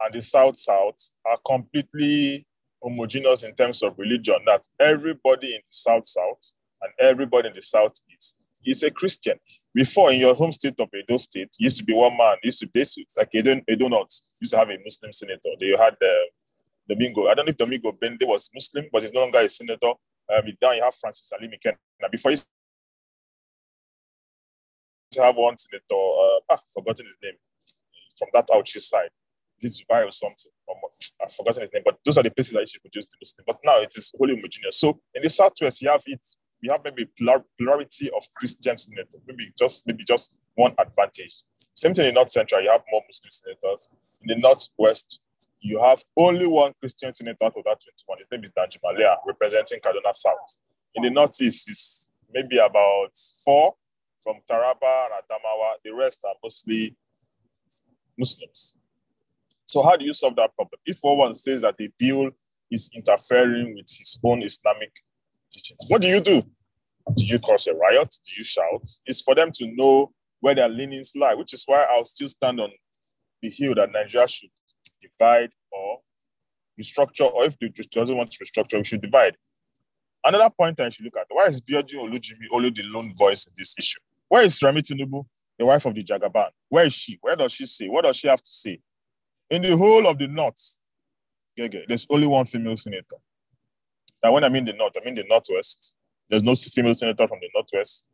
and 0.00 0.14
the 0.14 0.22
South 0.22 0.56
South 0.56 1.10
are 1.26 1.38
completely 1.46 2.46
homogeneous 2.82 3.42
in 3.42 3.54
terms 3.54 3.82
of 3.82 3.98
religion. 3.98 4.36
That 4.46 4.66
everybody 4.80 5.54
in 5.54 5.60
the 5.64 5.72
South 5.72 6.06
South 6.06 6.52
and 6.82 6.92
everybody 6.98 7.48
in 7.48 7.54
the 7.54 7.62
South 7.62 8.00
East 8.14 8.36
is 8.64 8.82
a 8.82 8.90
Christian. 8.90 9.38
Before, 9.74 10.12
in 10.12 10.20
your 10.20 10.34
home 10.34 10.52
state 10.52 10.78
of 10.78 10.88
Edo 10.94 11.16
State, 11.16 11.50
used 11.58 11.78
to 11.78 11.84
be 11.84 11.94
one 11.94 12.16
man, 12.16 12.36
used 12.42 12.60
to 12.60 12.66
be 12.66 12.84
like 13.16 13.30
Edo, 13.34 13.60
Edo 13.68 13.88
North, 13.88 14.20
used 14.40 14.52
to 14.52 14.58
have 14.58 14.70
a 14.70 14.78
Muslim 14.84 15.12
senator. 15.12 15.50
They 15.60 15.68
had 15.78 15.94
uh, 15.94 16.24
Domingo. 16.88 17.28
I 17.28 17.34
don't 17.34 17.46
know 17.46 17.50
if 17.50 17.56
Domingo 17.56 17.92
Bende 17.92 18.26
was 18.26 18.50
Muslim, 18.54 18.86
but 18.92 19.02
he's 19.02 19.12
no 19.12 19.22
longer 19.22 19.38
a 19.38 19.48
senator. 19.48 19.92
Um, 20.32 20.44
down 20.60 20.76
you 20.76 20.82
have 20.82 20.94
Francis 20.94 21.30
Alimikhena. 21.32 21.76
Now, 22.00 22.08
before 22.10 22.30
you 22.32 22.38
have 25.18 25.36
one 25.36 25.56
senator, 25.56 25.84
uh, 25.90 26.40
ah, 26.50 26.58
forgotten 26.72 27.06
his 27.06 27.18
name 27.22 27.34
from 28.18 28.28
that 28.32 28.48
Auchi 28.48 28.80
side, 28.80 29.10
this 29.60 29.82
Dubai 29.82 30.06
or 30.06 30.10
something. 30.10 30.52
I've 31.22 31.32
forgotten 31.32 31.62
his 31.62 31.72
name, 31.72 31.82
but 31.84 31.98
those 32.04 32.18
are 32.18 32.22
the 32.22 32.30
places 32.30 32.52
that 32.54 32.60
used 32.60 32.74
to 32.74 32.80
produce 32.80 33.06
the 33.06 33.16
Muslim. 33.20 33.44
But 33.46 33.56
now 33.64 33.80
it 33.80 33.92
is 33.96 34.12
wholly 34.16 34.34
homogeneous. 34.34 34.78
So 34.78 34.98
in 35.14 35.22
the 35.22 35.28
southwest, 35.28 35.82
you 35.82 35.88
have 35.88 36.02
it. 36.06 36.24
We 36.62 36.68
have 36.70 36.80
maybe 36.82 37.06
plurality 37.58 38.10
of 38.16 38.24
Christian 38.36 38.76
senators, 38.76 39.20
maybe 39.26 39.52
just 39.58 39.86
maybe 39.86 40.04
just 40.04 40.36
one 40.54 40.74
advantage. 40.78 41.42
Same 41.74 41.92
thing 41.92 42.08
in 42.08 42.14
North 42.14 42.30
Central, 42.30 42.62
you 42.62 42.70
have 42.70 42.82
more 42.90 43.02
Muslim 43.06 43.30
senators. 43.30 43.90
In 44.22 44.28
the 44.28 44.40
Northwest, 44.40 45.20
you 45.60 45.82
have 45.82 46.02
only 46.16 46.46
one 46.46 46.72
Christian 46.80 47.12
senator 47.14 47.44
out 47.44 47.54
of 47.56 47.64
that 47.64 47.80
21. 48.06 48.18
His 48.18 48.30
name 48.30 48.44
is 48.44 48.50
Danjuma 48.50 48.98
La'ah, 48.98 49.16
representing 49.26 49.78
Kaduna 49.80 50.14
South. 50.14 50.58
In 50.94 51.02
the 51.02 51.10
Northeast, 51.10 51.70
is 51.70 52.10
maybe 52.32 52.58
about 52.58 53.10
four 53.44 53.74
from 54.22 54.36
Taraba 54.48 55.06
and 55.06 55.22
Adamawa. 55.22 55.74
The 55.84 55.92
rest 55.94 56.24
are 56.26 56.34
mostly 56.42 56.96
Muslims. 58.18 58.76
So 59.66 59.82
how 59.82 59.96
do 59.96 60.04
you 60.04 60.12
solve 60.12 60.36
that 60.36 60.54
problem? 60.54 60.78
If 60.86 60.98
one 61.02 61.34
says 61.34 61.62
that 61.62 61.76
the 61.76 61.88
bill 61.98 62.28
is 62.70 62.90
interfering 62.94 63.74
with 63.74 63.88
his 63.88 64.18
own 64.24 64.42
Islamic 64.42 64.92
teachings, 65.52 65.80
what 65.88 66.00
do 66.00 66.08
you 66.08 66.20
do? 66.20 66.42
Do 67.16 67.24
you 67.24 67.38
cause 67.38 67.66
a 67.66 67.74
riot? 67.74 68.14
Do 68.24 68.32
you 68.38 68.44
shout? 68.44 68.88
It's 69.04 69.20
for 69.20 69.34
them 69.34 69.50
to 69.54 69.66
know 69.74 70.12
where 70.40 70.54
their 70.54 70.68
leanings 70.68 71.12
lie, 71.16 71.34
which 71.34 71.52
is 71.52 71.64
why 71.66 71.84
I'll 71.90 72.04
still 72.04 72.28
stand 72.28 72.60
on 72.60 72.70
the 73.42 73.50
hill 73.50 73.74
that 73.74 73.90
Nigeria 73.92 74.28
should 74.28 74.50
divide 75.08 75.50
or 75.70 75.98
restructure, 76.80 77.32
or 77.32 77.44
if 77.44 77.54
it 77.60 77.90
doesn't 77.90 78.16
want 78.16 78.30
to 78.30 78.44
restructure, 78.44 78.78
we 78.78 78.84
should 78.84 79.02
divide. 79.02 79.36
Another 80.24 80.50
point 80.50 80.80
I 80.80 80.88
should 80.88 81.04
look 81.04 81.16
at 81.18 81.26
why 81.28 81.46
is 81.46 81.60
Biodun 81.60 82.08
Olujimi 82.10 82.46
only 82.52 82.70
the 82.70 82.82
lone 82.84 83.14
voice 83.14 83.46
in 83.46 83.52
this 83.56 83.74
issue? 83.78 84.00
Where 84.28 84.42
is 84.42 84.62
Remi 84.62 84.80
Tinubu? 84.80 85.24
the 85.58 85.66
wife 85.66 85.84
of 85.86 85.94
the 85.94 86.02
Jagaban. 86.02 86.50
Where 86.68 86.86
is 86.86 86.94
she? 86.94 87.18
Where 87.20 87.36
does 87.36 87.52
she 87.52 87.66
say? 87.66 87.88
What 87.88 88.04
does 88.04 88.16
she 88.16 88.28
have 88.28 88.40
to 88.40 88.50
say? 88.50 88.80
In 89.50 89.62
the 89.62 89.76
whole 89.76 90.06
of 90.06 90.18
the 90.18 90.26
North, 90.26 90.80
there's 91.56 92.06
only 92.10 92.26
one 92.26 92.46
female 92.46 92.76
senator. 92.76 93.16
Now, 94.22 94.32
when 94.32 94.44
I 94.44 94.48
mean 94.48 94.64
the 94.64 94.72
North, 94.72 94.94
I 95.00 95.04
mean 95.04 95.14
the 95.14 95.24
Northwest. 95.28 95.96
There's 96.28 96.42
no 96.42 96.54
female 96.54 96.94
senator 96.94 97.28
from 97.28 97.38
the 97.40 97.50
Northwest. 97.54 98.06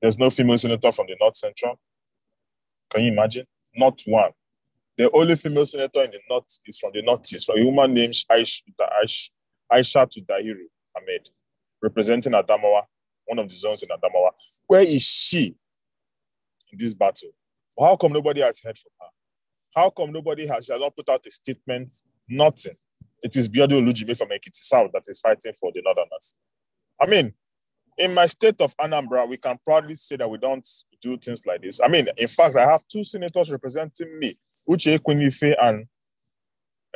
There's 0.00 0.18
no 0.18 0.30
female 0.30 0.58
senator 0.58 0.92
from 0.92 1.06
the 1.08 1.16
North 1.18 1.36
Central. 1.36 1.78
Can 2.90 3.04
you 3.04 3.12
imagine? 3.12 3.46
Not 3.74 4.00
one. 4.06 4.30
The 4.96 5.10
only 5.12 5.34
female 5.36 5.66
senator 5.66 6.02
in 6.02 6.10
the 6.10 6.20
North 6.30 6.60
is 6.66 6.78
from 6.78 6.92
the 6.94 7.02
north. 7.02 7.18
Northeast, 7.18 7.46
from 7.46 7.58
a 7.58 7.64
woman 7.64 7.94
named 7.94 8.14
Aish, 8.30 8.62
Aish, 9.02 9.30
Aisha 9.72 10.06
Dahiru 10.24 10.66
Ahmed, 10.96 11.28
representing 11.82 12.32
Adamawa, 12.32 12.82
one 13.26 13.38
of 13.38 13.48
the 13.48 13.54
zones 13.54 13.82
in 13.82 13.88
Adamawa. 13.88 14.30
Where 14.66 14.82
is 14.82 15.02
she? 15.02 15.56
in 16.74 16.84
this 16.84 16.94
battle. 16.94 17.30
How 17.78 17.96
come 17.96 18.12
nobody 18.12 18.40
has 18.40 18.60
heard 18.60 18.76
from 18.78 18.90
her? 19.00 19.06
How 19.74 19.90
come 19.90 20.12
nobody 20.12 20.46
has, 20.46 20.66
she 20.66 20.72
has 20.72 20.80
not 20.80 20.94
put 20.94 21.08
out 21.08 21.26
a 21.26 21.30
statement? 21.30 21.92
Nothing. 22.28 22.74
It 23.22 23.34
is 23.36 23.48
Biodun 23.48 23.84
Olujimi 23.86 24.16
from 24.16 24.28
Ekiti 24.28 24.54
South 24.54 24.90
that 24.92 25.04
is 25.08 25.18
fighting 25.18 25.54
for 25.58 25.72
the 25.74 25.82
Northerners. 25.82 26.34
I 27.00 27.06
mean, 27.06 27.32
in 27.96 28.14
my 28.14 28.26
state 28.26 28.60
of 28.60 28.76
Anambra, 28.76 29.28
we 29.28 29.36
can 29.36 29.58
proudly 29.64 29.94
say 29.94 30.16
that 30.16 30.28
we 30.28 30.38
don't 30.38 30.66
do 31.00 31.16
things 31.16 31.46
like 31.46 31.62
this. 31.62 31.80
I 31.80 31.88
mean, 31.88 32.06
in 32.16 32.28
fact, 32.28 32.56
I 32.56 32.68
have 32.70 32.82
two 32.88 33.04
senators 33.04 33.50
representing 33.50 34.18
me, 34.18 34.34
Uche 34.68 34.98
Ekwunife 34.98 35.54
and 35.60 35.86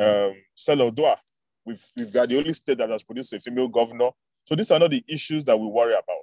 um, 0.01 0.35
Stella 0.55 0.91
Oduah. 0.91 1.19
We've, 1.65 1.85
we've 1.97 2.13
got 2.13 2.29
the 2.29 2.39
only 2.39 2.53
state 2.53 2.79
that 2.79 2.91
has 2.91 3.05
produced 3.05 3.33
a 3.33 3.41
female 3.41 3.69
governor. 3.69 4.11
So 4.45 4.55
these 4.55 4.71
are 4.71 4.79
not 4.79 4.91
the 4.91 5.05
issues 5.07 5.45
that 5.45 5.59
we 5.59 5.67
worry 5.67 5.93
about. 5.93 6.17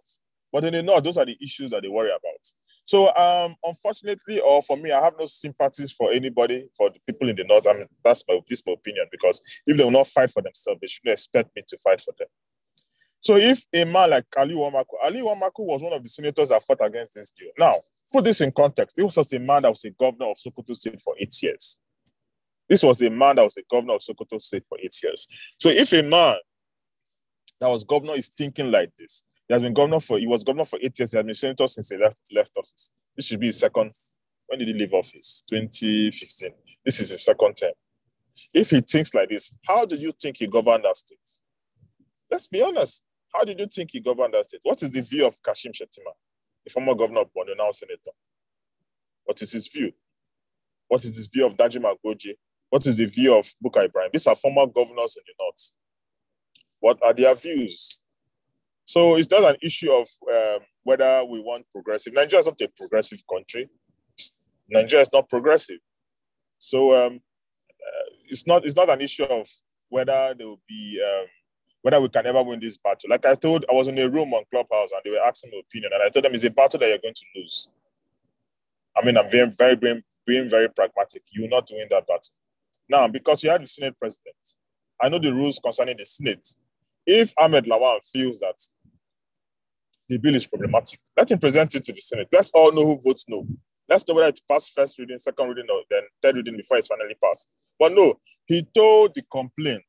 But 0.52 0.66
in 0.66 0.74
the 0.74 0.84
north, 0.84 1.04
those 1.04 1.18
are 1.18 1.26
the 1.26 1.38
issues 1.42 1.72
that 1.72 1.84
they 1.84 1.90
worry 1.90 2.10
about. 2.10 2.40
So, 2.86 3.16
um, 3.16 3.56
unfortunately, 3.64 4.40
or 4.40 4.62
for 4.62 4.78
me, 4.78 4.92
I 4.92 5.04
have 5.04 5.14
no 5.20 5.26
sympathies 5.26 5.92
for 5.92 6.12
anybody, 6.12 6.68
for 6.78 6.90
the 6.90 7.00
people 7.06 7.30
in 7.30 7.36
the 7.36 7.44
north. 7.44 7.68
I 7.68 7.74
mean, 7.74 7.88
that's 8.04 8.24
my 8.28 8.40
this 8.48 8.62
my 8.66 8.74
opinion 8.74 9.08
because 9.12 9.42
if 9.66 9.76
they 9.76 9.84
will 9.84 9.92
not 9.92 10.08
fight 10.08 10.30
for 10.32 10.44
themselves, 10.44 10.80
they 10.82 10.88
shouldn't 10.88 11.14
expect 11.14 11.56
me 11.56 11.64
to 11.68 11.78
fight 11.80 12.00
for 12.00 12.14
them. 12.18 12.28
So, 13.26 13.38
if 13.38 13.66
a 13.74 13.84
man 13.86 14.12
like 14.12 14.26
Ali 14.38 14.54
Wamakko, 14.54 15.04
Ali 15.04 15.20
Wamakko 15.20 15.66
was 15.66 15.82
one 15.82 15.94
of 15.94 16.04
the 16.04 16.10
senators 16.10 16.50
that 16.50 16.62
fought 16.62 16.78
against 16.82 17.16
this 17.16 17.32
deal. 17.32 17.50
Now, 17.58 17.80
put 18.14 18.24
this 18.24 18.40
in 18.40 18.52
context. 18.52 18.96
This 18.96 19.18
was 19.18 19.34
a 19.34 19.40
man 19.40 19.64
that 19.64 19.72
was 19.72 19.84
a 19.84 19.90
governor 19.90 20.30
of 20.30 20.38
Sokoto 20.38 20.76
State 20.76 21.02
for 21.02 21.16
eight 21.20 21.34
years. 21.42 21.80
This 22.70 22.84
was 22.84 23.02
a 23.02 23.10
man 23.10 23.38
that 23.38 23.44
was 23.44 23.58
a 23.58 23.64
governor 23.68 23.96
of 23.96 24.02
Sokoto 24.02 24.40
State 24.40 24.64
for 24.70 24.78
eight 24.80 24.96
years. 25.02 25.28
So, 25.58 25.70
if 25.70 25.92
a 25.94 26.04
man 26.04 26.36
that 27.60 27.68
was 27.68 27.84
governor 27.84 28.14
is 28.14 28.30
thinking 28.30 28.70
like 28.70 28.92
this, 28.96 29.24
he 29.48 29.56
has 29.56 29.64
been 29.64 29.74
governor 29.74 30.02
for, 30.02 30.20
he 30.20 30.28
was 30.28 30.44
governor 30.44 30.66
for 30.66 30.78
eight 30.84 31.00
years. 31.00 31.12
He 31.12 31.18
has 31.18 31.26
been 31.26 31.34
senator 31.34 31.66
since 31.66 31.90
he 31.90 31.98
left, 31.98 32.22
left 32.32 32.52
office. 32.56 32.92
This 33.16 33.26
should 33.26 33.40
be 33.40 33.48
his 33.48 33.60
second. 33.60 33.90
When 34.46 34.60
did 34.60 34.68
he 34.68 34.76
leave 34.76 34.94
office? 34.94 35.44
2015. 35.50 36.52
This 36.86 37.00
is 37.00 37.10
his 37.10 37.26
second 37.26 37.56
term. 37.56 37.74
If 38.54 38.70
he 38.70 38.82
thinks 38.82 39.16
like 39.16 39.30
this, 39.30 39.52
how 39.66 39.88
do 39.88 39.96
you 39.96 40.12
think 40.12 40.38
he 40.38 40.46
governed 40.46 40.86
our 40.86 40.94
state? 40.94 41.18
Let's 42.30 42.48
be 42.48 42.62
honest. 42.62 43.02
How 43.36 43.44
did 43.44 43.60
you 43.60 43.68
think 43.68 43.92
he 43.92 44.00
governed 44.00 44.34
our 44.34 44.44
state? 44.44 44.62
What 44.64 44.82
is 44.82 44.92
the 44.92 45.02
view 45.02 45.26
of 45.26 45.36
Kashim 45.42 45.72
Shettima, 45.72 46.14
the 46.64 46.70
former 46.72 46.96
governor 46.96 47.22
of 47.22 47.28
Borno, 47.36 47.58
now 47.58 47.72
senator? 47.72 48.12
What 49.26 49.42
is 49.42 49.52
his 49.52 49.68
view? 49.68 49.92
What 50.88 51.04
is 51.04 51.18
his 51.18 51.28
view 51.28 51.46
of 51.46 51.58
Danjuma 51.58 51.96
Goje? 52.06 52.36
What 52.70 52.86
is 52.86 52.98
the 52.98 53.06
view 53.06 53.36
of 53.36 53.46
Bukar 53.64 53.86
Ibrahim? 53.86 54.12
These 54.14 54.28
are 54.28 54.36
former 54.36 54.66
governors 54.68 55.18
in 55.18 55.24
the 55.28 55.34
north. 55.44 55.74
What 56.80 57.00
are 57.04 57.14
their 57.14 57.36
views? 57.36 58.04
So 58.86 59.16
it's 59.18 59.30
not 59.30 59.44
an 59.44 59.58
issue 59.62 59.92
of 59.92 60.08
um, 60.32 60.60
whether 60.84 61.26
we 61.26 61.40
want 61.42 61.66
progressive. 61.72 62.14
Nigeria 62.14 62.40
is 62.40 62.46
not 62.46 62.62
a 62.62 62.70
progressive 62.70 63.22
country. 63.32 63.68
Nigeria 64.70 65.02
is 65.02 65.12
not 65.12 65.28
progressive. 65.28 65.80
So 66.60 66.96
um, 66.96 67.16
uh, 67.16 68.10
it's 68.28 68.48
not 68.48 68.64
it's 68.64 68.76
not 68.76 68.90
an 68.90 69.02
issue 69.02 69.24
of 69.24 69.48
whether 69.90 70.34
there 70.38 70.48
will 70.48 70.62
be 70.68 71.02
um, 71.04 71.26
whether 71.86 72.02
we 72.02 72.10
can 72.10 72.26
ever 72.26 72.42
win 72.42 72.60
this 72.60 72.80
battle. 72.80 73.12
Like 73.12 73.28
I 73.28 73.36
told, 73.36 73.64
I 73.70 73.74
was 73.74 73.88
in 73.88 74.00
a 74.00 74.10
room 74.10 74.34
on 74.34 74.44
Clubhouse 74.50 74.90
and 74.92 75.02
they 75.04 75.12
were 75.12 75.24
asking 75.24 75.52
my 75.54 75.60
opinion, 75.60 75.92
and 75.94 76.02
I 76.02 76.10
told 76.10 76.26
them 76.26 76.34
it's 76.34 76.44
a 76.44 76.50
battle 76.50 76.80
that 76.80 76.90
you're 76.90 76.98
going 76.98 77.14
to 77.14 77.26
lose. 77.36 77.70
I 78.98 79.06
mean, 79.06 79.16
I'm 79.16 79.30
being 79.32 79.52
very, 79.56 79.76
being, 79.76 80.02
being 80.26 80.50
very 80.50 80.68
pragmatic. 80.68 81.22
You're 81.32 81.48
not 81.48 81.68
doing 81.68 81.86
that 81.92 82.08
battle. 82.08 82.34
Now, 82.90 83.08
because 83.08 83.44
you 83.44 83.52
had 83.52 83.62
the 83.62 83.68
Senate 83.68 83.96
president, 84.00 84.36
I 85.00 85.10
know 85.10 85.20
the 85.20 85.32
rules 85.32 85.60
concerning 85.64 85.98
the 85.98 86.08
Senate. 86.08 86.56
If 87.06 87.36
Ahmed 87.38 87.66
Lawan 87.66 88.00
feels 88.12 88.40
that 88.40 88.56
the 90.10 90.18
bill 90.18 90.34
is 90.34 90.48
problematic, 90.48 91.00
let 91.16 91.30
him 91.30 91.38
present 91.38 91.76
it 91.76 91.84
to 91.86 91.94
the 91.94 92.02
Senate. 92.02 92.30
Let's 92.32 92.50
all 92.56 92.72
know 92.72 92.84
who 92.84 93.02
votes 93.04 93.26
no. 93.28 93.46
Let's 93.88 94.08
know 94.08 94.16
whether 94.16 94.30
it 94.30 94.42
passed 94.50 94.74
first 94.74 94.98
reading, 94.98 95.20
second 95.20 95.50
reading, 95.50 95.68
or 95.70 95.84
then 95.92 96.02
third 96.20 96.38
reading 96.38 96.58
before 96.58 96.78
it's 96.78 96.88
finally 96.88 97.16
passed. 97.24 97.48
But 97.78 97.92
no, 97.92 98.16
he 98.48 98.68
told 98.74 99.14
the 99.14 99.22
complaint, 99.32 99.84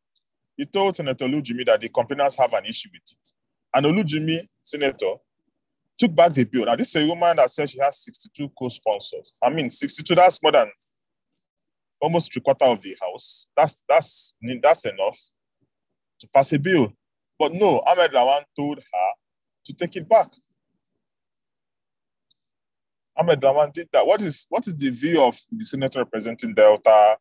he 0.57 0.64
told 0.64 0.96
Senator 0.96 1.26
Olujimi 1.26 1.66
that 1.66 1.80
the 1.80 1.88
complainants 1.88 2.38
have 2.38 2.52
an 2.54 2.64
issue 2.64 2.88
with 2.92 3.02
it. 3.02 3.32
And 3.74 3.86
Olujimi, 3.86 4.40
Senator, 4.62 5.14
took 5.98 6.14
back 6.14 6.32
the 6.32 6.44
bill. 6.44 6.64
Now, 6.64 6.76
this 6.76 6.94
is 6.94 7.02
a 7.02 7.07
woman 7.07 7.36
that 7.36 7.50
says 7.50 7.70
she 7.70 7.78
has 7.80 7.98
62 8.04 8.50
co-sponsors. 8.59 9.36
I 9.42 9.50
mean, 9.50 9.70
62, 9.70 10.14
that's 10.14 10.42
more 10.42 10.52
than 10.52 10.70
almost 12.00 12.32
three 12.32 12.42
quarter 12.42 12.66
of 12.66 12.82
the 12.82 12.96
house. 13.00 13.48
That's 13.57 13.82
that's 13.88 14.34
that's 14.62 14.84
enough 14.86 15.18
to 16.20 16.28
pass 16.28 16.52
a 16.52 16.59
bill. 16.59 16.92
But 17.38 17.52
no, 17.52 17.80
Ahmed 17.80 18.12
Lawan 18.12 18.44
told 18.54 18.78
her 18.78 19.11
to 19.66 19.72
take 19.72 19.96
it 19.96 20.09
back. 20.09 20.28
Ahmed 23.16 23.40
Lawan 23.40 23.72
did 23.72 23.88
that. 23.92 24.07
What 24.07 24.20
is 24.22 24.46
what 24.48 24.66
is 24.66 24.76
the 24.76 24.90
view 24.90 25.22
of 25.22 25.38
the 25.50 25.64
senator 25.64 26.00
representing 26.00 26.54
Delta 26.54 27.16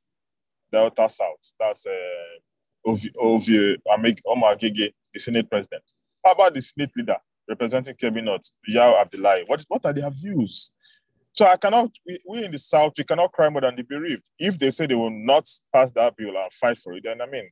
Delta 0.72 1.10
South? 1.10 1.54
That's 1.60 1.86
uh, 1.86 2.40
Ovie 2.86 3.12
uh, 3.20 3.98
Omo-Agege, 4.28 4.94
the 5.14 5.20
Senate 5.20 5.50
president. 5.50 5.84
How 6.24 6.32
about 6.32 6.54
the 6.54 6.62
Senate 6.62 6.92
leader 6.96 7.18
representing 7.48 7.96
North, 8.24 8.52
Yahaya 8.70 9.02
Abdullahi? 9.02 9.44
What, 9.48 9.66
what 9.68 9.86
are 9.86 9.94
their 9.94 10.10
views? 10.12 10.72
So 11.34 11.46
I 11.46 11.58
cannot, 11.58 11.92
we, 12.06 12.20
we 12.28 12.46
in 12.46 12.52
the 12.52 12.58
South, 12.58 12.94
we 12.98 13.04
cannot 13.04 13.32
cry 13.32 13.50
more 13.50 13.62
than 13.62 13.76
the 13.76 13.84
bereaved. 13.84 14.24
If 14.40 14.58
they 14.58 14.70
say 14.70 14.86
they 14.86 14.96
will 14.96 15.12
not 15.12 15.48
pass 15.74 15.92
that 15.94 16.16
bill 16.16 16.38
and 16.38 16.52
fight 16.52 16.78
for 16.78 16.94
it, 16.94 17.04
then 17.04 17.22
I 17.22 17.26
mean, 17.26 17.50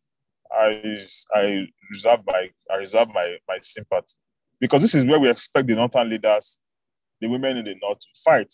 I, 0.51 0.99
I 1.34 1.67
reserve 1.91 2.21
my, 2.25 2.49
I 2.71 2.77
reserve 2.77 3.13
my, 3.13 3.38
my 3.47 3.57
sympathy 3.61 4.15
because 4.59 4.81
this 4.81 4.95
is 4.95 5.05
where 5.05 5.19
we 5.19 5.29
expect 5.29 5.67
the 5.67 5.75
northern 5.75 6.09
leaders, 6.09 6.61
the 7.19 7.27
women 7.27 7.57
in 7.57 7.65
the 7.65 7.75
north 7.81 7.99
to 7.99 8.07
fight. 8.23 8.53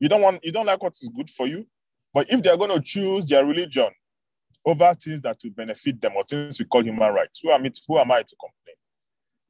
You 0.00 0.08
don't 0.08 0.22
want, 0.22 0.44
you 0.44 0.52
don't 0.52 0.66
like 0.66 0.82
what 0.82 0.94
is 0.94 1.10
good 1.14 1.28
for 1.28 1.46
you, 1.46 1.66
but 2.12 2.26
if 2.30 2.42
they're 2.42 2.56
going 2.56 2.70
to 2.70 2.80
choose 2.80 3.28
their 3.28 3.44
religion 3.44 3.90
over 4.64 4.94
things 4.94 5.20
that 5.22 5.36
will 5.42 5.50
benefit 5.50 6.00
them 6.00 6.12
or 6.16 6.24
things 6.24 6.58
we 6.58 6.64
call 6.64 6.82
human 6.82 7.12
rights, 7.12 7.40
who 7.42 7.50
am, 7.50 7.66
it, 7.66 7.78
who 7.86 7.98
am 7.98 8.10
I 8.10 8.22
to 8.22 8.36
complain? 8.36 8.76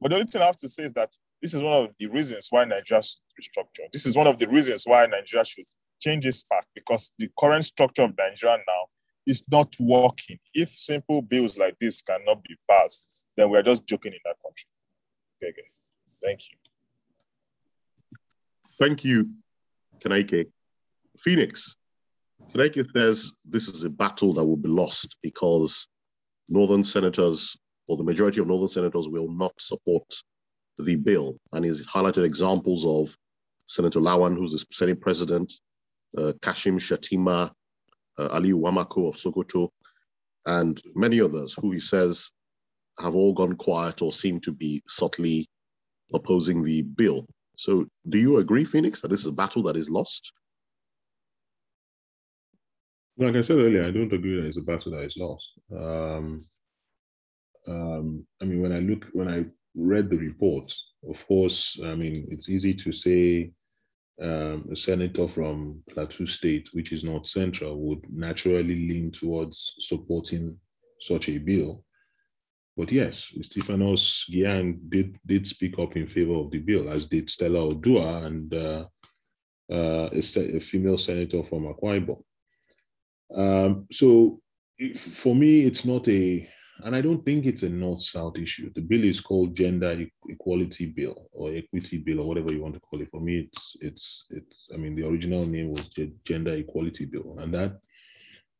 But 0.01 0.09
the 0.09 0.15
only 0.15 0.27
thing 0.27 0.41
I 0.41 0.45
have 0.47 0.57
to 0.57 0.69
say 0.69 0.83
is 0.83 0.93
that 0.93 1.11
this 1.41 1.53
is 1.53 1.61
one 1.61 1.85
of 1.85 1.95
the 1.99 2.07
reasons 2.07 2.47
why 2.49 2.65
Nigeria 2.65 3.03
should 3.03 3.21
restructure. 3.39 3.91
This 3.93 4.05
is 4.05 4.15
one 4.15 4.27
of 4.27 4.39
the 4.39 4.47
reasons 4.47 4.83
why 4.85 5.05
Nigeria 5.05 5.45
should 5.45 5.65
change 6.01 6.25
its 6.25 6.43
path 6.43 6.65
because 6.73 7.11
the 7.17 7.29
current 7.39 7.65
structure 7.65 8.03
of 8.03 8.13
Nigeria 8.17 8.57
now 8.67 8.85
is 9.25 9.43
not 9.49 9.73
working. 9.79 10.37
If 10.53 10.69
simple 10.69 11.21
bills 11.21 11.57
like 11.57 11.75
this 11.79 12.01
cannot 12.01 12.43
be 12.43 12.55
passed, 12.69 13.27
then 13.35 13.49
we're 13.49 13.63
just 13.63 13.87
joking 13.87 14.13
in 14.13 14.19
that 14.25 14.35
country. 14.43 14.67
Okay, 15.41 15.51
okay. 15.51 15.67
Thank 16.23 16.39
you. 16.49 16.57
Thank 18.77 19.03
you, 19.03 19.29
Kanaike. 19.99 20.47
Phoenix, 21.17 21.77
Kanaike 22.53 22.85
says 22.95 23.33
this 23.43 23.67
is 23.67 23.83
a 23.83 23.89
battle 23.89 24.33
that 24.33 24.45
will 24.45 24.57
be 24.57 24.69
lost 24.69 25.17
because 25.21 25.87
Northern 26.47 26.83
senators 26.83 27.55
or 27.87 27.97
the 27.97 28.03
majority 28.03 28.39
of 28.39 28.47
Northern 28.47 28.69
senators 28.69 29.07
will 29.07 29.29
not 29.29 29.53
support 29.59 30.05
the 30.77 30.95
bill. 30.95 31.37
And 31.53 31.65
he's 31.65 31.85
highlighted 31.85 32.25
examples 32.25 32.85
of 32.85 33.15
Senator 33.67 33.99
Lawan, 33.99 34.37
who's 34.37 34.53
the 34.53 34.65
Senate 34.71 35.01
president, 35.01 35.53
uh, 36.17 36.33
Kashim 36.41 36.79
Shettima, 36.79 37.51
uh, 38.17 38.29
Aliyu 38.29 38.61
Wamakko 38.61 39.09
of 39.09 39.15
Sokoto, 39.15 39.69
and 40.45 40.81
many 40.95 41.19
others 41.21 41.57
who 41.59 41.71
he 41.71 41.79
says 41.79 42.31
have 42.99 43.15
all 43.15 43.33
gone 43.33 43.55
quiet 43.55 44.01
or 44.01 44.13
seem 44.13 44.39
to 44.41 44.51
be 44.51 44.81
subtly 44.87 45.47
opposing 46.13 46.63
the 46.63 46.83
bill. 46.83 47.25
So, 47.57 47.85
do 48.09 48.17
you 48.17 48.37
agree, 48.37 48.63
Phoenix, 48.63 49.01
that 49.01 49.09
this 49.09 49.21
is 49.21 49.27
a 49.27 49.31
battle 49.31 49.63
that 49.63 49.75
is 49.75 49.89
lost? 49.89 50.31
Like 53.17 53.35
I 53.35 53.41
said 53.41 53.57
earlier, 53.57 53.85
I 53.85 53.91
don't 53.91 54.11
agree 54.11 54.35
that 54.35 54.47
it's 54.47 54.57
a 54.57 54.61
battle 54.61 54.91
that 54.91 55.05
is 55.05 55.15
lost. 55.17 55.51
Um, 55.71 56.39
um, 57.67 58.25
I 58.41 58.45
mean, 58.45 58.61
when 58.61 58.73
I 58.73 58.79
look, 58.79 59.07
when 59.13 59.29
I 59.29 59.45
read 59.75 60.09
the 60.09 60.17
report, 60.17 60.73
of 61.09 61.25
course, 61.27 61.79
I 61.83 61.95
mean, 61.95 62.27
it's 62.29 62.49
easy 62.49 62.73
to 62.73 62.91
say 62.91 63.51
um, 64.21 64.67
a 64.71 64.75
senator 64.75 65.27
from 65.27 65.81
Plateau 65.89 66.25
State, 66.25 66.69
which 66.73 66.91
is 66.91 67.03
not 67.03 67.27
central, 67.27 67.79
would 67.81 68.03
naturally 68.09 68.87
lean 68.87 69.11
towards 69.11 69.75
supporting 69.79 70.57
such 70.99 71.29
a 71.29 71.37
bill. 71.37 71.83
But 72.77 72.91
yes, 72.91 73.31
Istifanus 73.37 74.29
Gyang 74.29 74.79
did 74.89 75.17
did 75.25 75.47
speak 75.47 75.79
up 75.79 75.95
in 75.95 76.05
favor 76.07 76.33
of 76.33 76.51
the 76.51 76.59
bill, 76.59 76.89
as 76.89 77.05
did 77.05 77.29
Stella 77.29 77.59
Oduah 77.59 78.25
and 78.25 78.53
uh, 78.53 78.85
uh, 79.71 80.09
a, 80.11 80.57
a, 80.57 80.59
female 80.59 80.97
senator 80.97 81.41
from 81.43 81.63
Akwa 81.63 81.99
Ibom. 81.99 82.21
Um, 83.33 83.87
so 83.91 84.41
for 84.95 85.35
me, 85.35 85.61
it's 85.61 85.85
not 85.85 86.07
a 86.07 86.47
and 86.83 86.95
I 86.95 87.01
don't 87.01 87.23
think 87.23 87.45
it's 87.45 87.63
a 87.63 87.69
north-south 87.69 88.37
issue. 88.37 88.69
The 88.73 88.81
bill 88.81 89.05
is 89.05 89.21
called 89.21 89.55
Gender 89.55 89.97
Equality 90.27 90.87
Bill 90.87 91.29
or 91.31 91.53
Equity 91.55 91.99
Bill 91.99 92.19
or 92.19 92.27
whatever 92.27 92.51
you 92.51 92.61
want 92.61 92.73
to 92.73 92.81
call 92.81 93.01
it. 93.01 93.09
For 93.09 93.21
me, 93.21 93.47
it's 93.47 93.77
it's 93.79 94.25
it's. 94.29 94.69
I 94.73 94.77
mean, 94.77 94.95
the 94.95 95.07
original 95.07 95.45
name 95.45 95.71
was 95.71 95.89
Gender 96.25 96.53
Equality 96.53 97.05
Bill, 97.05 97.37
and 97.39 97.53
that 97.53 97.79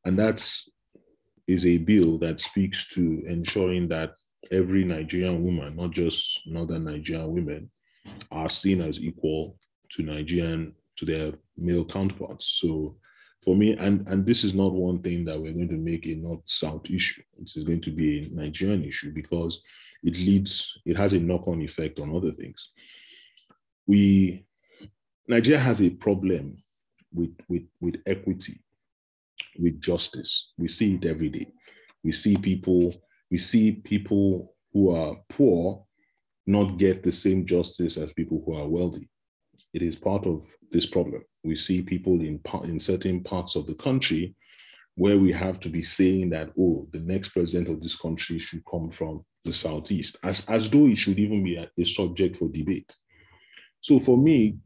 and 0.06 0.18
that's 0.18 0.70
is 1.48 1.66
a 1.66 1.78
bill 1.78 2.18
that 2.18 2.40
speaks 2.40 2.88
to 2.88 3.24
ensuring 3.28 3.88
that 3.90 4.14
every 4.52 4.84
Nigerian 4.84 5.44
woman, 5.44 5.76
not 5.76 5.92
just 5.92 6.42
northern 6.48 6.86
Nigerian 6.86 7.32
women, 7.32 7.70
are 8.32 8.50
seen 8.50 8.82
as 8.82 9.00
equal 9.00 9.58
to 9.92 10.04
Nigerian 10.04 10.74
to 10.96 11.06
their 11.06 11.34
male 11.58 11.86
counterparts. 11.86 12.60
So 12.62 12.98
for 13.46 13.56
me, 13.56 13.78
and, 13.78 14.08
and 14.10 14.26
this 14.26 14.44
is 14.44 14.56
not 14.56 14.74
one 14.74 15.04
thing 15.04 15.24
that 15.26 15.40
we're 15.40 15.54
going 15.54 15.70
to 15.70 15.78
make 15.78 16.08
a 16.08 16.16
north-south 16.16 16.90
issue. 16.90 17.22
It 17.38 17.52
is 17.56 17.64
going 17.64 17.82
to 17.82 17.92
be 17.92 18.26
a 18.26 18.30
Nigerian 18.36 18.84
issue 18.84 19.14
because 19.14 19.62
it 20.04 20.18
leads, 20.18 20.80
it 20.84 20.98
has 20.98 21.14
a 21.14 21.20
knock-on 21.20 21.62
effect 21.62 22.00
on 22.00 22.16
other 22.16 22.32
things. 22.32 22.72
We, 23.86 24.46
Nigeria 25.28 25.60
has 25.60 25.80
a 25.84 25.92
problem 25.92 26.58
with, 27.14 27.36
with, 27.48 27.62
with 27.80 28.02
equity, 28.08 28.60
with 29.60 29.80
justice. 29.80 30.52
We 30.58 30.68
see 30.68 30.96
it 30.96 31.06
every 31.06 31.30
day. 31.30 31.52
We 32.04 32.12
see 32.12 32.38
people, 32.38 32.94
we 33.30 33.38
see 33.38 33.74
people 33.74 34.56
who 34.74 34.94
are 34.96 35.18
poor 35.30 35.86
not 36.48 36.78
get 36.78 37.04
the 37.04 37.12
same 37.12 37.46
justice 37.46 37.98
as 37.98 38.12
people 38.14 38.42
who 38.44 38.56
are 38.56 38.68
wealthy. 38.68 39.08
It 39.72 39.84
is 39.84 39.96
part 39.96 40.26
of 40.26 40.44
this 40.72 40.88
problem 40.88 41.24
we 41.46 41.56
see 41.56 41.82
people 41.82 42.20
in, 42.22 42.40
in 42.64 42.80
certain 42.80 43.24
parts 43.24 43.56
of 43.56 43.68
the 43.68 43.76
country 43.76 44.36
where 44.96 45.18
we 45.18 45.32
have 45.32 45.60
to 45.60 45.70
be 45.70 45.82
saying 45.82 46.30
that, 46.30 46.50
oh, 46.60 46.88
the 46.92 47.00
next 47.00 47.30
president 47.30 47.70
of 47.70 47.82
this 47.82 47.96
country 47.96 48.40
should 48.40 48.64
come 48.66 48.90
from 48.90 49.24
the 49.44 49.54
Southeast, 49.54 50.18
as, 50.24 50.46
as 50.50 50.70
though 50.70 50.88
it 50.88 50.98
should 50.98 51.20
even 51.20 51.44
be 51.44 51.58
a, 51.58 51.70
a 51.78 51.84
subject 51.86 52.38
for 52.38 52.50
debate. 52.50 52.94
So 53.80 54.00
for 54.00 54.18
me, 54.18 54.58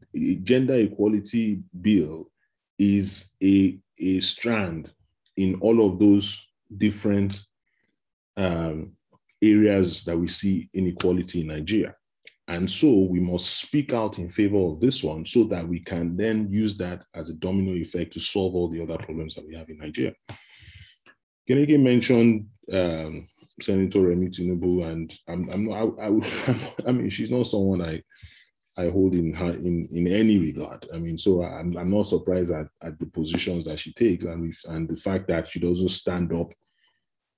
gender 0.44 0.76
equality 0.76 1.60
bill 1.80 2.30
is 2.78 3.30
a, 3.42 3.78
a 3.98 4.20
strand 4.20 4.90
in 5.36 5.56
all 5.56 5.84
of 5.86 5.98
those 5.98 6.46
different 6.78 7.40
um, 8.36 8.92
areas 9.42 10.04
that 10.04 10.16
we 10.16 10.28
see 10.28 10.70
inequality 10.72 11.40
in 11.42 11.48
Nigeria. 11.48 11.94
And 12.50 12.68
so 12.68 13.02
we 13.02 13.20
must 13.20 13.60
speak 13.60 13.92
out 13.92 14.18
in 14.18 14.28
favor 14.28 14.58
of 14.58 14.80
this 14.80 15.04
one 15.04 15.24
so 15.24 15.44
that 15.44 15.66
we 15.66 15.78
can 15.78 16.16
then 16.16 16.52
use 16.52 16.76
that 16.78 17.04
as 17.14 17.30
a 17.30 17.34
domino 17.34 17.70
effect 17.76 18.12
to 18.14 18.20
solve 18.20 18.56
all 18.56 18.68
the 18.68 18.82
other 18.82 18.98
problems 18.98 19.36
that 19.36 19.46
we 19.46 19.54
have 19.54 19.68
in 19.68 19.78
Nigeria. 19.78 20.14
Keneke 21.48 21.80
mentioned 21.80 22.48
um, 22.72 23.28
Senator 23.62 24.00
Remi 24.00 24.30
Tinubu, 24.30 24.84
and 24.84 25.16
I'm, 25.28 25.48
I'm 25.50 25.66
not, 25.66 25.96
I, 26.00 26.06
I, 26.08 26.72
I, 26.88 26.92
mean, 26.92 27.08
she's 27.08 27.30
not 27.30 27.46
someone 27.46 27.82
I, 27.82 28.02
I 28.76 28.88
hold 28.88 29.14
in 29.14 29.32
her 29.32 29.52
in, 29.52 29.88
in 29.92 30.08
any 30.08 30.40
regard. 30.40 30.88
I 30.92 30.98
mean, 30.98 31.18
so 31.18 31.44
I'm, 31.44 31.76
I'm 31.76 31.90
not 31.90 32.08
surprised 32.08 32.50
at, 32.50 32.66
at 32.82 32.98
the 32.98 33.06
positions 33.06 33.64
that 33.66 33.78
she 33.78 33.92
takes 33.92 34.24
and, 34.24 34.52
and 34.64 34.88
the 34.88 34.96
fact 34.96 35.28
that 35.28 35.46
she 35.46 35.60
doesn't 35.60 35.90
stand 35.90 36.32
up 36.32 36.52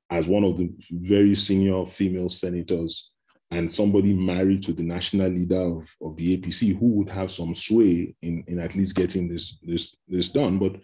as 0.08 0.26
one 0.26 0.44
of 0.44 0.56
the 0.56 0.72
very 0.90 1.34
senior 1.34 1.84
female 1.84 2.30
senators 2.30 3.11
and 3.52 3.70
somebody 3.70 4.14
married 4.14 4.62
to 4.62 4.72
the 4.72 4.82
national 4.82 5.28
leader 5.28 5.60
of, 5.60 5.86
of 6.00 6.16
the 6.16 6.36
APC 6.36 6.78
who 6.78 6.86
would 6.86 7.10
have 7.10 7.30
some 7.30 7.54
sway 7.54 8.14
in, 8.22 8.42
in 8.48 8.58
at 8.58 8.74
least 8.74 8.96
getting 8.96 9.28
this, 9.28 9.58
this, 9.62 9.94
this 10.08 10.30
done. 10.30 10.58
But 10.58 10.76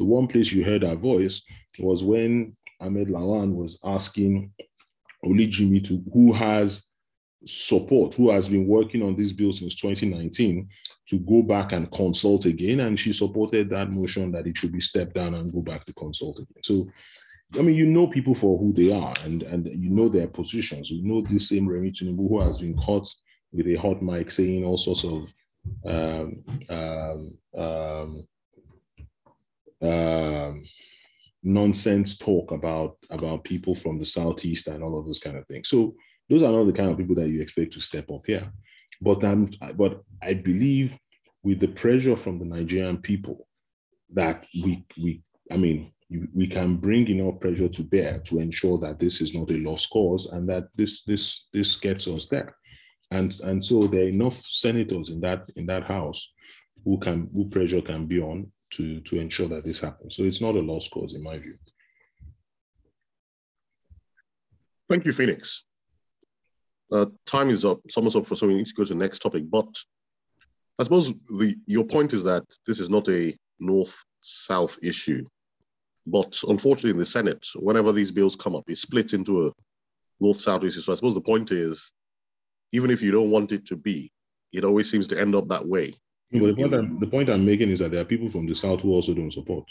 the 0.00 0.04
one 0.04 0.26
place 0.26 0.50
you 0.50 0.64
heard 0.64 0.82
her 0.82 0.96
voice 0.96 1.40
was 1.78 2.02
when 2.02 2.56
Ahmed 2.80 3.08
Lawan 3.08 3.54
was 3.54 3.78
asking 3.84 4.50
Olujimi 5.24 5.86
to 5.86 6.02
who 6.12 6.32
has 6.32 6.84
support, 7.46 8.14
who 8.14 8.30
has 8.30 8.48
been 8.48 8.66
working 8.66 9.02
on 9.02 9.14
this 9.14 9.30
bill 9.30 9.52
since 9.52 9.76
2019, 9.76 10.68
to 11.08 11.18
go 11.20 11.42
back 11.42 11.70
and 11.70 11.90
consult 11.92 12.44
again. 12.44 12.80
And 12.80 12.98
she 12.98 13.12
supported 13.12 13.70
that 13.70 13.92
motion 13.92 14.32
that 14.32 14.48
it 14.48 14.56
should 14.56 14.72
be 14.72 14.80
stepped 14.80 15.14
down 15.14 15.34
and 15.34 15.52
go 15.52 15.60
back 15.60 15.84
to 15.84 15.94
consult 15.94 16.38
again. 16.38 16.62
So 16.64 16.88
I 17.54 17.62
mean, 17.62 17.76
you 17.76 17.86
know 17.86 18.08
people 18.08 18.34
for 18.34 18.58
who 18.58 18.72
they 18.72 18.92
are 18.92 19.14
and, 19.24 19.42
and 19.44 19.66
you 19.66 19.90
know 19.90 20.08
their 20.08 20.26
positions. 20.26 20.90
You 20.90 21.02
know 21.06 21.20
this 21.20 21.48
same 21.48 21.68
Remi 21.68 21.92
Tinubu 21.92 22.28
who 22.28 22.40
has 22.40 22.58
been 22.58 22.76
caught 22.76 23.08
with 23.52 23.66
a 23.68 23.76
hot 23.76 24.02
mic 24.02 24.30
saying 24.30 24.64
all 24.64 24.78
sorts 24.78 25.04
of 25.04 25.32
um, 25.84 26.44
um, 26.68 27.38
um, 27.56 28.26
um, 29.82 30.64
nonsense 31.42 32.18
talk 32.18 32.50
about 32.50 32.96
about 33.10 33.44
people 33.44 33.74
from 33.74 33.98
the 33.98 34.06
southeast 34.06 34.66
and 34.66 34.82
all 34.82 34.98
of 34.98 35.06
those 35.06 35.20
kind 35.20 35.36
of 35.36 35.46
things. 35.46 35.68
So 35.68 35.94
those 36.28 36.42
are 36.42 36.52
not 36.52 36.64
the 36.64 36.72
kind 36.72 36.90
of 36.90 36.98
people 36.98 37.14
that 37.16 37.28
you 37.28 37.40
expect 37.40 37.72
to 37.74 37.80
step 37.80 38.10
up 38.10 38.22
here. 38.26 38.50
But 39.00 39.24
I'm 39.24 39.50
but 39.76 40.02
I 40.22 40.34
believe 40.34 40.98
with 41.42 41.60
the 41.60 41.68
pressure 41.68 42.16
from 42.16 42.38
the 42.38 42.44
Nigerian 42.44 42.98
people 42.98 43.46
that 44.12 44.44
we 44.54 44.84
we 45.00 45.22
I 45.50 45.56
mean 45.56 45.92
we 46.08 46.46
can 46.46 46.76
bring 46.76 47.08
enough 47.08 47.40
pressure 47.40 47.68
to 47.68 47.82
bear 47.82 48.20
to 48.20 48.38
ensure 48.38 48.78
that 48.78 48.98
this 48.98 49.20
is 49.20 49.34
not 49.34 49.50
a 49.50 49.58
lost 49.58 49.90
cause 49.90 50.26
and 50.26 50.48
that 50.48 50.68
this 50.76 51.02
this 51.02 51.46
this 51.52 51.76
gets 51.76 52.06
us 52.06 52.26
there. 52.26 52.56
And 53.10 53.38
and 53.40 53.64
so 53.64 53.86
there 53.86 54.04
are 54.04 54.08
enough 54.08 54.40
senators 54.46 55.10
in 55.10 55.20
that 55.20 55.50
in 55.56 55.66
that 55.66 55.84
house 55.84 56.32
who 56.84 56.98
can 56.98 57.28
who 57.34 57.48
pressure 57.48 57.82
can 57.82 58.06
be 58.06 58.20
on 58.20 58.52
to 58.74 59.00
to 59.00 59.18
ensure 59.18 59.48
that 59.48 59.64
this 59.64 59.80
happens. 59.80 60.14
So 60.16 60.22
it's 60.22 60.40
not 60.40 60.54
a 60.54 60.60
lost 60.60 60.90
cause 60.92 61.14
in 61.14 61.22
my 61.22 61.38
view. 61.38 61.56
Thank 64.88 65.04
you 65.06 65.12
phoenix. 65.12 65.64
Uh, 66.92 67.06
time 67.26 67.50
is 67.50 67.64
up 67.64 67.80
summer's 67.90 68.14
up 68.14 68.26
for 68.26 68.36
so 68.36 68.46
we 68.46 68.54
need 68.54 68.66
to 68.66 68.74
go 68.74 68.84
to 68.84 68.94
the 68.94 68.98
next 68.98 69.18
topic 69.18 69.42
but 69.50 69.66
i 70.78 70.84
suppose 70.84 71.12
the 71.36 71.56
your 71.66 71.84
point 71.84 72.12
is 72.12 72.22
that 72.22 72.44
this 72.64 72.78
is 72.78 72.88
not 72.88 73.08
a 73.08 73.36
north 73.58 74.04
south 74.22 74.78
issue 74.84 75.26
but 76.06 76.40
unfortunately, 76.48 76.90
in 76.90 76.98
the 76.98 77.04
Senate, 77.04 77.46
whenever 77.56 77.92
these 77.92 78.12
bills 78.12 78.36
come 78.36 78.54
up, 78.54 78.64
it 78.68 78.78
splits 78.78 79.12
into 79.12 79.46
a 79.46 79.52
north 80.20 80.36
south 80.36 80.64
issue. 80.64 80.80
So 80.80 80.92
I 80.92 80.94
suppose 80.94 81.14
the 81.14 81.20
point 81.20 81.50
is, 81.50 81.92
even 82.72 82.90
if 82.90 83.02
you 83.02 83.10
don't 83.10 83.30
want 83.30 83.52
it 83.52 83.66
to 83.66 83.76
be, 83.76 84.12
it 84.52 84.64
always 84.64 84.90
seems 84.90 85.08
to 85.08 85.20
end 85.20 85.34
up 85.34 85.48
that 85.48 85.66
way. 85.66 85.94
The, 86.30 86.54
point 86.54 86.74
I'm, 86.74 86.98
the 87.00 87.06
point 87.06 87.30
I'm 87.30 87.44
making 87.44 87.70
is 87.70 87.80
that 87.80 87.90
there 87.90 88.00
are 88.00 88.04
people 88.04 88.28
from 88.28 88.46
the 88.46 88.54
south 88.54 88.80
who 88.80 88.92
also 88.92 89.14
don't 89.14 89.32
support. 89.32 89.64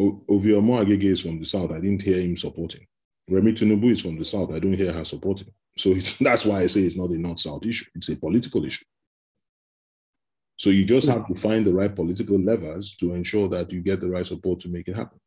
O- 0.00 0.22
Ovie 0.28 0.52
Omo-Agege 0.52 1.04
is 1.04 1.20
from 1.20 1.38
the 1.38 1.46
south. 1.46 1.72
I 1.72 1.80
didn't 1.80 2.02
hear 2.02 2.20
him 2.20 2.36
supporting. 2.36 2.86
Remi 3.28 3.52
is 3.52 4.00
from 4.00 4.18
the 4.18 4.24
south. 4.24 4.52
I 4.52 4.58
don't 4.58 4.74
hear 4.74 4.92
her 4.92 5.04
supporting. 5.04 5.48
So 5.76 5.94
that's 6.20 6.44
why 6.44 6.60
I 6.60 6.66
say 6.66 6.82
it's 6.82 6.96
not 6.96 7.10
a 7.10 7.18
north 7.18 7.40
south 7.40 7.66
issue. 7.66 7.86
It's 7.94 8.08
a 8.08 8.16
political 8.16 8.64
issue. 8.64 8.84
So 10.58 10.70
you 10.70 10.84
just 10.84 11.06
have 11.06 11.26
to 11.28 11.34
find 11.34 11.64
the 11.64 11.72
right 11.72 11.94
political 11.94 12.38
levers 12.38 12.96
to 12.96 13.14
ensure 13.14 13.48
that 13.48 13.70
you 13.70 13.80
get 13.80 14.00
the 14.00 14.08
right 14.08 14.26
support 14.26 14.58
to 14.60 14.68
make 14.68 14.88
it 14.88 14.96
happen. 14.96 15.20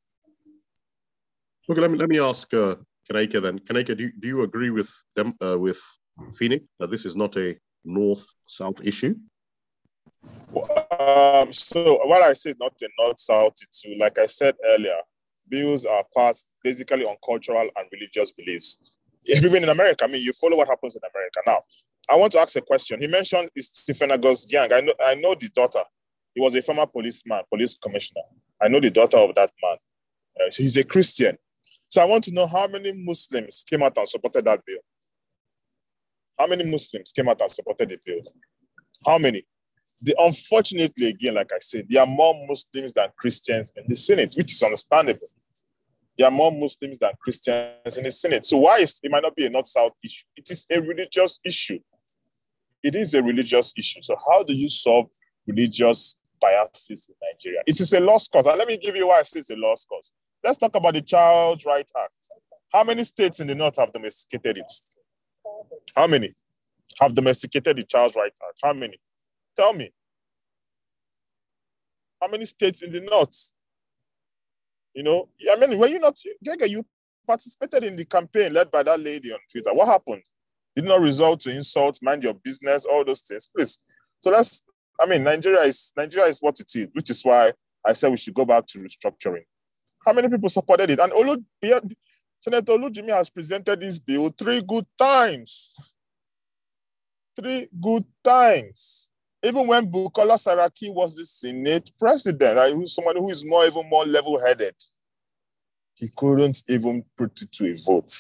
Okay, 1.69 1.79
let 1.79 1.89
me 1.89 1.97
let 1.97 2.09
me 2.09 2.19
ask 2.19 2.53
uh, 2.53 2.75
Kanaike 3.09 3.41
then. 3.41 3.59
Kanaike, 3.59 3.95
do 3.97 4.03
you, 4.03 4.11
do 4.19 4.27
you 4.27 4.43
agree 4.43 4.71
with 4.71 4.91
them 5.15 5.33
uh, 5.41 5.57
with 5.57 5.79
Phoenix 6.35 6.65
that 6.79 6.91
this 6.91 7.05
is 7.05 7.15
not 7.15 7.37
a 7.37 7.57
north-south 7.85 8.85
issue? 8.85 9.15
Um, 10.99 11.53
so 11.53 12.05
what 12.05 12.21
I 12.21 12.33
say 12.33 12.49
is 12.49 12.57
not 12.59 12.73
a 12.81 12.89
north-south 12.99 13.55
issue. 13.71 13.95
Like 13.97 14.19
I 14.19 14.25
said 14.25 14.55
earlier, 14.69 14.99
bills 15.49 15.85
are 15.85 16.03
passed 16.15 16.53
basically 16.61 17.05
on 17.05 17.15
cultural 17.25 17.69
and 17.77 17.87
religious 17.91 18.31
beliefs. 18.31 18.79
Even 19.27 19.63
in 19.63 19.69
America, 19.69 20.03
I 20.03 20.07
mean, 20.07 20.23
you 20.23 20.33
follow 20.33 20.57
what 20.57 20.67
happens 20.67 20.95
in 20.95 21.01
America 21.13 21.41
now. 21.47 21.59
I 22.09 22.15
want 22.15 22.33
to 22.33 22.39
ask 22.39 22.55
a 22.55 22.61
question. 22.61 22.99
He 23.01 23.07
mentioned 23.07 23.49
Istifanus 23.57 24.51
Gyang. 24.51 24.71
I 24.71 24.81
know, 24.81 24.93
I 25.05 25.15
know 25.15 25.35
the 25.35 25.49
daughter. 25.49 25.83
He 26.33 26.41
was 26.41 26.55
a 26.55 26.61
former 26.61 26.85
policeman, 26.85 27.41
police 27.49 27.75
commissioner. 27.75 28.21
I 28.61 28.67
know 28.67 28.79
the 28.79 28.89
daughter 28.89 29.17
of 29.17 29.35
that 29.35 29.51
man. 29.61 29.75
Uh, 30.39 30.49
so 30.49 30.63
he's 30.63 30.77
a 30.77 30.83
Christian. 30.83 31.35
So 31.89 32.01
I 32.01 32.05
want 32.05 32.23
to 32.25 32.33
know 32.33 32.47
how 32.47 32.67
many 32.67 32.93
Muslims 32.93 33.63
came 33.69 33.83
out 33.83 33.97
and 33.97 34.07
supported 34.07 34.45
that 34.45 34.61
bill. 34.65 34.77
How 36.39 36.47
many 36.47 36.63
Muslims 36.63 37.11
came 37.11 37.29
out 37.29 37.41
and 37.41 37.51
supported 37.51 37.89
the 37.89 37.97
bill? 38.05 38.21
How 39.05 39.17
many? 39.17 39.43
The, 40.01 40.15
unfortunately, 40.17 41.09
again, 41.09 41.35
like 41.35 41.51
I 41.53 41.59
said, 41.59 41.85
there 41.89 42.01
are 42.01 42.07
more 42.07 42.33
Muslims 42.47 42.93
than 42.93 43.09
Christians 43.17 43.73
in 43.75 43.83
the 43.87 43.95
Senate, 43.95 44.33
which 44.37 44.53
is 44.53 44.63
understandable. 44.63 45.19
There 46.17 46.27
are 46.27 46.31
more 46.31 46.51
Muslims 46.51 46.97
than 46.99 47.11
Christians 47.21 47.97
in 47.97 48.03
the 48.03 48.11
Senate. 48.11 48.45
So 48.45 48.57
why 48.57 48.77
is 48.77 48.99
it 49.03 49.11
might 49.11 49.23
not 49.23 49.35
be 49.35 49.45
a 49.45 49.49
North-South 49.49 49.93
issue? 50.03 50.25
It 50.35 50.49
is 50.49 50.65
a 50.71 50.79
religious 50.81 51.39
issue 51.45 51.79
it 52.83 52.95
is 52.95 53.13
a 53.13 53.21
religious 53.21 53.73
issue. 53.77 54.01
So 54.01 54.15
how 54.31 54.43
do 54.43 54.53
you 54.53 54.69
solve 54.69 55.07
religious 55.47 56.15
biases 56.39 57.09
in 57.09 57.15
Nigeria? 57.31 57.61
It 57.65 57.79
is 57.79 57.93
a 57.93 57.99
lost 57.99 58.31
cause. 58.31 58.45
And 58.47 58.57
let 58.57 58.67
me 58.67 58.77
give 58.77 58.95
you 58.95 59.07
why 59.07 59.19
I 59.19 59.21
say 59.23 59.39
it's 59.39 59.49
a 59.49 59.55
lost 59.55 59.87
cause. 59.87 60.11
Let's 60.43 60.57
talk 60.57 60.75
about 60.75 60.93
the 60.93 61.01
Child 61.01 61.63
Right 61.65 61.89
Act. 62.01 62.13
How 62.73 62.83
many 62.83 63.03
states 63.03 63.39
in 63.39 63.47
the 63.47 63.55
north 63.55 63.77
have 63.77 63.91
domesticated 63.93 64.57
it? 64.57 64.71
How 65.95 66.07
many 66.07 66.33
have 66.99 67.13
domesticated 67.13 67.77
the 67.77 67.83
Child 67.83 68.13
Right 68.15 68.33
Act? 68.47 68.59
How 68.63 68.73
many? 68.73 68.99
Tell 69.55 69.73
me. 69.73 69.91
How 72.21 72.27
many 72.27 72.45
states 72.45 72.81
in 72.81 72.91
the 72.91 73.01
north? 73.01 73.53
You 74.93 75.03
know, 75.03 75.29
I 75.51 75.55
mean, 75.55 75.77
were 75.77 75.87
you 75.87 75.99
not, 75.99 76.17
Gega, 76.43 76.69
you 76.69 76.85
participated 77.25 77.83
in 77.83 77.95
the 77.95 78.05
campaign 78.05 78.53
led 78.53 78.69
by 78.69 78.83
that 78.83 78.99
lady 78.99 79.31
on 79.31 79.39
Twitter. 79.49 79.71
What 79.73 79.87
happened? 79.87 80.23
Did 80.75 80.85
not 80.85 81.01
result 81.01 81.41
to 81.41 81.51
insult, 81.51 81.99
mind 82.01 82.23
your 82.23 82.33
business, 82.33 82.85
all 82.85 83.03
those 83.03 83.21
things. 83.21 83.49
Please. 83.55 83.79
So 84.21 84.31
that's, 84.31 84.63
I 84.99 85.05
mean, 85.05 85.23
Nigeria 85.23 85.61
is 85.61 85.91
Nigeria 85.97 86.27
is 86.27 86.39
what 86.39 86.59
it 86.59 86.71
is, 86.75 86.87
which 86.93 87.09
is 87.09 87.23
why 87.23 87.53
I 87.85 87.93
said 87.93 88.11
we 88.11 88.17
should 88.17 88.33
go 88.33 88.45
back 88.45 88.65
to 88.67 88.79
restructuring. 88.79 89.43
How 90.05 90.13
many 90.13 90.29
people 90.29 90.49
supported 90.49 90.89
it? 90.89 90.99
And 90.99 91.11
Olu, 91.11 91.43
Senator 92.39 92.73
Olujimi 92.73 93.09
has 93.09 93.29
presented 93.29 93.79
this 93.79 93.99
bill 93.99 94.29
three 94.29 94.61
good 94.61 94.85
times. 94.97 95.75
Three 97.39 97.67
good 97.79 98.05
times. 98.23 99.09
Even 99.43 99.67
when 99.67 99.91
Bukola 99.91 100.37
Saraki 100.37 100.93
was 100.93 101.15
the 101.15 101.25
Senate 101.25 101.91
president, 101.99 102.57
like, 102.57 102.73
who's 102.73 102.93
someone 102.93 103.15
who 103.15 103.29
is 103.29 103.43
more 103.45 103.65
even 103.65 103.89
more 103.89 104.05
level-headed, 104.05 104.75
he 105.95 106.07
couldn't 106.15 106.63
even 106.67 107.03
put 107.17 107.41
it 107.41 107.51
to 107.51 107.67
a 107.67 107.73
vote. 107.73 108.11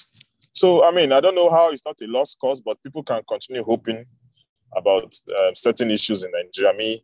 So, 0.53 0.83
I 0.83 0.91
mean, 0.91 1.11
I 1.11 1.21
don't 1.21 1.35
know 1.35 1.49
how 1.49 1.69
it's 1.69 1.85
not 1.85 1.95
a 2.01 2.07
lost 2.07 2.37
cause, 2.39 2.61
but 2.61 2.81
people 2.83 3.03
can 3.03 3.21
continue 3.27 3.63
hoping 3.63 4.05
about 4.75 5.13
um, 5.39 5.55
certain 5.55 5.91
issues 5.91 6.23
in 6.23 6.31
Nigeria. 6.31 6.73
Me, 6.77 7.03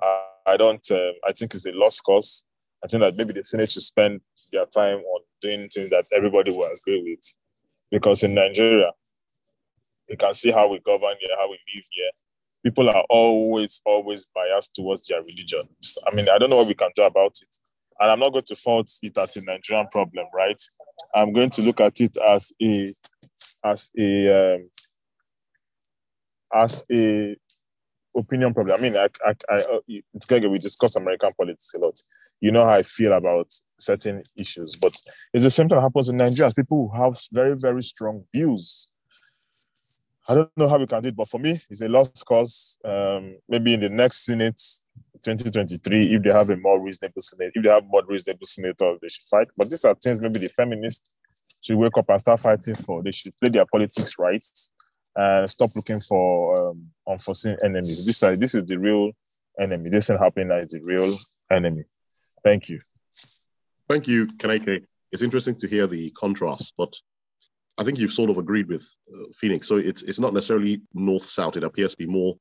I, 0.00 0.24
I 0.46 0.56
don't, 0.56 0.90
um, 0.90 1.12
I 1.26 1.32
think 1.32 1.54
it's 1.54 1.66
a 1.66 1.72
lost 1.72 2.02
cause. 2.04 2.44
I 2.82 2.86
think 2.86 3.02
that 3.02 3.14
maybe 3.18 3.32
the 3.32 3.44
Senate 3.44 3.70
should 3.70 3.82
spend 3.82 4.20
their 4.52 4.66
time 4.66 4.98
on 4.98 5.20
doing 5.40 5.68
things 5.68 5.90
that 5.90 6.06
everybody 6.12 6.50
will 6.50 6.64
agree 6.70 7.02
with. 7.02 7.36
Because 7.90 8.22
in 8.22 8.34
Nigeria, 8.34 8.92
you 10.08 10.16
can 10.16 10.32
see 10.32 10.50
how 10.50 10.68
we 10.68 10.78
govern 10.80 11.14
here, 11.20 11.30
how 11.38 11.48
we 11.48 11.58
live 11.74 11.84
here. 11.90 12.10
People 12.64 12.88
are 12.88 13.04
always, 13.10 13.80
always 13.84 14.30
biased 14.34 14.74
towards 14.74 15.06
their 15.06 15.20
religion. 15.20 15.62
I 16.10 16.14
mean, 16.14 16.26
I 16.32 16.38
don't 16.38 16.50
know 16.50 16.56
what 16.56 16.68
we 16.68 16.74
can 16.74 16.90
do 16.94 17.02
about 17.02 17.36
it. 17.40 17.56
And 18.00 18.10
I'm 18.10 18.18
not 18.18 18.32
going 18.32 18.44
to 18.46 18.56
fault 18.56 18.90
it 19.02 19.16
as 19.18 19.36
a 19.36 19.44
Nigerian 19.44 19.86
problem, 19.88 20.26
right? 20.34 20.60
I'm 21.14 21.32
going 21.32 21.50
to 21.50 21.62
look 21.62 21.80
at 21.80 22.00
it 22.00 22.16
as 22.16 22.52
a 22.62 22.88
as 23.64 23.90
a 23.98 24.54
um, 24.54 24.70
as 26.52 26.84
a 26.90 27.36
opinion 28.16 28.54
problem. 28.54 28.78
I 28.78 28.82
mean, 28.82 28.96
I, 28.96 29.08
I, 29.24 29.34
I 29.50 29.62
uh, 29.62 30.48
we 30.48 30.58
discuss 30.58 30.96
American 30.96 31.30
politics 31.38 31.72
a 31.76 31.78
lot. 31.78 31.94
You 32.40 32.50
know 32.50 32.64
how 32.64 32.70
I 32.70 32.82
feel 32.82 33.12
about 33.12 33.52
certain 33.78 34.22
issues, 34.34 34.76
but 34.76 34.94
it's 35.34 35.44
the 35.44 35.50
same 35.50 35.68
thing 35.68 35.76
that 35.76 35.82
happens 35.82 36.08
in 36.08 36.16
Nigeria. 36.16 36.52
People 36.54 36.88
who 36.88 37.02
have 37.02 37.18
very, 37.32 37.54
very 37.54 37.82
strong 37.82 38.24
views. 38.32 38.88
I 40.30 40.34
don't 40.34 40.56
know 40.56 40.68
how 40.68 40.78
we 40.78 40.86
can 40.86 41.02
do 41.02 41.08
it, 41.08 41.16
but 41.16 41.28
for 41.28 41.40
me, 41.40 41.60
it's 41.68 41.82
a 41.82 41.88
lost 41.88 42.24
cause. 42.24 42.78
Um, 42.84 43.38
maybe 43.48 43.74
in 43.74 43.80
the 43.80 43.88
next 43.88 44.26
Senate, 44.26 44.62
2023, 45.24 46.14
if 46.14 46.22
they 46.22 46.32
have 46.32 46.50
a 46.50 46.56
more 46.56 46.80
reasonable 46.80 47.20
Senate, 47.20 47.50
if 47.52 47.64
they 47.64 47.68
have 47.68 47.82
more 47.88 48.04
reasonable 48.06 48.46
senators, 48.46 48.98
they 49.02 49.08
should 49.08 49.24
fight. 49.24 49.48
But 49.56 49.68
these 49.68 49.84
are 49.84 49.96
things 49.96 50.22
maybe 50.22 50.38
the 50.38 50.48
feminists 50.50 51.10
should 51.62 51.76
wake 51.76 51.98
up 51.98 52.08
and 52.08 52.20
start 52.20 52.38
fighting 52.38 52.76
for. 52.76 53.02
They 53.02 53.10
should 53.10 53.32
play 53.40 53.50
their 53.50 53.66
politics 53.66 54.14
right 54.20 54.40
and 55.16 55.50
stop 55.50 55.70
looking 55.74 55.98
for 55.98 56.70
um, 56.70 56.86
unforeseen 57.08 57.56
enemies. 57.64 58.06
This, 58.06 58.22
is, 58.22 58.38
this 58.38 58.54
is 58.54 58.64
the 58.66 58.78
real 58.78 59.10
enemy. 59.60 59.90
This 59.90 60.10
ain't 60.10 60.20
happening 60.20 60.56
is 60.60 60.68
the 60.68 60.80
real 60.84 61.12
enemy. 61.50 61.82
Thank 62.44 62.68
you. 62.68 62.80
Thank 63.88 64.06
you, 64.06 64.26
Kaneke. 64.26 64.84
It's 65.10 65.24
interesting 65.24 65.56
to 65.56 65.66
hear 65.66 65.88
the 65.88 66.10
contrast, 66.10 66.74
but 66.78 66.94
I 67.80 67.82
think 67.82 67.98
you've 67.98 68.12
sort 68.12 68.28
of 68.28 68.36
agreed 68.36 68.68
with 68.68 68.86
uh, 69.12 69.24
Phoenix. 69.34 69.66
So 69.66 69.76
it's 69.76 70.02
it's 70.02 70.18
not 70.18 70.34
necessarily 70.34 70.82
north 70.92 71.24
south. 71.24 71.56
It 71.56 71.64
appears 71.64 71.92
to 71.92 71.96
be 71.96 72.06
more 72.06 72.34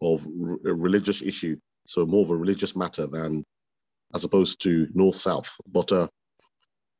of 0.00 0.24
a 0.24 0.72
religious 0.72 1.20
issue, 1.20 1.56
so 1.84 2.06
more 2.06 2.22
of 2.22 2.30
a 2.30 2.36
religious 2.36 2.76
matter 2.76 3.08
than 3.08 3.44
as 4.14 4.24
opposed 4.24 4.62
to 4.62 4.86
north 4.94 5.16
south. 5.16 5.52
But 5.66 5.90
uh, 5.90 6.06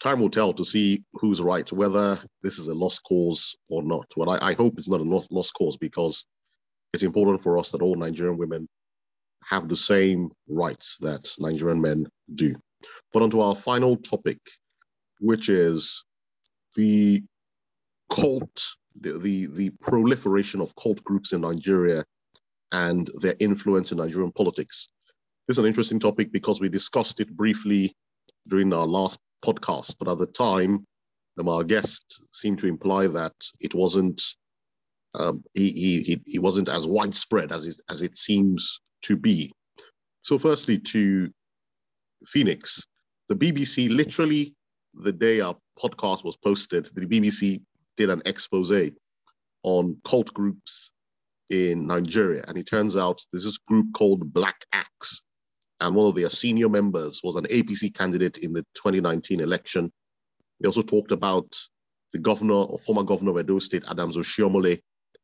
time 0.01 0.19
will 0.19 0.29
tell 0.29 0.53
to 0.55 0.65
see 0.65 1.05
who's 1.15 1.41
right, 1.41 1.71
whether 1.71 2.19
this 2.43 2.59
is 2.59 2.67
a 2.67 2.75
lost 2.75 3.01
cause 3.05 3.55
or 3.69 3.85
not. 3.85 4.07
Well, 4.17 4.31
I, 4.31 4.39
I 4.51 4.55
hope 4.55 4.75
it's 4.77 4.89
not 4.89 5.01
a 5.01 5.25
lost 5.31 5.55
cause 5.55 5.77
because 5.77 6.27
it's 6.93 7.05
important 7.05 7.41
for 7.41 7.59
us 7.59 7.71
that 7.71 7.83
all 7.83 7.95
Nigerian 7.95 8.39
women 8.39 8.69
have 9.45 9.69
the 9.69 9.77
same 9.77 10.31
rights 10.49 10.99
that 11.01 11.31
Nigerian 11.39 11.81
men 11.81 12.09
do. 12.35 12.57
But 13.13 13.23
onto 13.23 13.41
our 13.41 13.55
final 13.55 13.97
topic, 13.97 14.39
which 15.21 15.49
is 15.49 16.05
the 16.75 17.23
cult, 18.11 18.67
the, 19.01 19.19
the, 19.19 19.47
the 19.47 19.71
proliferation 19.81 20.61
of 20.61 20.75
cult 20.77 21.03
groups 21.05 21.33
in 21.33 21.43
Nigeria 21.43 22.05
and 22.73 23.11
their 23.21 23.35
influence 23.41 23.93
in 23.93 23.99
Nigerian 23.99 24.33
politics. 24.33 24.89
This 25.47 25.55
is 25.55 25.59
an 25.59 25.67
interesting 25.67 25.99
topic 25.99 26.33
because 26.33 26.61
we 26.61 26.69
discussed 26.69 27.21
it 27.21 27.35
briefly 27.35 27.95
during 28.47 28.73
our 28.73 28.87
last 28.87 29.19
podcast, 29.45 29.97
but 29.99 30.09
at 30.09 30.19
the 30.19 30.27
time, 30.27 30.87
um, 31.39 31.49
our 31.49 31.65
guest 31.65 32.21
seemed 32.33 32.59
to 32.59 32.67
imply 32.67 33.07
that 33.07 33.35
it 33.61 33.75
wasn't 33.75 34.23
um, 35.15 35.43
he, 35.55 35.71
he, 35.71 36.21
he 36.27 36.39
wasn't 36.39 36.69
as 36.69 36.87
widespread 36.87 37.51
as 37.53 37.67
it, 37.67 37.77
as 37.91 38.03
it 38.03 38.17
seems 38.17 38.81
to 39.03 39.17
be. 39.17 39.53
So, 40.23 40.39
firstly, 40.39 40.79
to 40.79 41.31
Phoenix, 42.27 42.85
the 43.29 43.37
BBC 43.37 43.89
literally 43.89 44.55
the 44.95 45.13
day 45.13 45.41
our 45.41 45.57
podcast 45.79 46.25
was 46.25 46.37
posted, 46.37 46.87
the 46.95 47.07
BBC 47.07 47.63
did 47.99 48.09
an 48.09 48.23
expose 48.25 48.73
on 49.65 50.01
cult 50.05 50.33
groups 50.33 50.93
in 51.51 51.87
Nigeria, 51.87 52.45
and 52.47 52.57
it 52.57 52.67
turns 52.67 52.97
out 52.97 53.21
there's 53.33 53.45
this 53.45 53.59
group 53.59 53.89
called 53.93 54.33
Black 54.33 54.65
Axe, 54.73 55.23
and 55.81 55.95
one 55.95 56.07
of 56.07 56.15
their 56.15 56.31
senior 56.31 56.69
members 56.69 57.21
was 57.23 57.37
an 57.37 57.45
APC 57.47 57.95
candidate 57.95 58.39
in 58.39 58.53
the 58.53 58.63
2019 58.75 59.41
election. 59.41 59.93
They 60.61 60.67
also 60.67 60.83
talked 60.83 61.13
about 61.13 61.55
the 62.13 62.19
governor 62.19 62.55
or 62.55 62.79
former 62.79 63.03
governor 63.03 63.33
of 63.33 63.39
Edo 63.39 63.59
State, 63.59 63.85
Adams 63.89 64.17
Oshiomhole, 64.17 64.79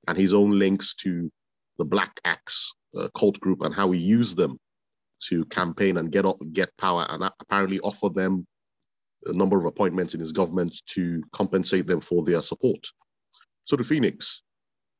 and 0.08 0.18
his 0.18 0.34
own 0.34 0.58
links 0.58 0.94
to 0.96 1.30
the 1.78 1.84
Black 1.84 2.20
Axe 2.24 2.74
uh, 2.96 3.08
cult 3.16 3.40
group 3.40 3.62
and 3.62 3.74
how 3.74 3.90
he 3.90 4.00
used 4.00 4.36
them 4.36 4.58
to 5.28 5.44
campaign 5.46 5.96
and 5.96 6.12
get 6.12 6.26
up, 6.26 6.38
get 6.52 6.76
power, 6.76 7.06
and 7.08 7.22
apparently 7.40 7.80
offer 7.80 8.08
them 8.08 8.46
a 9.26 9.32
number 9.32 9.58
of 9.58 9.64
appointments 9.64 10.14
in 10.14 10.20
his 10.20 10.32
government 10.32 10.76
to 10.86 11.22
compensate 11.32 11.86
them 11.86 12.00
for 12.00 12.24
their 12.24 12.42
support. 12.42 12.86
So 13.64 13.76
the 13.76 13.84
Phoenix, 13.84 14.42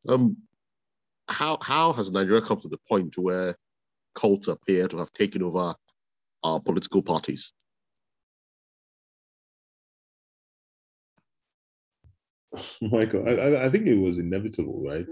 um, 0.09 0.37
how 1.29 1.59
how 1.63 1.93
has 1.93 2.11
Nigeria 2.11 2.41
come 2.41 2.61
to 2.61 2.69
the 2.69 2.81
point 2.89 3.17
where 3.19 3.55
cults 4.15 4.49
appear 4.49 4.89
to 4.89 4.97
have 4.99 5.13
taken 5.13 5.43
over 5.43 5.75
our 6.43 6.61
political 6.61 7.03
parties? 7.03 7.53
Michael, 12.81 13.29
I, 13.29 13.67
I 13.67 13.71
think 13.71 13.87
it 13.87 13.97
was 13.97 14.19
inevitable, 14.19 14.83
right? 14.85 15.07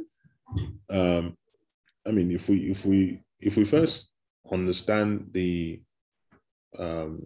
Um, 0.91 1.37
I 2.07 2.11
mean, 2.11 2.31
if 2.31 2.49
we 2.49 2.71
if 2.71 2.85
we 2.85 3.21
if 3.41 3.57
we 3.57 3.65
first 3.65 4.09
understand 4.51 5.29
the 5.33 5.83
um, 6.79 7.23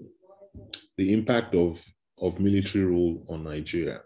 the 0.97 1.13
impact 1.13 1.55
of 1.55 1.85
of 2.19 2.41
military 2.41 2.85
rule 2.85 3.25
on 3.29 3.45
Nigeria, 3.45 4.01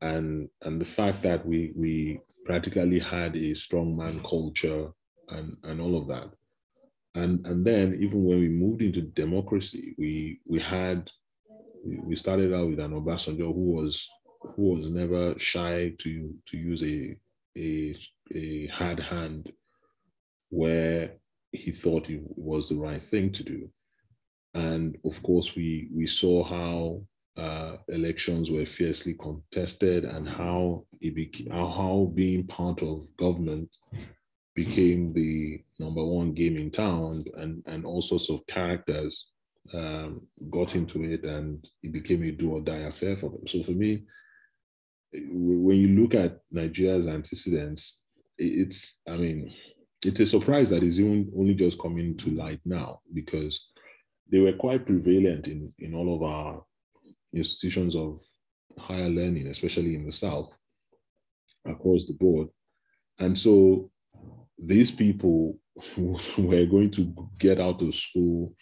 and 0.00 0.48
and 0.62 0.80
the 0.80 0.84
fact 0.84 1.22
that 1.22 1.44
we 1.46 1.72
we 1.76 2.20
practically 2.44 2.98
had 2.98 3.36
a 3.36 3.52
strongman 3.52 4.22
culture 4.28 4.90
and 5.30 5.56
and 5.64 5.80
all 5.80 5.96
of 5.96 6.08
that, 6.08 6.30
and 7.14 7.46
and 7.46 7.64
then 7.64 7.94
even 8.00 8.24
when 8.24 8.38
we 8.38 8.48
moved 8.48 8.82
into 8.82 9.02
democracy, 9.02 9.94
we 9.98 10.40
we 10.46 10.58
had 10.60 11.10
we 11.84 12.14
started 12.14 12.52
out 12.52 12.68
with 12.68 12.78
an 12.80 12.92
Obasanjo 12.92 13.54
who 13.54 13.72
was 13.72 14.08
who 14.42 14.74
was 14.74 14.90
never 14.90 15.38
shy 15.38 15.94
to 15.98 16.34
to 16.46 16.56
use 16.56 16.82
a 16.82 17.16
a 17.56 17.96
a 18.34 18.66
hard 18.68 19.00
hand 19.00 19.52
where 20.50 21.14
he 21.52 21.72
thought 21.72 22.10
it 22.10 22.20
was 22.36 22.68
the 22.68 22.74
right 22.76 23.02
thing 23.02 23.32
to 23.32 23.42
do. 23.42 23.70
And 24.54 24.96
of 25.04 25.22
course, 25.22 25.54
we 25.54 25.88
we 25.94 26.06
saw 26.06 26.42
how 26.44 27.02
uh, 27.36 27.76
elections 27.88 28.50
were 28.50 28.66
fiercely 28.66 29.14
contested 29.14 30.04
and 30.04 30.28
how 30.28 30.84
it 31.00 31.14
became 31.14 31.50
how 31.50 32.10
being 32.14 32.46
part 32.46 32.82
of 32.82 33.08
government 33.16 33.68
became 34.54 35.12
the 35.12 35.62
number 35.78 36.04
one 36.04 36.32
game 36.32 36.56
in 36.56 36.70
town, 36.70 37.20
and 37.36 37.62
and 37.66 37.84
all 37.84 38.02
sorts 38.02 38.28
of 38.30 38.46
characters 38.46 39.30
um, 39.72 40.26
got 40.50 40.74
into 40.74 41.04
it, 41.04 41.24
and 41.24 41.64
it 41.82 41.92
became 41.92 42.22
a 42.24 42.30
do 42.32 42.52
or 42.52 42.60
die 42.60 42.88
affair 42.88 43.16
for 43.16 43.30
them. 43.30 43.46
So 43.46 43.62
for 43.62 43.72
me, 43.72 44.04
when 45.12 45.76
you 45.76 45.88
look 45.88 46.14
at 46.14 46.40
Nigeria's 46.50 47.06
antecedents, 47.06 48.00
it's 48.38 48.98
I 49.08 49.16
mean 49.16 49.54
it's 50.04 50.20
a 50.20 50.26
surprise 50.26 50.70
that 50.70 50.82
it's 50.82 50.98
even 50.98 51.30
only 51.36 51.54
just 51.54 51.78
coming 51.78 52.16
to 52.16 52.30
light 52.30 52.60
now 52.64 53.00
because 53.12 53.68
they 54.30 54.40
were 54.40 54.52
quite 54.52 54.86
prevalent 54.86 55.48
in, 55.48 55.72
in 55.78 55.94
all 55.94 56.14
of 56.14 56.22
our 56.22 56.62
institutions 57.32 57.96
of 57.96 58.20
higher 58.78 59.08
learning, 59.08 59.46
especially 59.48 59.94
in 59.94 60.06
the 60.06 60.12
South, 60.12 60.50
across 61.66 62.06
the 62.06 62.14
board. 62.14 62.48
And 63.18 63.38
so 63.38 63.90
these 64.58 64.90
people 64.90 65.58
were 65.96 66.66
going 66.66 66.90
to 66.92 67.14
get 67.38 67.60
out 67.60 67.82
of 67.82 67.94
school 67.94 68.54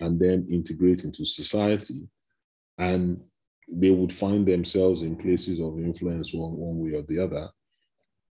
and 0.00 0.18
then 0.18 0.46
integrate 0.50 1.04
into 1.04 1.24
society. 1.24 2.08
And 2.78 3.20
they 3.72 3.90
would 3.90 4.12
find 4.12 4.46
themselves 4.46 5.02
in 5.02 5.16
places 5.16 5.60
of 5.60 5.78
influence 5.78 6.32
one, 6.34 6.52
one 6.52 6.78
way 6.78 6.98
or 6.98 7.02
the 7.02 7.18
other. 7.18 7.48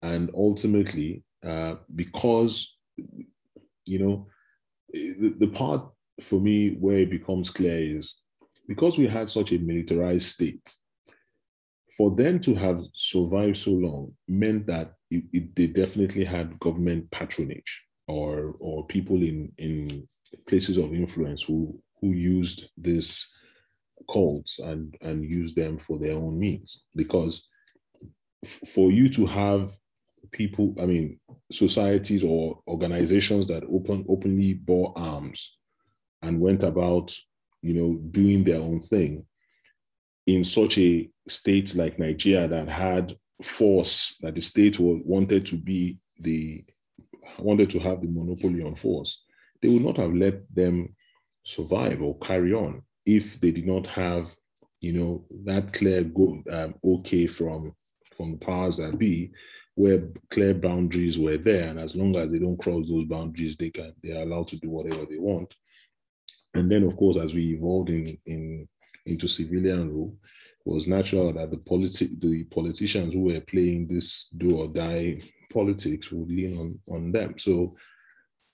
And 0.02 0.32
ultimately, 0.36 1.24
uh, 1.44 1.76
because 1.96 2.76
you 3.86 4.00
know 4.00 4.28
the, 4.94 5.36
the 5.40 5.48
part 5.48 5.90
for 6.22 6.40
me 6.40 6.72
where 6.72 7.00
it 7.00 7.10
becomes 7.10 7.50
clear 7.50 7.98
is 7.98 8.22
because 8.68 8.98
we 8.98 9.08
had 9.08 9.30
such 9.30 9.52
a 9.52 9.58
militarized 9.58 10.28
state 10.28 10.76
for 11.98 12.12
them 12.16 12.40
to 12.40 12.56
have 12.56 12.82
survived 12.94 13.58
so 13.58 13.72
long 13.72 14.14
meant 14.28 14.66
that 14.68 14.94
it, 15.10 15.24
it, 15.34 15.56
they 15.56 15.68
definitely 15.68 16.24
had 16.24 16.60
government 16.60 17.10
patronage 17.12 17.84
or 18.08 18.56
or 18.60 18.86
people 18.88 19.22
in 19.22 19.52
in 19.58 20.06
places 20.48 20.78
of 20.78 20.94
influence 20.94 21.44
who 21.44 21.80
who 22.00 22.08
used 22.14 22.70
these 22.78 23.28
cults 24.12 24.60
and 24.60 24.96
and 25.02 25.24
used 25.24 25.56
them 25.56 25.78
for 25.78 26.00
their 26.00 26.14
own 26.14 26.40
means. 26.40 26.82
Because 26.96 27.48
for 28.74 28.92
you 28.92 29.10
to 29.10 29.26
have 29.26 29.72
people, 30.32 30.74
I 30.80 30.86
mean, 30.86 31.20
societies 31.52 32.24
or 32.24 32.62
organizations 32.68 33.48
that 33.48 33.64
open 33.64 34.06
openly 34.08 34.54
bore 34.54 34.94
arms 34.96 35.58
and 36.22 36.40
went 36.40 36.64
about, 36.64 37.16
you 37.62 37.74
know, 37.74 37.96
doing 38.12 38.44
their 38.44 38.60
own 38.60 38.82
thing 38.82 39.26
in 40.28 40.44
such 40.44 40.78
a 40.78 41.10
state 41.28 41.76
like 41.76 42.00
Nigeria 42.00 42.48
that 42.48 42.68
had 42.68 43.16
force 43.44 44.18
that 44.22 44.36
the 44.36 44.42
state 44.42 44.78
wanted 44.80 45.46
to 45.48 45.58
be 45.58 45.98
the 46.20 46.64
wanted 47.40 47.70
to 47.72 47.80
have 47.80 48.02
the 48.02 48.08
monopoly 48.08 48.62
on 48.62 48.76
force, 48.76 49.24
they 49.62 49.70
would 49.70 49.84
not 49.84 49.98
have 49.98 50.14
let 50.14 50.54
them 50.54 50.96
survive 51.44 52.02
or 52.02 52.18
carry 52.20 52.54
on 52.54 52.82
if 53.06 53.40
they 53.40 53.52
did 53.52 53.66
not 53.66 53.88
have, 53.88 54.32
you 54.80 54.94
know, 54.94 55.26
that 55.44 55.74
clear 55.74 56.04
go 56.04 56.42
um, 56.52 56.76
okay 56.84 57.28
from 57.28 57.74
from 58.16 58.32
the 58.32 58.38
powers 58.38 58.78
that 58.78 58.98
be 58.98 59.32
where 59.76 60.10
clear 60.30 60.54
boundaries 60.54 61.18
were 61.18 61.38
there, 61.38 61.70
and 61.70 61.80
as 61.80 61.96
long 61.96 62.16
as 62.18 62.30
they 62.30 62.40
don't 62.40 62.62
cross 62.62 62.90
those 62.90 63.06
boundaries, 63.06 63.56
they 63.56 63.70
can 63.70 63.94
they 64.04 64.12
are 64.12 64.24
allowed 64.24 64.48
to 64.50 64.58
do 64.58 64.70
whatever 64.70 65.06
they 65.06 65.18
want. 65.18 65.54
And 66.54 66.70
then, 66.72 66.84
of 66.84 66.96
course, 66.98 67.18
as 67.18 67.34
we 67.34 67.54
evolved 67.54 67.90
in, 67.90 68.18
in 68.26 68.68
into 69.06 69.28
civilian 69.28 69.92
rule, 69.92 70.16
it 70.66 70.70
was 70.70 70.88
natural 70.88 71.34
that 71.34 71.50
the 71.50 71.58
politi- 71.58 72.20
the 72.20 72.44
politicians 72.46 73.14
who 73.14 73.22
were 73.22 73.42
playing 73.42 73.88
this 73.88 74.28
do 74.38 74.58
or 74.58 74.68
die 74.68 75.20
politics 75.52 76.12
would 76.12 76.30
lean 76.30 76.58
on 76.58 76.80
on 76.88 77.12
them. 77.12 77.36
So 77.38 77.76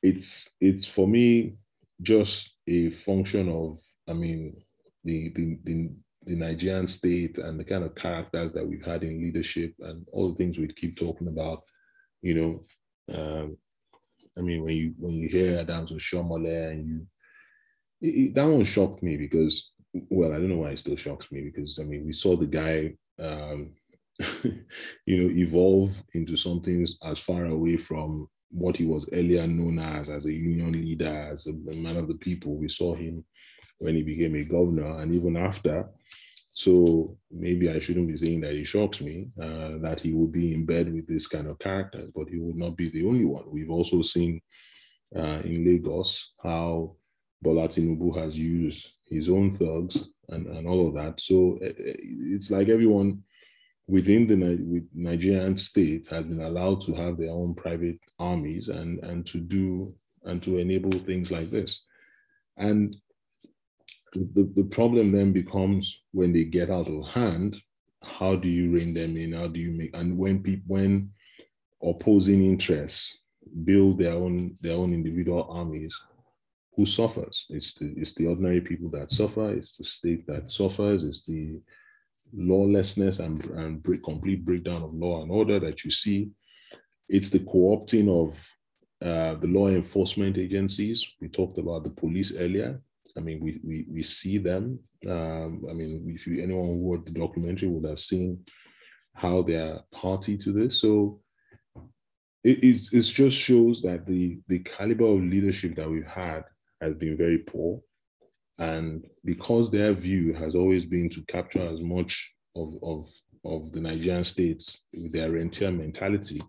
it's 0.01 0.55
it's 0.61 0.85
for 0.85 1.07
me 1.07 1.55
just 2.01 2.55
a 2.67 2.91
function 2.91 3.49
of 3.49 3.79
I 4.07 4.13
mean 4.13 4.55
the 5.03 5.29
the 5.29 5.59
the, 5.63 5.89
the 6.25 6.35
Nigerian 6.35 6.87
state 6.87 7.39
and 7.39 7.59
the 7.59 7.63
kind 7.63 7.83
of 7.83 7.95
characters 7.95 8.53
that 8.53 8.67
we've 8.67 8.85
had 8.85 9.03
in 9.03 9.21
leadership 9.21 9.73
and 9.79 10.05
all 10.11 10.29
the 10.29 10.35
things 10.35 10.57
we 10.57 10.67
keep 10.73 10.97
talking 10.97 11.29
about, 11.29 11.63
you 12.21 12.33
know, 12.35 12.61
um, 13.17 13.57
I 14.37 14.41
mean, 14.41 14.63
when 14.63 14.75
you 14.75 14.93
when 14.99 15.13
you 15.13 15.29
hear 15.29 15.59
Adams 15.59 15.91
Oshiomhole 15.91 16.71
and 16.71 16.87
you, 16.87 17.07
it, 18.01 18.35
that 18.35 18.47
one 18.47 18.65
shocked 18.65 19.03
me 19.03 19.17
because, 19.17 19.71
well, 20.09 20.31
I 20.31 20.35
don't 20.35 20.49
know 20.49 20.57
why 20.57 20.71
it 20.71 20.79
still 20.79 20.95
shocks 20.95 21.31
me 21.31 21.41
because 21.41 21.79
I 21.79 21.83
mean, 21.83 22.05
we 22.05 22.13
saw 22.13 22.35
the 22.35 22.47
guy, 22.47 22.93
um, 23.19 23.73
you 25.05 25.17
know, 25.17 25.29
evolve 25.29 26.01
into 26.13 26.37
something 26.37 26.85
as 27.03 27.19
far 27.19 27.45
away 27.45 27.77
from 27.77 28.27
what 28.51 28.77
he 28.77 28.85
was 28.85 29.07
earlier 29.11 29.45
known 29.45 29.79
as 29.79 30.09
as 30.09 30.25
a 30.25 30.31
union 30.31 30.71
leader, 30.71 31.29
as 31.31 31.47
a 31.47 31.53
man 31.53 31.97
of 31.97 32.07
the 32.07 32.15
people. 32.15 32.55
We 32.55 32.69
saw 32.69 32.95
him 32.95 33.25
when 33.79 33.95
he 33.95 34.03
became 34.03 34.35
a 34.35 34.43
governor, 34.43 34.99
and 35.01 35.13
even 35.13 35.37
after. 35.37 35.89
So 36.49 37.15
maybe 37.29 37.69
I 37.69 37.77
shouldn't 37.77 38.07
be 38.07 38.17
saying 38.17 38.41
that 38.41 38.55
it 38.55 38.65
shocks 38.65 38.99
me 38.99 39.29
uh, 39.39 39.77
that 39.83 39.99
he 39.99 40.13
would 40.13 40.31
be 40.31 40.55
in 40.55 40.65
bed 40.65 40.91
with 40.91 41.07
this 41.07 41.27
kind 41.27 41.47
of 41.47 41.59
characters, 41.59 42.09
but 42.15 42.29
he 42.29 42.39
would 42.39 42.55
not 42.55 42.75
be 42.75 42.89
the 42.89 43.05
only 43.05 43.25
one. 43.25 43.43
We've 43.51 43.69
also 43.69 44.01
seen 44.01 44.41
uh, 45.15 45.41
in 45.43 45.63
Lagos 45.63 46.31
how 46.41 46.95
Bola 47.41 47.67
Tinubu 47.67 48.17
has 48.17 48.37
used 48.37 48.91
his 49.05 49.29
own 49.29 49.51
thugs 49.51 50.09
and, 50.29 50.47
and 50.47 50.67
all 50.67 50.87
of 50.87 50.95
that. 50.95 51.19
So 51.19 51.59
eh, 51.61 51.67
eh, 51.67 51.95
it's 51.97 52.51
like 52.51 52.69
everyone 52.69 53.23
within 53.87 54.27
the 54.27 54.85
Nigerian 54.93 55.57
state 55.57 56.07
has 56.09 56.25
been 56.25 56.41
allowed 56.41 56.81
to 56.81 56.93
have 56.93 57.17
their 57.17 57.31
own 57.31 57.55
private 57.55 57.99
armies 58.19 58.67
and, 58.67 58.99
and 59.03 59.25
to 59.27 59.39
do 59.39 59.93
and 60.25 60.43
to 60.43 60.57
enable 60.57 60.91
things 60.91 61.31
like 61.31 61.49
this. 61.49 61.85
And 62.57 62.97
the, 64.13 64.51
the 64.55 64.63
problem 64.63 65.11
then 65.11 65.31
becomes 65.31 66.01
when 66.11 66.33
they 66.33 66.43
get 66.43 66.69
out 66.69 66.89
of 66.89 67.07
hand, 67.07 67.61
how 68.03 68.35
do 68.35 68.49
you 68.49 68.71
rein 68.71 68.93
them 68.93 69.15
in? 69.15 69.33
How 69.33 69.47
do 69.47 69.59
you 69.59 69.71
make 69.71 69.95
and 69.95 70.17
when 70.17 70.41
people 70.41 70.63
when 70.67 71.11
opposing 71.83 72.43
interests 72.43 73.17
build 73.63 73.99
their 73.99 74.13
own 74.13 74.55
their 74.61 74.75
own 74.77 74.93
individual 74.93 75.47
armies, 75.49 75.99
who 76.77 76.85
suffers? 76.85 77.47
It's 77.49 77.73
the 77.73 77.93
it's 77.97 78.13
the 78.13 78.27
ordinary 78.27 78.61
people 78.61 78.89
that 78.91 79.11
suffer, 79.11 79.51
it's 79.51 79.75
the 79.75 79.83
state 79.83 80.27
that 80.27 80.51
suffers, 80.51 81.03
it's 81.03 81.25
the 81.25 81.59
lawlessness 82.33 83.19
and, 83.19 83.43
and 83.45 83.81
break, 83.81 84.03
complete 84.03 84.45
breakdown 84.45 84.83
of 84.83 84.93
law 84.93 85.23
and 85.23 85.31
order 85.31 85.59
that 85.59 85.83
you 85.83 85.89
see. 85.89 86.29
It's 87.09 87.29
the 87.29 87.39
co-opting 87.39 88.09
of 88.09 88.37
uh, 89.01 89.39
the 89.39 89.47
law 89.47 89.69
enforcement 89.69 90.37
agencies. 90.37 91.07
We 91.19 91.29
talked 91.29 91.57
about 91.57 91.83
the 91.83 91.89
police 91.89 92.35
earlier. 92.35 92.79
I 93.17 93.21
mean, 93.21 93.39
we 93.43 93.59
we, 93.63 93.85
we 93.89 94.03
see 94.03 94.37
them. 94.37 94.79
Um, 95.07 95.65
I 95.69 95.73
mean, 95.73 96.11
if 96.13 96.27
you 96.27 96.43
anyone 96.43 96.65
who 96.65 96.79
watched 96.79 97.07
the 97.07 97.19
documentary 97.19 97.69
would 97.69 97.89
have 97.89 97.99
seen 97.99 98.43
how 99.15 99.41
they 99.41 99.55
are 99.55 99.81
party 99.91 100.37
to 100.37 100.51
this. 100.53 100.79
So 100.79 101.21
it, 102.43 102.63
it, 102.63 102.81
it 102.91 103.01
just 103.01 103.35
shows 103.35 103.81
that 103.81 104.05
the 104.05 104.39
the 104.47 104.59
caliber 104.59 105.05
of 105.05 105.23
leadership 105.23 105.75
that 105.75 105.89
we've 105.89 106.05
had 106.05 106.43
has 106.81 106.93
been 106.95 107.17
very 107.17 107.39
poor. 107.39 107.81
And 108.59 109.05
because 109.23 109.69
their 109.69 109.93
view 109.93 110.33
has 110.33 110.55
always 110.55 110.85
been 110.85 111.09
to 111.11 111.21
capture 111.23 111.61
as 111.61 111.81
much 111.81 112.33
of, 112.55 112.73
of, 112.81 113.05
of 113.45 113.71
the 113.71 113.81
Nigerian 113.81 114.23
states 114.23 114.81
with 114.93 115.11
their 115.11 115.31
rentier 115.31 115.71
mentality, 115.71 116.41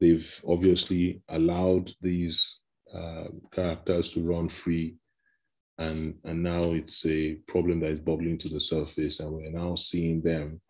they've 0.00 0.40
obviously 0.46 1.22
allowed 1.28 1.92
these 2.00 2.60
uh, 2.92 3.28
characters 3.52 4.12
to 4.12 4.22
run 4.22 4.48
free. 4.48 4.96
And, 5.78 6.16
and 6.24 6.42
now 6.42 6.72
it's 6.72 7.06
a 7.06 7.34
problem 7.46 7.80
that 7.80 7.90
is 7.90 8.00
bubbling 8.00 8.38
to 8.38 8.48
the 8.48 8.60
surface. 8.60 9.20
And 9.20 9.32
we're 9.32 9.50
now 9.50 9.76
seeing 9.76 10.20
them 10.22 10.60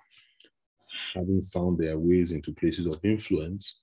having 1.14 1.43
found 1.43 1.79
their 1.79 1.99
ways 1.99 2.31
into 2.31 2.53
places 2.53 2.87
of 2.87 3.01
influence. 3.03 3.81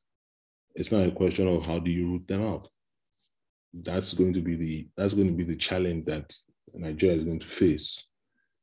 It's 0.76 0.92
not 0.92 1.08
a 1.08 1.12
question 1.12 1.48
of 1.48 1.66
how 1.66 1.80
do 1.80 1.92
you 1.92 2.08
root 2.08 2.28
them 2.28 2.44
out. 2.44 2.70
That's 3.74 4.14
going 4.14 4.34
to 4.34 4.42
be 4.42 4.56
the 4.56 4.90
that's 4.98 5.14
going 5.14 5.28
to 5.28 5.34
be 5.34 5.44
the 5.44 5.56
challenge 5.56 6.06
that 6.06 6.34
Nigeria 6.74 7.18
is 7.18 7.24
going 7.24 7.40
to 7.40 7.48
face 7.48 8.08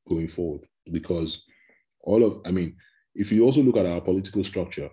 going 0.08 0.28
forward. 0.28 0.66
Because 0.90 1.42
all 2.00 2.24
of, 2.24 2.40
I 2.44 2.50
mean, 2.50 2.76
if 3.14 3.32
you 3.32 3.44
also 3.44 3.62
look 3.62 3.76
at 3.76 3.86
our 3.86 4.00
political 4.00 4.44
structure, 4.44 4.90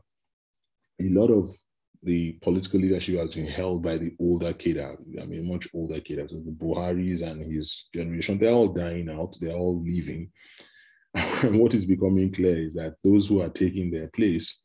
a 1.02 1.10
lot 1.10 1.30
of 1.30 1.56
the 2.02 2.34
political 2.42 2.80
leadership 2.80 3.18
has 3.18 3.36
been 3.36 3.46
held 3.48 3.82
by 3.82 3.98
the 3.98 4.14
older 4.20 4.54
cadre. 4.54 4.98
I 5.22 5.26
mean, 5.26 5.48
much 5.48 5.68
older 5.74 6.00
cadre. 6.02 6.28
So 6.28 6.36
the 6.36 6.52
Buhari's 6.52 7.22
and 7.22 7.42
his 7.42 7.88
generation, 7.94 8.38
they're 8.38 8.52
all 8.52 8.68
dying 8.68 9.10
out, 9.10 9.38
they're 9.40 9.56
all 9.56 9.82
leaving. 9.82 10.32
and 11.14 11.60
what 11.60 11.74
is 11.74 11.86
becoming 11.86 12.32
clear 12.32 12.58
is 12.58 12.74
that 12.74 12.96
those 13.04 13.28
who 13.28 13.42
are 13.42 13.50
taking 13.50 13.92
their 13.92 14.08
place 14.08 14.63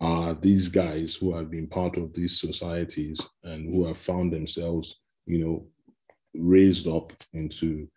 are 0.00 0.34
these 0.34 0.68
guys 0.68 1.14
who 1.14 1.34
have 1.34 1.50
been 1.50 1.66
part 1.66 1.96
of 1.96 2.12
these 2.14 2.40
societies 2.40 3.20
and 3.44 3.72
who 3.72 3.86
have 3.86 3.98
found 3.98 4.32
themselves, 4.32 5.00
you 5.26 5.44
know, 5.44 5.66
raised 6.34 6.86
up 6.86 7.12
into 7.32 7.88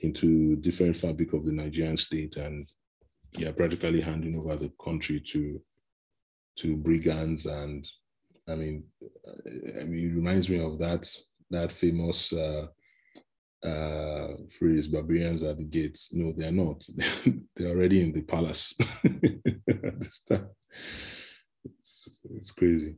into 0.00 0.56
different 0.56 0.96
fabric 0.96 1.32
of 1.32 1.44
the 1.44 1.52
Nigerian 1.52 1.96
state 1.96 2.36
and 2.36 2.68
yeah, 3.36 3.50
practically 3.50 4.00
handing 4.00 4.36
over 4.36 4.56
the 4.56 4.72
country 4.82 5.20
to 5.20 5.60
to 6.56 6.76
brigands 6.76 7.46
and 7.46 7.86
I 8.48 8.54
mean, 8.54 8.84
I 9.78 9.84
mean, 9.84 10.10
it 10.10 10.14
reminds 10.14 10.48
me 10.48 10.58
of 10.58 10.78
that 10.78 11.06
that 11.50 11.70
famous 11.70 12.32
uh, 12.32 12.66
uh, 13.62 14.28
phrase, 14.58 14.86
"Barbarians 14.86 15.42
at 15.42 15.58
the 15.58 15.64
gates." 15.64 16.10
No, 16.12 16.32
they 16.32 16.46
are 16.46 16.52
not. 16.52 16.86
they're 17.56 17.70
already 17.70 18.02
in 18.02 18.12
the 18.12 18.22
palace. 18.22 18.74
at 19.04 20.00
this 20.00 20.20
time, 20.20 20.48
it's, 21.78 22.08
it's 22.30 22.52
crazy. 22.52 22.96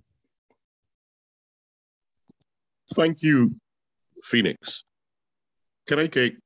Thank 2.95 3.23
you, 3.23 3.55
Phoenix. 4.25 4.85
Keneke, 5.89 6.37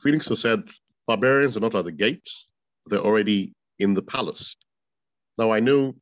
Phoenix 0.00 0.28
has 0.28 0.40
said 0.40 0.68
barbarians 1.06 1.56
are 1.56 1.60
not 1.60 1.74
at 1.74 1.84
the 1.84 1.92
gates, 1.92 2.48
they're 2.86 2.98
already 2.98 3.52
in 3.78 3.94
the 3.94 4.02
palace. 4.02 4.56
Now, 5.38 5.52
I 5.52 5.60
know, 5.60 5.94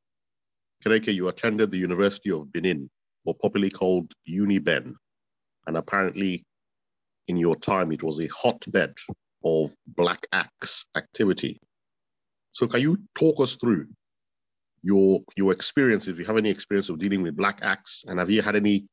Keneke, 0.85 1.15
you 1.15 1.29
attended 1.29 1.71
the 1.71 1.79
University 1.79 2.31
of 2.31 2.53
Benin, 2.53 2.91
or 3.25 3.35
popularly 3.35 3.71
called 3.71 4.13
UniBen, 4.29 4.95
and 5.67 5.77
apparently 5.77 6.45
in 7.29 7.37
your 7.37 7.57
time 7.57 7.93
it 7.93 8.03
was 8.03 8.21
a 8.21 8.29
hotbed 8.29 8.95
of 9.45 9.71
black 9.87 10.27
axe 10.33 10.87
activity. 10.97 11.59
So, 12.53 12.67
can 12.67 12.81
you 12.81 12.99
talk 13.15 13.41
us 13.41 13.57
through 13.57 13.87
your 14.83 15.21
your 15.37 15.53
experience, 15.53 16.09
if 16.09 16.19
you 16.19 16.25
have 16.25 16.37
any 16.37 16.51
experience 16.51 16.89
of 16.89 16.99
dealing 16.99 17.23
with 17.23 17.37
black 17.37 17.61
acts 17.63 18.05
and 18.09 18.19
have 18.19 18.31
you 18.31 18.43
had 18.43 18.57
any 18.57 18.87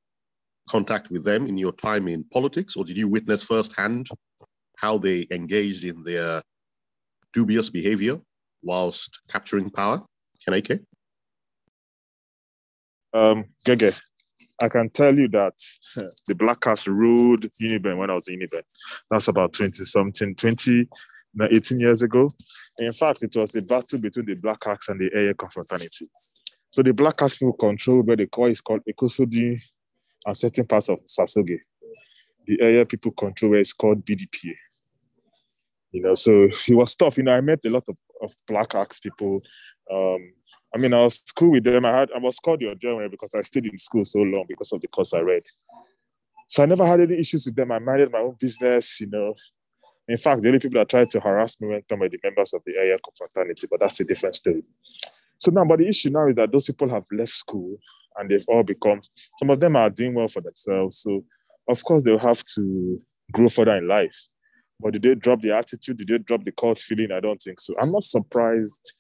contact 0.70 1.10
with 1.10 1.24
them 1.24 1.48
in 1.48 1.58
your 1.58 1.72
time 1.72 2.08
in 2.08 2.24
politics, 2.32 2.76
or 2.76 2.86
did 2.86 2.98
you 2.98 3.08
witness 3.08 3.44
firsthand 3.44 4.08
how 4.78 4.98
they 4.98 5.28
engaged 5.32 5.84
in 5.84 6.04
their 6.04 6.42
dubious 7.34 7.70
behavior 7.70 8.18
whilst 8.62 9.20
capturing 9.30 9.70
power? 9.70 10.04
Keneke? 10.48 10.80
Um, 13.14 13.46
Gege, 13.66 14.00
I 14.62 14.70
can 14.70 14.90
tell 14.90 15.16
you 15.16 15.28
that 15.30 15.54
the 16.28 16.36
Black 16.36 16.66
Axe 16.68 16.88
ruled 16.88 17.48
Uniben 17.62 17.98
when 17.98 18.10
I 18.10 18.14
was 18.14 18.28
in 18.28 18.40
Uniben. 18.40 18.62
That's 19.10 19.28
about 19.28 19.54
20 19.54 19.72
something, 19.86 20.36
20, 20.36 20.88
18 21.42 21.80
years 21.80 22.02
ago. 22.02 22.28
In 22.78 22.94
fact, 22.94 23.24
it 23.24 23.36
was 23.36 23.56
a 23.56 23.62
battle 23.62 24.02
between 24.02 24.26
the 24.26 24.36
Black 24.42 24.58
Axe 24.66 24.90
and 24.90 25.00
the 25.00 25.10
Eiye 25.10 25.38
confraternity. 25.38 26.06
So 26.72 26.84
the 26.84 26.94
Black 26.94 27.22
Axe 27.22 27.38
people 27.38 27.54
control 27.54 28.02
where 28.02 28.16
the 28.16 28.28
core 28.28 28.50
is 28.50 28.62
called 28.62 28.82
Ekosodin 28.90 29.62
and 30.26 30.38
certain 30.38 30.66
parts 30.66 30.90
of 30.90 31.00
Sasoge. 31.06 31.60
The 32.46 32.62
area 32.62 32.86
people 32.86 33.12
control 33.12 33.52
where 33.52 33.60
it's 33.60 33.74
called 33.74 34.06
BDPA. 34.06 34.56
You 35.92 36.04
know, 36.04 36.16
so 36.16 36.44
it 36.44 36.76
was 36.76 36.96
tough. 36.96 37.18
You 37.18 37.24
know, 37.24 37.34
I 37.34 37.42
met 37.42 37.66
a 37.66 37.70
lot 37.70 37.84
of, 37.88 37.98
of 38.22 38.34
Black 38.48 38.76
Axe 38.76 39.00
people. 39.00 39.42
Um, 39.92 40.34
I 40.74 40.78
mean, 40.78 40.94
I 40.94 41.00
was 41.00 41.24
cool 41.36 41.52
with 41.52 41.64
them. 41.64 41.86
I 41.86 42.00
had 42.00 42.12
I 42.16 42.20
was 42.20 42.38
called 42.40 42.62
your 42.62 42.76
general 42.76 43.10
because 43.10 43.34
I 43.34 43.42
stayed 43.42 43.66
in 43.66 43.78
school 43.80 44.06
so 44.06 44.20
long 44.20 44.46
because 44.48 44.72
of 44.72 44.82
the 44.82 44.88
course 44.88 45.14
I 45.14 45.20
read. 45.20 45.44
So 46.48 46.64
I 46.64 46.68
never 46.68 46.86
had 46.86 47.02
any 47.02 47.20
issues 47.20 47.46
with 47.46 47.56
them. 47.56 47.72
I 47.72 47.80
minded 47.80 48.12
my 48.12 48.20
own 48.20 48.36
business, 48.40 49.02
you 49.02 49.08
know. 49.08 49.36
In 50.10 50.18
fact, 50.18 50.42
the 50.42 50.48
only 50.48 50.60
people 50.60 50.80
that 50.80 50.90
tried 50.90 51.10
to 51.12 51.20
harass 51.20 51.62
me 51.62 51.68
were 51.68 51.82
some 51.88 52.02
of 52.02 52.10
the 52.10 52.18
members 52.24 52.54
of 52.54 52.64
the 52.66 52.76
area 52.80 52.98
confraternity, 52.98 53.68
but 53.70 53.80
that's 53.80 54.00
a 54.00 54.06
different 54.06 54.36
story. 54.36 54.64
So 55.38 55.52
now, 55.52 55.64
but 55.66 55.78
the 55.78 55.88
issue 55.88 56.10
now 56.10 56.28
is 56.28 56.36
that 56.36 56.52
those 56.52 56.66
people 56.66 56.90
have 56.90 57.04
left 57.12 57.32
school 57.32 57.78
and 58.18 58.30
they've 58.30 58.46
all 58.48 58.64
become, 58.64 59.02
some 59.38 59.52
of 59.52 59.60
them 59.60 59.76
are 59.76 59.90
doing 59.92 60.16
well 60.16 60.28
for 60.28 60.42
themselves. 60.42 60.98
So, 60.98 61.24
of 61.68 61.84
course, 61.84 62.04
they'll 62.04 62.18
have 62.18 62.44
to 62.56 63.00
grow 63.32 63.48
further 63.48 63.78
in 63.78 63.88
life. 63.88 64.18
But 64.80 64.94
did 64.94 65.04
they 65.04 65.14
drop 65.14 65.42
the 65.42 65.56
attitude? 65.56 65.98
Did 65.98 66.08
they 66.08 66.18
drop 66.18 66.44
the 66.44 66.54
cult 66.54 66.80
feeling? 66.80 67.12
I 67.12 67.20
don't 67.20 67.40
think 67.40 67.60
so. 67.60 67.76
I'm 67.80 67.92
not 67.92 68.04
surprised 68.04 68.94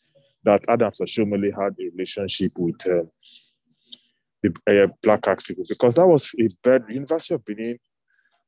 that 0.43 0.61
Adams 0.69 0.99
Oshiomhole 0.99 1.51
had 1.51 1.73
a 1.79 1.89
relationship 1.91 2.51
with 2.55 2.85
uh, 2.85 3.03
the 4.43 4.83
uh, 4.83 4.93
Black 5.01 5.27
Axe 5.27 5.45
people 5.45 5.65
because 5.67 5.95
that 5.95 6.07
was 6.07 6.33
a 6.39 6.47
bad 6.63 6.83
University 6.87 7.33
of 7.33 7.43
Benin 7.43 7.79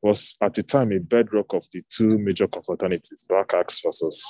was 0.01 0.35
at 0.41 0.53
the 0.53 0.63
time 0.63 0.91
a 0.91 0.99
bedrock 0.99 1.53
of 1.53 1.63
the 1.71 1.83
two 1.89 2.17
major 2.17 2.47
confraternities, 2.47 3.27
Black 3.27 3.53
Axe 3.53 3.81
versus 3.85 4.23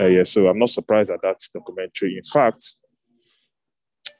Uh, 0.00 0.06
yeah, 0.06 0.24
so 0.24 0.48
I'm 0.48 0.58
not 0.58 0.70
surprised 0.70 1.10
at 1.10 1.22
that 1.22 1.38
documentary. 1.54 2.16
In 2.16 2.22
fact, 2.22 2.76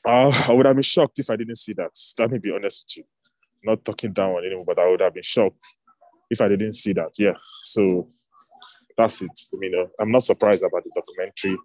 uh, 0.06 0.30
I 0.48 0.52
would 0.52 0.66
have 0.66 0.76
been 0.76 0.82
shocked 0.82 1.18
if 1.18 1.30
I 1.30 1.36
didn't 1.36 1.56
see 1.58 1.72
that. 1.74 1.90
Let 2.18 2.30
me 2.30 2.38
be 2.38 2.52
honest 2.52 2.84
with 2.86 2.98
you. 2.98 3.04
Not 3.64 3.84
talking 3.84 4.12
down 4.12 4.32
on 4.32 4.44
anyone, 4.44 4.64
but 4.66 4.78
I 4.78 4.88
would 4.88 5.00
have 5.00 5.14
been 5.14 5.22
shocked 5.22 5.64
if 6.30 6.40
I 6.40 6.48
didn't 6.48 6.74
see 6.74 6.92
that. 6.92 7.10
Yeah. 7.18 7.34
So 7.64 8.10
that's 8.96 9.22
it. 9.22 9.30
I 9.52 9.56
mean, 9.56 9.74
uh, 9.74 9.86
I'm 10.00 10.12
not 10.12 10.22
surprised 10.22 10.62
about 10.62 10.84
the 10.84 10.90
documentary. 10.94 11.58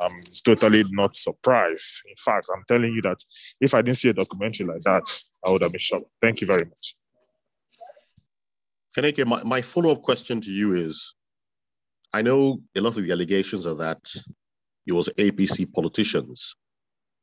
I'm 0.00 0.16
totally 0.44 0.82
not 0.92 1.14
surprised. 1.14 2.02
In 2.08 2.14
fact, 2.16 2.46
I'm 2.54 2.64
telling 2.66 2.92
you 2.94 3.02
that 3.02 3.18
if 3.60 3.74
I 3.74 3.82
didn't 3.82 3.98
see 3.98 4.08
a 4.08 4.14
documentary 4.14 4.66
like 4.66 4.80
that, 4.80 5.02
I 5.46 5.50
would 5.50 5.62
have 5.62 5.72
been 5.72 5.80
shocked. 5.80 6.06
Thank 6.22 6.40
you 6.40 6.46
very 6.46 6.64
much. 6.64 6.96
Keneke, 8.96 9.26
my, 9.26 9.42
my 9.44 9.62
follow-up 9.62 10.02
question 10.02 10.40
to 10.40 10.50
you 10.50 10.74
is, 10.74 11.14
I 12.12 12.22
know 12.22 12.60
a 12.76 12.80
lot 12.80 12.96
of 12.96 13.04
the 13.04 13.12
allegations 13.12 13.66
are 13.66 13.76
that 13.76 14.00
it 14.86 14.92
was 14.92 15.08
APC 15.18 15.72
politicians 15.72 16.54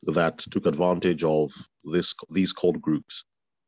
that 0.04 0.40
took 0.40 0.66
advantage 0.66 1.24
of 1.24 1.52
this 1.84 2.16
these 2.32 2.54
cult 2.54 2.82
groups. 2.82 3.26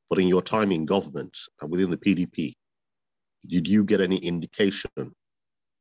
But 0.10 0.20
in 0.20 0.28
your 0.28 0.42
time 0.42 0.72
in 0.72 0.86
government 0.86 1.38
and 1.62 1.72
within 1.72 1.90
the 1.92 1.98
PDP, 1.98 2.54
did 3.48 3.68
you 3.68 3.86
get 3.86 4.02
any 4.02 4.18
indication 4.18 4.92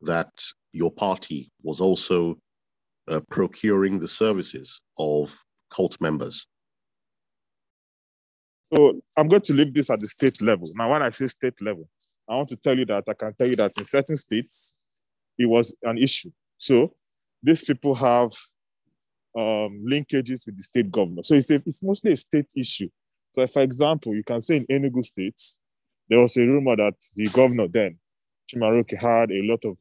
that 0.02 0.30
your 0.72 0.90
party 0.92 1.50
was 1.62 1.80
also 1.80 2.36
uh, 3.08 3.20
procuring 3.30 3.98
the 3.98 4.08
services 4.08 4.82
of 4.98 5.36
cult 5.74 6.00
members? 6.00 6.46
So 8.76 9.00
I'm 9.18 9.28
going 9.28 9.42
to 9.42 9.52
leave 9.52 9.74
this 9.74 9.90
at 9.90 9.98
the 9.98 10.06
state 10.06 10.40
level. 10.42 10.64
Now, 10.76 10.92
when 10.92 11.02
I 11.02 11.10
say 11.10 11.26
state 11.26 11.60
level, 11.60 11.88
I 12.30 12.36
want 12.36 12.48
to 12.50 12.56
tell 12.56 12.78
you 12.78 12.86
that 12.86 13.04
I 13.08 13.14
can 13.14 13.34
tell 13.34 13.48
you 13.48 13.56
that 13.56 13.72
in 13.76 13.84
certain 13.84 14.14
states, 14.14 14.76
it 15.36 15.46
was 15.46 15.74
an 15.82 15.98
issue. 15.98 16.30
So 16.58 16.94
these 17.42 17.64
people 17.64 17.96
have 17.96 18.30
um, 19.36 19.84
linkages 19.84 20.46
with 20.46 20.56
the 20.56 20.62
state 20.62 20.92
government. 20.92 21.26
So 21.26 21.34
it's, 21.34 21.50
a, 21.50 21.56
it's 21.56 21.82
mostly 21.82 22.12
a 22.12 22.16
state 22.16 22.52
issue. 22.56 22.88
So, 23.32 23.46
for 23.48 23.62
example, 23.62 24.14
you 24.14 24.22
can 24.22 24.40
say 24.40 24.56
in 24.56 24.66
Enugu 24.66 25.02
State, 25.02 25.40
there 26.08 26.20
was 26.20 26.36
a 26.36 26.42
rumor 26.42 26.76
that 26.76 26.94
the 27.16 27.26
governor 27.26 27.66
then, 27.68 27.98
Chimaroke, 28.52 28.96
had 29.00 29.30
a 29.30 29.42
lot 29.42 29.64
of 29.64 29.76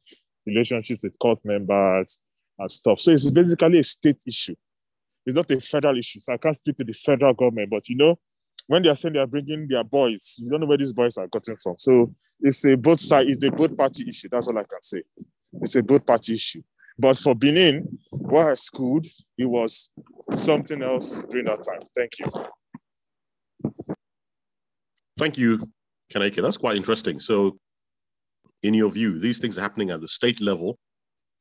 relationships 0.46 1.02
with 1.02 1.18
court 1.18 1.38
members 1.44 2.18
and 2.58 2.70
stuff. 2.70 3.00
So 3.00 3.12
it's 3.12 3.28
basically 3.28 3.78
a 3.78 3.82
state 3.82 4.22
issue. 4.26 4.54
It's 5.26 5.36
not 5.36 5.50
a 5.50 5.60
federal 5.60 5.98
issue. 5.98 6.20
So 6.20 6.32
I 6.32 6.36
can't 6.36 6.56
speak 6.56 6.76
to 6.76 6.84
the 6.84 6.92
federal 6.92 7.34
government, 7.34 7.70
but 7.70 7.88
you 7.88 7.96
know, 7.96 8.18
when 8.70 8.84
they 8.84 8.88
are 8.88 8.94
saying 8.94 9.14
they 9.14 9.18
are 9.18 9.26
bringing 9.26 9.66
their 9.68 9.82
boys, 9.82 10.36
you 10.38 10.48
don't 10.48 10.60
know 10.60 10.66
where 10.66 10.78
these 10.78 10.92
boys 10.92 11.18
are 11.18 11.26
gotten 11.26 11.56
from. 11.56 11.74
So 11.76 12.14
it's 12.38 12.64
a 12.64 12.76
both 12.76 13.00
side, 13.00 13.26
it's 13.26 13.42
a 13.42 13.50
both 13.50 13.76
party 13.76 14.08
issue. 14.08 14.28
That's 14.30 14.46
all 14.46 14.56
I 14.56 14.62
can 14.62 14.80
say. 14.80 15.02
It's 15.60 15.74
a 15.74 15.82
both 15.82 16.06
party 16.06 16.34
issue. 16.34 16.62
But 16.96 17.18
for 17.18 17.34
Benin, 17.34 17.98
what 18.10 18.46
I 18.46 18.54
schooled, 18.54 19.06
it 19.36 19.46
was 19.46 19.90
something 20.36 20.84
else 20.84 21.20
during 21.30 21.46
that 21.46 21.64
time. 21.64 21.80
Thank 21.96 22.12
you. 22.20 23.74
Thank 25.18 25.36
you, 25.36 25.58
Keneke. 26.14 26.40
That's 26.40 26.56
quite 26.56 26.76
interesting. 26.76 27.18
So, 27.18 27.58
in 28.62 28.72
your 28.74 28.90
view, 28.90 29.18
these 29.18 29.40
things 29.40 29.58
are 29.58 29.62
happening 29.62 29.90
at 29.90 30.00
the 30.00 30.06
state 30.06 30.40
level. 30.40 30.78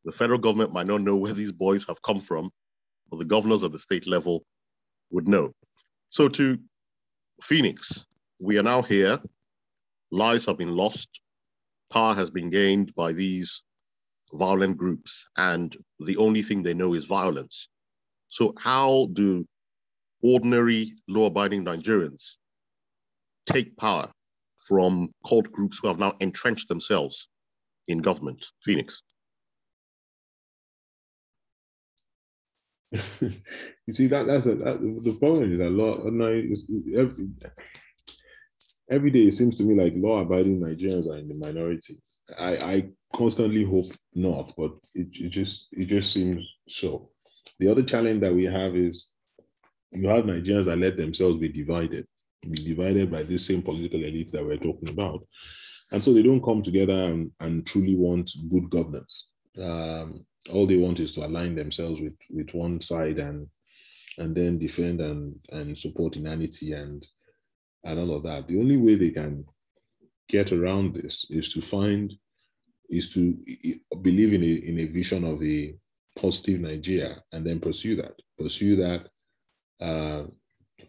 The 0.04 0.12
federal 0.12 0.40
government 0.40 0.74
might 0.74 0.88
not 0.88 1.02
know 1.02 1.16
where 1.16 1.34
these 1.34 1.52
boys 1.52 1.86
have 1.88 2.02
come 2.02 2.22
from, 2.22 2.50
but 3.12 3.20
the 3.20 3.26
governors 3.26 3.64
at 3.64 3.72
the 3.72 3.78
state 3.78 4.08
level 4.08 4.44
would 5.12 5.28
know. 5.28 5.52
So, 6.10 6.28
to 6.28 6.58
Phoenix, 7.42 8.06
we 8.40 8.58
are 8.58 8.64
now 8.64 8.82
here. 8.82 9.20
Lives 10.12 10.46
have 10.46 10.58
been 10.58 10.76
lost. 10.76 11.22
Power 11.92 12.14
has 12.14 12.30
been 12.30 12.50
gained 12.50 12.94
by 12.96 13.14
these 13.14 13.64
violent 14.34 14.78
groups, 14.78 15.28
and 15.38 15.76
the 16.00 16.18
only 16.18 16.42
thing 16.42 16.62
they 16.64 16.74
know 16.74 16.94
is 16.94 17.06
violence. 17.06 17.70
So, 18.28 18.54
how 18.58 19.08
do 19.14 19.48
ordinary 20.22 20.94
law 21.08 21.28
abiding 21.28 21.66
Nigerians 21.66 22.38
take 23.46 23.76
power 23.78 24.12
from 24.60 25.10
cult 25.28 25.52
groups 25.52 25.80
who 25.80 25.88
have 25.88 26.00
now 26.00 26.14
entrenched 26.20 26.68
themselves 26.68 27.28
in 27.88 28.00
government? 28.00 28.46
Phoenix. 28.64 29.02
You 32.92 33.94
see 33.94 34.08
that 34.08 34.26
that's 34.26 34.46
a, 34.48 34.56
that, 34.56 35.02
the 35.04 35.14
problem 35.14 35.52
is 35.52 35.60
lot. 35.72 36.06
No, 36.12 36.28
every, 36.98 37.30
every 38.90 39.12
day 39.12 39.28
it 39.28 39.34
seems 39.34 39.56
to 39.58 39.64
me 39.64 39.82
like 39.82 39.94
law-abiding 39.96 40.60
Nigerians 40.60 41.08
are 41.08 41.18
in 41.18 41.28
the 41.28 41.36
minority. 41.36 42.00
I, 42.38 42.56
I 42.56 42.90
constantly 43.14 43.64
hope 43.64 43.92
not, 44.14 44.54
but 44.58 44.72
it, 44.96 45.08
it 45.14 45.30
just 45.30 45.68
it 45.72 45.86
just 45.86 46.14
seems 46.14 46.44
so. 46.68 47.12
The 47.60 47.70
other 47.70 47.84
challenge 47.84 48.22
that 48.22 48.34
we 48.34 48.46
have 48.46 48.76
is 48.76 49.12
you 49.92 50.08
have 50.08 50.26
Nigerians 50.26 50.66
that 50.66 50.78
let 50.78 50.98
themselves 50.98 51.38
be 51.38 51.50
divided, 51.50 52.08
be 52.42 52.64
divided 52.64 53.12
by 53.12 53.24
this 53.24 53.46
same 53.46 53.62
political 53.62 54.04
elite 54.04 54.32
that 54.32 54.46
we're 54.46 54.58
talking 54.58 54.90
about. 54.90 55.28
And 55.92 56.04
so 56.04 56.14
they 56.14 56.22
don't 56.22 56.44
come 56.44 56.62
together 56.62 56.94
and, 56.94 57.32
and 57.40 57.66
truly 57.66 57.96
want 57.96 58.30
good 58.50 58.70
governance. 58.70 59.30
Um, 59.60 60.26
all 60.52 60.66
they 60.66 60.78
want 60.78 61.00
is 61.00 61.14
to 61.16 61.26
align 61.26 61.56
themselves 61.56 62.00
with, 62.00 62.16
with 62.30 62.54
one 62.54 62.82
side 62.82 63.20
and 63.20 63.48
and 64.18 64.36
then 64.36 64.60
defend 64.60 65.00
and, 65.00 65.36
and 65.52 65.78
support 65.78 66.18
inanity 66.18 66.74
and 66.74 67.06
and 67.86 68.00
all 68.00 68.16
of 68.16 68.24
that. 68.24 68.48
The 68.48 68.60
only 68.60 68.78
way 68.78 68.96
they 68.96 69.12
can 69.12 69.46
get 70.28 70.52
around 70.52 70.94
this 70.94 71.26
is 71.30 71.52
to 71.54 71.62
find 71.62 72.14
is 72.90 73.14
to 73.14 73.38
believe 74.02 74.34
in 74.34 74.44
a, 74.44 74.54
in 74.70 74.80
a 74.80 74.86
vision 74.86 75.24
of 75.24 75.42
a 75.44 75.76
positive 76.18 76.60
Nigeria 76.60 77.24
and 77.32 77.46
then 77.46 77.60
pursue 77.60 77.96
that. 77.98 78.16
Pursue 78.38 78.76
that 78.78 79.08
uh, 79.80 80.26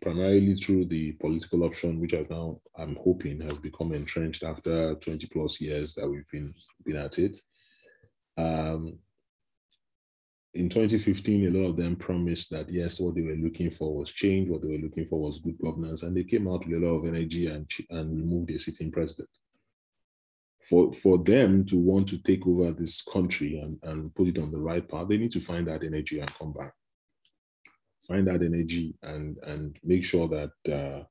primarily 0.01 0.55
through 0.57 0.87
the 0.87 1.13
political 1.13 1.63
option, 1.65 2.01
which 2.01 2.15
I 2.15 2.25
now 2.29 2.61
I'm 2.77 2.97
hoping 2.97 3.41
has 3.43 3.55
become 3.55 3.93
entrenched 3.93 4.43
after 4.43 4.95
20 4.97 5.27
plus 5.29 5.61
years 5.61 5.95
that 5.95 6.09
we've 6.09 6.29
been 6.33 6.53
been 6.85 6.97
at 6.97 7.19
it. 7.19 7.41
Um, 8.37 8.99
in 10.55 10.69
2015, 10.69 11.47
a 11.47 11.59
lot 11.59 11.71
of 11.71 11.77
them 11.77 11.95
promised 11.95 12.51
that 12.51 12.71
yes, 12.71 12.99
what 12.99 13.15
they 13.15 13.23
were 13.23 13.37
looking 13.37 13.71
for 13.71 13.95
was 13.95 14.11
change, 14.11 14.49
what 14.49 14.63
they 14.63 14.69
were 14.69 14.83
looking 14.83 15.07
for 15.07 15.21
was 15.21 15.39
good 15.39 15.57
governance, 15.63 16.03
and 16.03 16.17
they 16.17 16.25
came 16.25 16.49
out 16.49 16.67
with 16.67 16.83
a 16.83 16.87
lot 16.87 16.99
of 16.99 17.07
energy 17.07 17.47
and, 17.47 17.71
and 17.91 18.17
removed 18.17 18.51
a 18.51 18.59
sitting 18.59 18.91
president. 18.91 19.29
For, 20.69 20.93
for 20.93 21.19
them 21.19 21.65
to 21.67 21.77
want 21.77 22.09
to 22.09 22.19
take 22.19 22.47
over 22.47 22.73
this 22.73 23.03
country 23.03 23.59
and, 23.59 23.79
and 23.83 24.15
put 24.15 24.29
it 24.29 24.39
on 24.39 24.51
the 24.51 24.59
right 24.59 24.87
path, 24.87 25.09
they 25.09 25.19
need 25.19 25.33
to 25.33 25.41
find 25.41 25.67
that 25.69 25.85
energy 25.85 26.19
and 26.19 26.35
come 26.35 26.53
back. 26.53 26.73
Find 28.09 28.27
that 28.27 28.43
energy 28.43 28.95
and, 29.03 29.37
and 29.45 29.77
make 29.85 30.05
sure 30.05 30.29
that 30.29 30.73
uh, 30.73 31.05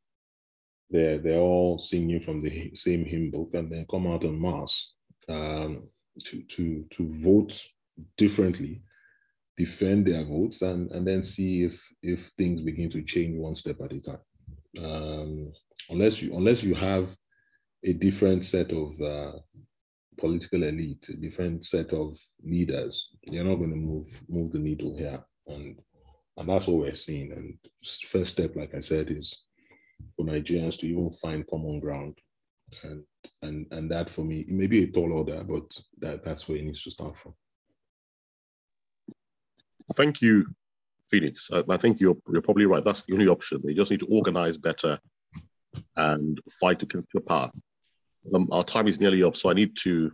they're, 0.90 1.18
they're 1.18 1.40
all 1.40 1.80
singing 1.80 2.20
from 2.20 2.42
the 2.42 2.72
same 2.76 3.06
hymn 3.06 3.32
book 3.32 3.52
and 3.54 3.72
then 3.72 3.86
come 3.90 4.08
out 4.08 4.26
en 4.26 4.40
masse 4.40 4.94
um, 5.30 5.84
to, 6.26 6.42
to, 6.44 6.86
to 6.92 7.14
vote 7.14 7.62
differently 8.18 8.82
defend 9.60 10.08
their 10.08 10.24
votes 10.24 10.62
and, 10.62 10.90
and 10.92 11.06
then 11.06 11.22
see 11.22 11.64
if 11.64 11.76
if 12.02 12.32
things 12.38 12.62
begin 12.62 12.90
to 12.90 13.04
change 13.04 13.38
one 13.38 13.56
step 13.56 13.76
at 13.84 13.92
a 13.92 14.00
time. 14.00 14.24
Um, 14.84 15.52
unless 15.90 16.22
you 16.22 16.36
unless 16.36 16.64
you 16.64 16.74
have 16.76 17.16
a 17.84 17.94
different 17.94 18.46
set 18.46 18.72
of 18.72 18.90
uh, 19.02 19.34
political 20.18 20.64
elite, 20.64 21.06
a 21.10 21.18
different 21.18 21.66
set 21.66 21.92
of 21.92 22.18
leaders, 22.42 23.10
you're 23.24 23.44
not 23.44 23.56
going 23.56 23.72
to 23.72 23.86
move 23.92 24.08
move 24.30 24.54
the 24.54 24.60
needle 24.60 24.96
here, 24.96 25.22
and 25.48 25.78
and 26.38 26.50
that's 26.50 26.68
what 26.68 26.78
we're 26.78 26.94
seeing. 26.94 27.34
And 27.34 27.58
first 28.06 28.32
step, 28.32 28.56
like 28.56 28.74
I 28.74 28.80
said, 28.80 29.12
is 29.12 29.44
for 30.16 30.26
Nigerians 30.26 30.80
to 30.80 30.88
even 30.88 31.12
find 31.22 31.46
common 31.48 31.82
ground, 31.82 32.18
and 32.84 33.04
and 33.42 33.66
and 33.72 33.92
that 33.92 34.10
for 34.10 34.24
me, 34.24 34.40
it 34.40 34.50
may 34.62 34.68
be 34.68 34.84
a 34.84 34.88
tall 34.88 35.12
order, 35.12 35.44
but 35.44 35.68
that 35.98 36.24
that's 36.24 36.48
where 36.48 36.60
it 36.60 36.64
needs 36.64 36.84
to 36.84 36.92
start 36.92 37.18
from 37.18 37.34
thank 39.94 40.22
you, 40.22 40.46
Phoenix. 41.10 41.50
I, 41.52 41.64
I, 41.70 41.78
think 41.78 42.00
you're 42.00 42.18
you're 42.32 42.42
probably 42.42 42.66
right. 42.66 42.84
That's 42.84 43.04
the 43.04 43.14
only 43.14 43.28
option. 43.28 43.62
They 43.64 43.74
just 43.74 43.92
need 43.92 44.02
to 44.02 44.08
organize 44.08 44.58
better 44.58 45.00
and 45.96 46.40
fight 46.60 46.80
to 46.80 46.86
capture 46.86 47.20
power. 47.20 47.50
Um, 48.34 48.50
our 48.52 48.64
time 48.64 48.88
is 48.88 49.00
nearly 49.00 49.24
up, 49.24 49.36
so 49.36 49.50
I 49.50 49.54
need 49.54 49.76
to 49.78 50.12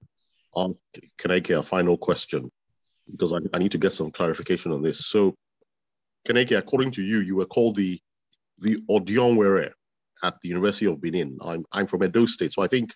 ask 0.56 0.72
Keneke 1.20 1.58
a 1.58 1.64
final 1.64 1.98
question 1.98 2.52
because 3.12 3.34
I, 3.34 3.38
I 3.54 3.60
need 3.60 3.72
to 3.72 3.78
get 3.78 3.94
some 3.94 4.12
clarification 4.12 4.72
on 4.72 4.82
this. 4.82 5.08
So, 5.08 5.36
Keneke, 6.28 6.58
according 6.58 6.92
to 6.92 7.04
you, 7.04 7.20
you 7.20 7.36
were 7.36 7.46
called 7.46 7.76
the 7.76 8.00
the 8.60 8.78
Odionwere 8.90 9.72
at 10.24 10.40
the 10.42 10.50
University 10.50 10.86
of 10.86 11.02
Benin. 11.02 11.38
I'm 11.42 11.66
I'm 11.72 11.88
from 11.88 12.04
Edo 12.04 12.26
State, 12.26 12.54
so 12.54 12.62
I 12.62 12.68
think 12.68 12.94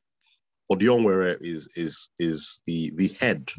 Odionwere 0.72 1.38
is 1.42 1.68
is 1.76 2.10
is 2.20 2.62
the 2.66 2.92
the 2.96 3.10
head 3.20 3.52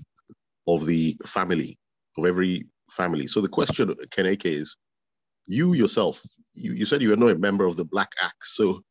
of 0.66 0.86
the 0.86 1.16
family 1.26 1.78
of 2.16 2.24
every 2.26 2.66
family. 2.90 3.26
So 3.26 3.40
the 3.40 3.48
question, 3.48 3.94
Keneke, 4.10 4.46
is 4.46 4.76
you 5.46 5.74
yourself, 5.74 6.20
you, 6.54 6.72
you 6.72 6.86
said 6.86 7.02
you 7.02 7.10
were 7.10 7.16
not 7.16 7.30
a 7.30 7.38
member 7.38 7.64
of 7.64 7.76
the 7.76 7.84
Black 7.84 8.12
Axe. 8.22 8.56
So 8.56 8.82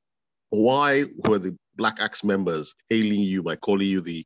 why 0.49 1.05
were 1.25 1.39
the 1.39 1.55
Black 1.75 1.99
Axe 2.01 2.23
members 2.23 2.73
hailing 2.89 3.21
you 3.21 3.43
by 3.43 3.55
calling 3.55 3.87
you 3.87 4.01
the 4.01 4.25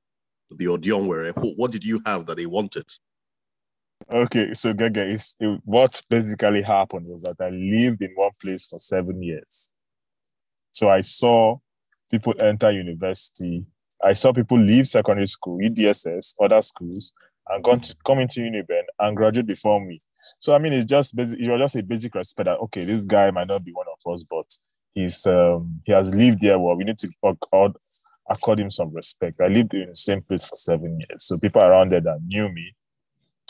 the 0.57 0.65
Odionwere? 0.65 1.33
What 1.57 1.71
did 1.71 1.83
you 1.83 2.01
have 2.05 2.25
that 2.27 2.37
they 2.37 2.45
wanted? 2.45 2.85
Okay, 4.11 4.53
so 4.53 4.73
Gaga, 4.73 5.09
it, 5.09 5.61
what 5.63 6.01
basically 6.09 6.61
happened 6.61 7.07
was 7.07 7.23
that 7.23 7.37
I 7.39 7.49
lived 7.49 8.01
in 8.01 8.11
one 8.15 8.31
place 8.41 8.67
for 8.67 8.79
seven 8.79 9.21
years. 9.23 9.69
So 10.71 10.89
I 10.89 11.01
saw 11.01 11.57
people 12.11 12.33
enter 12.41 12.71
university. 12.71 13.65
I 14.03 14.13
saw 14.13 14.33
people 14.33 14.59
leave 14.59 14.87
secondary 14.87 15.27
school, 15.27 15.59
EDSS, 15.59 16.35
other 16.41 16.61
schools, 16.61 17.13
and 17.49 17.63
gone 17.63 17.79
to 17.79 17.95
come 18.05 18.19
into 18.19 18.41
Uniben 18.41 18.83
and 18.99 19.17
graduate 19.17 19.47
before 19.47 19.83
me. 19.83 19.99
So 20.39 20.53
I 20.53 20.59
mean, 20.59 20.73
it's 20.73 20.85
just 20.85 21.15
basic. 21.15 21.39
You're 21.39 21.57
just 21.57 21.75
a 21.75 21.83
basic 21.87 22.15
respect 22.15 22.45
that 22.45 22.59
okay, 22.59 22.83
this 22.83 23.05
guy 23.05 23.31
might 23.31 23.47
not 23.47 23.63
be 23.63 23.71
one 23.71 23.87
of 23.87 24.13
us, 24.13 24.23
but 24.29 24.45
he's 24.93 25.25
um 25.27 25.81
he 25.85 25.91
has 25.91 26.13
lived 26.15 26.41
there. 26.41 26.59
Well, 26.59 26.75
we 26.75 26.83
need 26.83 26.99
to 26.99 27.09
accord, 27.23 27.73
accord 28.29 28.59
him 28.59 28.71
some 28.71 28.93
respect. 28.93 29.41
I 29.41 29.47
lived 29.47 29.73
in 29.73 29.87
the 29.87 29.95
same 29.95 30.21
place 30.21 30.47
for 30.47 30.55
seven 30.55 30.99
years, 30.99 31.23
so 31.23 31.37
people 31.37 31.61
around 31.61 31.91
there 31.91 32.01
that 32.01 32.19
knew 32.25 32.49
me 32.49 32.73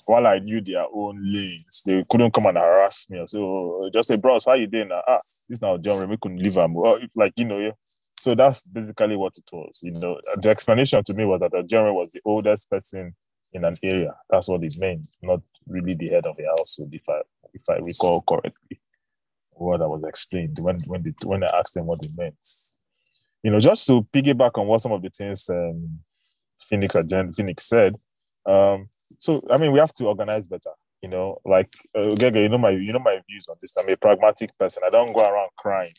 while 0.05 0.27
I 0.27 0.39
knew 0.39 0.61
their 0.61 0.85
own 0.93 1.21
lanes, 1.23 1.81
they 1.85 2.03
couldn't 2.09 2.33
come 2.33 2.47
and 2.47 2.57
harass 2.57 3.09
me. 3.09 3.23
So 3.27 3.89
just 3.93 4.09
say, 4.09 4.17
bros, 4.17 4.45
how 4.45 4.53
you 4.53 4.67
doing? 4.67 4.89
Now? 4.89 5.01
Ah, 5.07 5.19
this 5.47 5.61
now 5.61 5.77
John 5.77 6.07
we 6.09 6.17
couldn't 6.17 6.41
leave 6.41 6.55
him. 6.55 6.73
Well, 6.73 6.99
like 7.15 7.33
you 7.37 7.45
know, 7.45 7.59
yeah. 7.59 7.71
So 8.19 8.35
that's 8.35 8.61
basically 8.67 9.17
what 9.17 9.33
it 9.37 9.45
was. 9.51 9.79
You 9.83 9.99
know, 9.99 10.19
the 10.41 10.49
explanation 10.49 11.03
to 11.03 11.13
me 11.13 11.25
was 11.25 11.41
that 11.41 11.67
John 11.67 11.93
was 11.93 12.11
the 12.11 12.21
oldest 12.25 12.69
person 12.69 13.15
in 13.53 13.63
an 13.63 13.75
area. 13.83 14.15
That's 14.29 14.49
what 14.49 14.63
it 14.63 14.73
meant, 14.77 15.07
not 15.21 15.41
really 15.67 15.93
the 15.93 16.09
head 16.09 16.25
of 16.25 16.35
the 16.37 16.45
household, 16.57 16.89
if 16.93 17.07
I 17.09 17.21
if 17.53 17.69
I 17.69 17.77
recall 17.77 18.21
correctly. 18.21 18.79
What 19.51 19.81
I 19.81 19.85
was 19.85 20.03
explained 20.03 20.57
when 20.59 20.79
when 20.81 21.03
they, 21.03 21.11
when 21.23 21.43
I 21.43 21.59
asked 21.59 21.75
them 21.75 21.85
what 21.85 22.03
it 22.03 22.11
meant. 22.17 22.35
You 23.43 23.51
know, 23.51 23.59
just 23.59 23.85
to 23.87 24.01
piggyback 24.11 24.51
on 24.59 24.67
what 24.67 24.81
some 24.81 24.91
of 24.91 25.01
the 25.01 25.09
things 25.09 25.49
um, 25.49 25.99
Phoenix 26.61 26.95
agenda 26.95 27.31
Phoenix 27.33 27.65
said, 27.65 27.95
um, 28.45 28.87
so 29.19 29.39
I 29.51 29.57
mean, 29.57 29.71
we 29.71 29.79
have 29.79 29.93
to 29.95 30.07
organize 30.07 30.47
better. 30.47 30.71
You 31.01 31.09
know, 31.09 31.37
like 31.45 31.69
uh, 31.95 32.15
Gege, 32.15 32.41
you 32.43 32.49
know 32.49 32.57
my 32.57 32.71
you 32.71 32.93
know 32.93 32.99
my 32.99 33.21
views 33.29 33.47
on 33.49 33.57
this. 33.61 33.75
I'm 33.77 33.91
a 33.91 33.97
pragmatic 33.97 34.57
person. 34.57 34.83
I 34.85 34.89
don't 34.89 35.13
go 35.13 35.21
around 35.21 35.49
crying. 35.57 35.93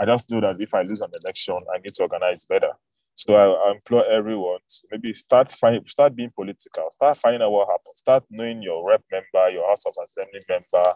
I 0.00 0.06
just 0.06 0.30
know 0.30 0.40
that 0.40 0.60
if 0.60 0.72
I 0.72 0.82
lose 0.82 1.02
an 1.02 1.10
election, 1.22 1.56
I 1.74 1.78
need 1.78 1.94
to 1.94 2.02
organize 2.02 2.44
better. 2.44 2.70
So 3.14 3.34
I, 3.36 3.68
I 3.68 3.72
implore 3.72 4.04
everyone 4.06 4.58
to 4.68 4.88
maybe 4.90 5.14
start 5.14 5.50
find, 5.52 5.88
start 5.88 6.16
being 6.16 6.30
political. 6.34 6.90
Start 6.90 7.16
finding 7.16 7.42
out 7.42 7.52
what 7.52 7.68
happened. 7.68 7.96
Start 7.96 8.24
knowing 8.30 8.62
your 8.62 8.86
rep 8.86 9.02
member, 9.10 9.50
your 9.50 9.68
House 9.68 9.86
of 9.86 9.94
Assembly 10.02 10.40
member, 10.48 10.92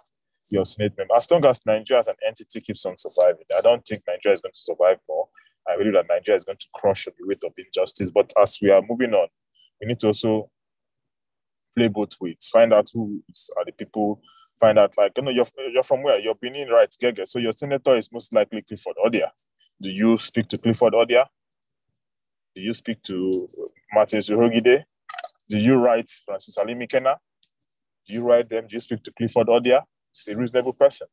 your 0.50 0.64
Senate 0.64 0.94
member. 0.98 1.14
As 1.16 1.30
long 1.30 1.44
as 1.44 1.64
Nigeria 1.64 2.00
as 2.00 2.08
an 2.08 2.16
entity 2.26 2.60
keeps 2.60 2.84
on 2.86 2.96
surviving, 2.96 3.44
I 3.56 3.60
don't 3.60 3.84
think 3.86 4.02
Nigeria 4.08 4.34
is 4.34 4.40
going 4.40 4.52
to 4.52 4.60
survive 4.60 4.98
more. 5.08 5.28
I 5.68 5.76
believe 5.76 5.92
that 5.92 6.06
Nigeria 6.08 6.38
is 6.38 6.44
going 6.44 6.58
to 6.58 6.66
crush 6.74 7.04
the 7.04 7.12
weight 7.20 7.38
of 7.44 7.52
injustice. 7.56 8.10
But 8.10 8.32
as 8.40 8.58
we 8.60 8.70
are 8.70 8.82
moving 8.88 9.14
on, 9.14 9.28
we 9.80 9.86
need 9.86 10.00
to 10.00 10.08
also 10.08 10.48
play 11.76 11.88
both 11.88 12.20
ways. 12.20 12.48
Find 12.52 12.72
out 12.72 12.90
who 12.92 13.22
are 13.56 13.64
the 13.64 13.72
people. 13.72 14.20
Find 14.58 14.78
out 14.78 14.98
like 14.98 15.12
you 15.16 15.22
know 15.22 15.30
you're 15.30 15.46
you're 15.72 15.84
from 15.84 16.02
where 16.02 16.18
you're 16.18 16.34
Benin, 16.34 16.68
right? 16.68 16.92
Gege. 17.00 17.28
So 17.28 17.38
your 17.38 17.52
senator 17.52 17.96
is 17.96 18.12
most 18.12 18.32
likely 18.32 18.62
Clifford 18.62 18.96
Ordia. 19.04 19.28
Do 19.80 19.88
you 19.88 20.16
speak 20.16 20.48
to 20.48 20.58
Clifford 20.58 20.94
Ordia? 20.94 21.26
Do 22.58 22.64
you 22.64 22.72
speak 22.72 23.00
to 23.04 23.46
Martin 23.94 24.18
Urhoghide? 24.18 24.82
Do 25.48 25.58
you 25.58 25.76
write 25.76 26.10
Francis 26.26 26.58
Alimikhena? 26.58 27.14
Do 28.08 28.14
you 28.14 28.24
write 28.24 28.50
them? 28.50 28.66
Do 28.66 28.74
you 28.74 28.80
speak 28.80 29.04
to 29.04 29.12
Clifford 29.12 29.46
Ordia? 29.46 29.82
He's 30.10 30.34
a 30.34 30.36
reasonable 30.36 30.74
person. 30.76 31.06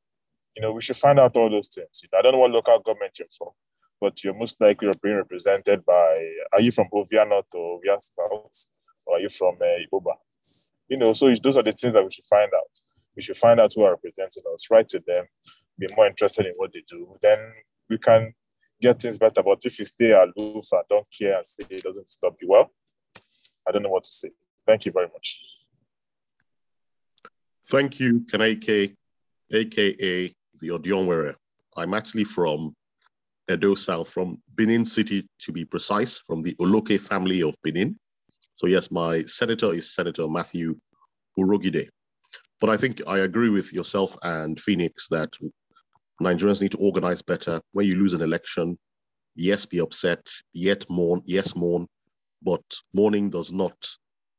You 0.55 0.63
know, 0.63 0.71
we 0.71 0.81
should 0.81 0.97
find 0.97 1.19
out 1.19 1.37
all 1.37 1.51
those 1.51 1.67
things. 1.67 2.01
You 2.01 2.09
know, 2.11 2.17
I 2.17 2.21
don't 2.23 2.31
know 2.31 2.39
what 2.39 2.49
local 2.49 2.79
government 2.79 3.19
you're 3.19 3.27
from, 3.37 3.49
but 4.01 4.23
you're 4.23 4.33
most 4.33 4.59
likely 4.59 4.91
being 5.03 5.17
represented 5.17 5.85
by, 5.85 6.15
are 6.51 6.61
you 6.61 6.71
from 6.71 6.87
Ovia 6.91 7.29
North 7.29 7.45
or 7.53 7.79
Ovia 7.79 7.99
South? 8.01 8.67
Or 9.05 9.17
are 9.17 9.19
you 9.19 9.29
from 9.29 9.53
uh, 9.61 9.65
Ikpoba? 9.65 10.15
You 10.87 10.97
know, 10.97 11.13
so 11.13 11.31
those 11.43 11.59
are 11.59 11.63
the 11.63 11.73
things 11.73 11.93
that 11.93 12.03
we 12.03 12.11
should 12.11 12.25
find 12.27 12.49
out. 12.55 12.79
We 13.15 13.21
should 13.21 13.37
find 13.37 13.59
out 13.59 13.71
who 13.75 13.83
are 13.83 13.91
representing 13.91 14.41
us, 14.51 14.65
write 14.71 14.87
to 14.87 15.03
them, 15.05 15.25
be 15.77 15.85
more 15.95 16.07
interested 16.07 16.47
in 16.47 16.53
what 16.57 16.73
they 16.73 16.81
do. 16.89 17.13
Then 17.21 17.37
we 17.87 17.99
can 17.99 18.33
get 18.81 19.01
things 19.01 19.17
better. 19.17 19.41
But 19.43 19.59
if 19.65 19.79
you 19.79 19.85
stay 19.85 20.11
aloof 20.11 20.65
and 20.71 20.83
don't 20.89 21.07
care 21.17 21.37
and 21.37 21.47
say 21.47 21.65
it 21.69 21.83
doesn't 21.83 22.09
stop 22.09 22.35
you, 22.41 22.49
well, 22.49 22.71
I 23.67 23.71
don't 23.71 23.83
know 23.83 23.89
what 23.89 24.03
to 24.03 24.11
say. 24.11 24.29
Thank 24.67 24.85
you 24.85 24.91
very 24.91 25.07
much. 25.07 25.41
Thank 27.67 27.99
you, 27.99 28.21
Kaneke, 28.21 28.95
aka 29.53 30.35
the 30.59 30.67
Odionwere. 30.69 31.35
I'm 31.77 31.93
actually 31.93 32.23
from 32.23 32.75
Edo 33.51 33.75
South, 33.75 34.09
from 34.09 34.41
Benin 34.55 34.85
City 34.85 35.27
to 35.39 35.51
be 35.51 35.65
precise, 35.65 36.17
from 36.19 36.41
the 36.41 36.53
Oloke 36.55 36.99
family 36.99 37.43
of 37.43 37.55
Benin. 37.63 37.97
So 38.53 38.67
yes, 38.67 38.91
my 38.91 39.23
senator 39.23 39.73
is 39.73 39.93
Senator 39.93 40.27
Matthew 40.27 40.75
Urhoghide. 41.37 41.89
But 42.61 42.69
I 42.69 42.77
think 42.77 43.01
I 43.07 43.19
agree 43.19 43.49
with 43.49 43.73
yourself 43.73 44.17
and 44.23 44.59
Phoenix 44.59 45.07
that 45.09 45.29
Nigerians 46.21 46.61
need 46.61 46.71
to 46.71 46.77
organize 46.77 47.21
better. 47.21 47.61
When 47.73 47.85
you 47.85 47.95
lose 47.95 48.13
an 48.13 48.21
election, 48.21 48.77
yes, 49.35 49.65
be 49.65 49.79
upset, 49.79 50.27
yet 50.53 50.89
mourn, 50.89 51.21
yes, 51.25 51.55
mourn, 51.55 51.87
but 52.41 52.63
mourning 52.93 53.29
does 53.29 53.51
not 53.51 53.75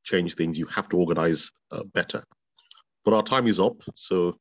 change 0.04 0.34
things. 0.34 0.58
You 0.58 0.66
have 0.66 0.88
to 0.90 0.96
organize 0.96 1.50
uh, 1.70 1.84
better. 1.92 2.22
But 3.04 3.14
our 3.14 3.22
time 3.22 3.46
is 3.46 3.60
up. 3.60 3.82
So, 3.94 4.36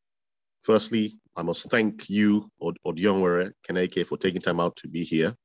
firstly, 0.64 1.20
I 1.36 1.44
must 1.44 1.70
thank 1.70 2.10
you, 2.10 2.50
Odionwere 2.62 3.52
Kaneke, 3.68 4.06
for 4.06 4.18
taking 4.18 4.42
time 4.42 4.60
out 4.60 4.76
to 4.78 4.88
be 4.88 5.04
here. 5.04 5.36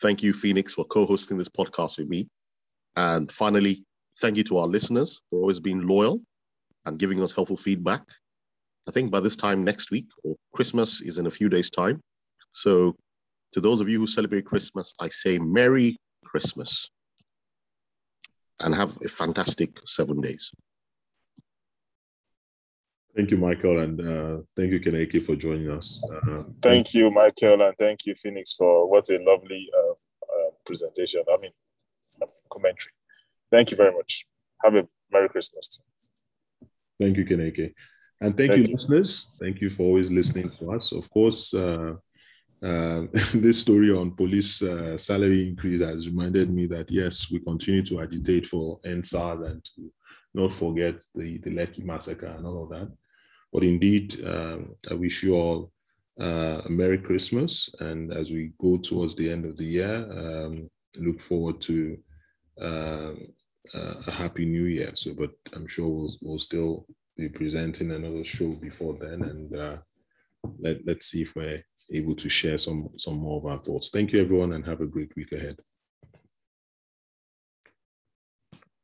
Thank 0.00 0.22
you, 0.22 0.32
Phoenix, 0.32 0.74
for 0.74 0.84
co 0.84 1.06
hosting 1.06 1.38
this 1.38 1.48
podcast 1.48 1.98
with 1.98 2.08
me. 2.08 2.28
And 2.96 3.30
finally, 3.32 3.84
thank 4.20 4.36
you 4.36 4.44
to 4.44 4.58
our 4.58 4.66
listeners 4.66 5.20
for 5.30 5.40
always 5.40 5.60
being 5.60 5.86
loyal 5.86 6.20
and 6.84 6.98
giving 6.98 7.22
us 7.22 7.32
helpful 7.32 7.56
feedback. 7.56 8.02
I 8.88 8.92
think 8.92 9.10
by 9.10 9.20
this 9.20 9.36
time 9.36 9.64
next 9.64 9.90
week, 9.90 10.06
or 10.24 10.36
Christmas 10.54 11.00
is 11.00 11.18
in 11.18 11.26
a 11.26 11.30
few 11.30 11.48
days' 11.48 11.70
time. 11.70 12.00
So, 12.52 12.96
to 13.52 13.60
those 13.60 13.80
of 13.80 13.88
you 13.88 13.98
who 13.98 14.06
celebrate 14.06 14.46
Christmas, 14.46 14.94
I 15.00 15.08
say 15.08 15.38
Merry 15.38 15.96
Christmas 16.24 16.90
and 18.60 18.74
have 18.74 18.96
a 19.04 19.08
fantastic 19.08 19.78
seven 19.86 20.20
days. 20.20 20.50
Thank 23.16 23.30
you, 23.30 23.38
Michael, 23.38 23.80
and 23.80 24.00
uh, 24.00 24.42
thank 24.56 24.72
you, 24.72 24.80
Kaneke, 24.80 25.24
for 25.24 25.36
joining 25.36 25.70
us. 25.70 26.02
Uh, 26.12 26.42
thank 26.62 26.92
you, 26.92 27.10
Michael, 27.10 27.62
and 27.62 27.74
thank 27.78 28.04
you, 28.04 28.14
Phoenix, 28.14 28.52
for 28.52 28.88
what 28.90 29.08
a 29.08 29.18
lovely 29.22 29.68
uh, 29.74 29.92
uh 29.92 30.50
presentation. 30.66 31.22
I 31.30 31.36
mean, 31.40 31.50
commentary. 32.52 32.92
Thank 33.50 33.70
you 33.70 33.76
very 33.76 33.92
much. 33.92 34.26
Have 34.62 34.74
a 34.74 34.86
Merry 35.10 35.30
Christmas. 35.30 35.80
Thank 37.00 37.16
you, 37.16 37.24
Kaneke. 37.24 37.72
And 38.20 38.36
thank, 38.36 38.50
thank 38.50 38.62
you, 38.62 38.68
you, 38.68 38.74
listeners. 38.74 39.28
Thank 39.38 39.60
you 39.60 39.70
for 39.70 39.82
always 39.82 40.10
listening 40.10 40.48
to 40.48 40.72
us. 40.72 40.90
Of 40.92 41.10
course, 41.10 41.52
uh, 41.52 41.94
uh, 42.62 43.02
this 43.34 43.60
story 43.60 43.90
on 43.90 44.12
police 44.12 44.62
uh, 44.62 44.96
salary 44.96 45.48
increase 45.48 45.82
has 45.82 46.08
reminded 46.08 46.50
me 46.50 46.66
that 46.66 46.90
yes, 46.90 47.30
we 47.30 47.40
continue 47.40 47.84
to 47.84 48.00
agitate 48.00 48.46
for 48.46 48.80
EndSARS 48.84 49.46
and 49.46 49.64
to 49.76 49.92
not 50.34 50.52
forget 50.52 51.02
the, 51.14 51.38
the 51.38 51.50
Lekki 51.50 51.84
massacre 51.84 52.26
and 52.26 52.46
all 52.46 52.64
of 52.64 52.70
that. 52.70 52.90
But 53.52 53.64
indeed, 53.64 54.24
um, 54.26 54.74
I 54.90 54.94
wish 54.94 55.22
you 55.22 55.34
all 55.34 55.72
uh, 56.20 56.62
a 56.64 56.70
Merry 56.70 56.98
Christmas. 56.98 57.68
And 57.80 58.12
as 58.12 58.30
we 58.30 58.52
go 58.60 58.78
towards 58.78 59.14
the 59.14 59.30
end 59.30 59.44
of 59.44 59.56
the 59.56 59.64
year, 59.64 59.94
um, 60.10 60.70
look 60.98 61.20
forward 61.20 61.60
to 61.62 61.98
um, 62.60 63.28
uh, 63.74 63.94
a 64.06 64.10
happy 64.10 64.46
new 64.46 64.64
year. 64.64 64.92
So, 64.94 65.14
but 65.14 65.32
I'm 65.54 65.66
sure 65.66 65.88
we'll, 65.88 66.14
we'll 66.22 66.38
still 66.38 66.86
be 67.16 67.28
presenting 67.28 67.90
another 67.92 68.24
show 68.24 68.50
before 68.52 68.96
then, 69.00 69.22
and 69.22 69.56
uh, 69.56 69.76
let 70.58 70.78
let's 70.86 71.06
see 71.06 71.22
if 71.22 71.34
we're 71.34 71.62
able 71.92 72.14
to 72.16 72.28
share 72.28 72.58
some 72.58 72.88
some 72.96 73.16
more 73.16 73.38
of 73.38 73.46
our 73.46 73.58
thoughts. 73.58 73.90
Thank 73.90 74.12
you, 74.12 74.20
everyone, 74.20 74.52
and 74.52 74.64
have 74.66 74.80
a 74.80 74.86
great 74.86 75.14
week 75.16 75.32
ahead. 75.32 75.56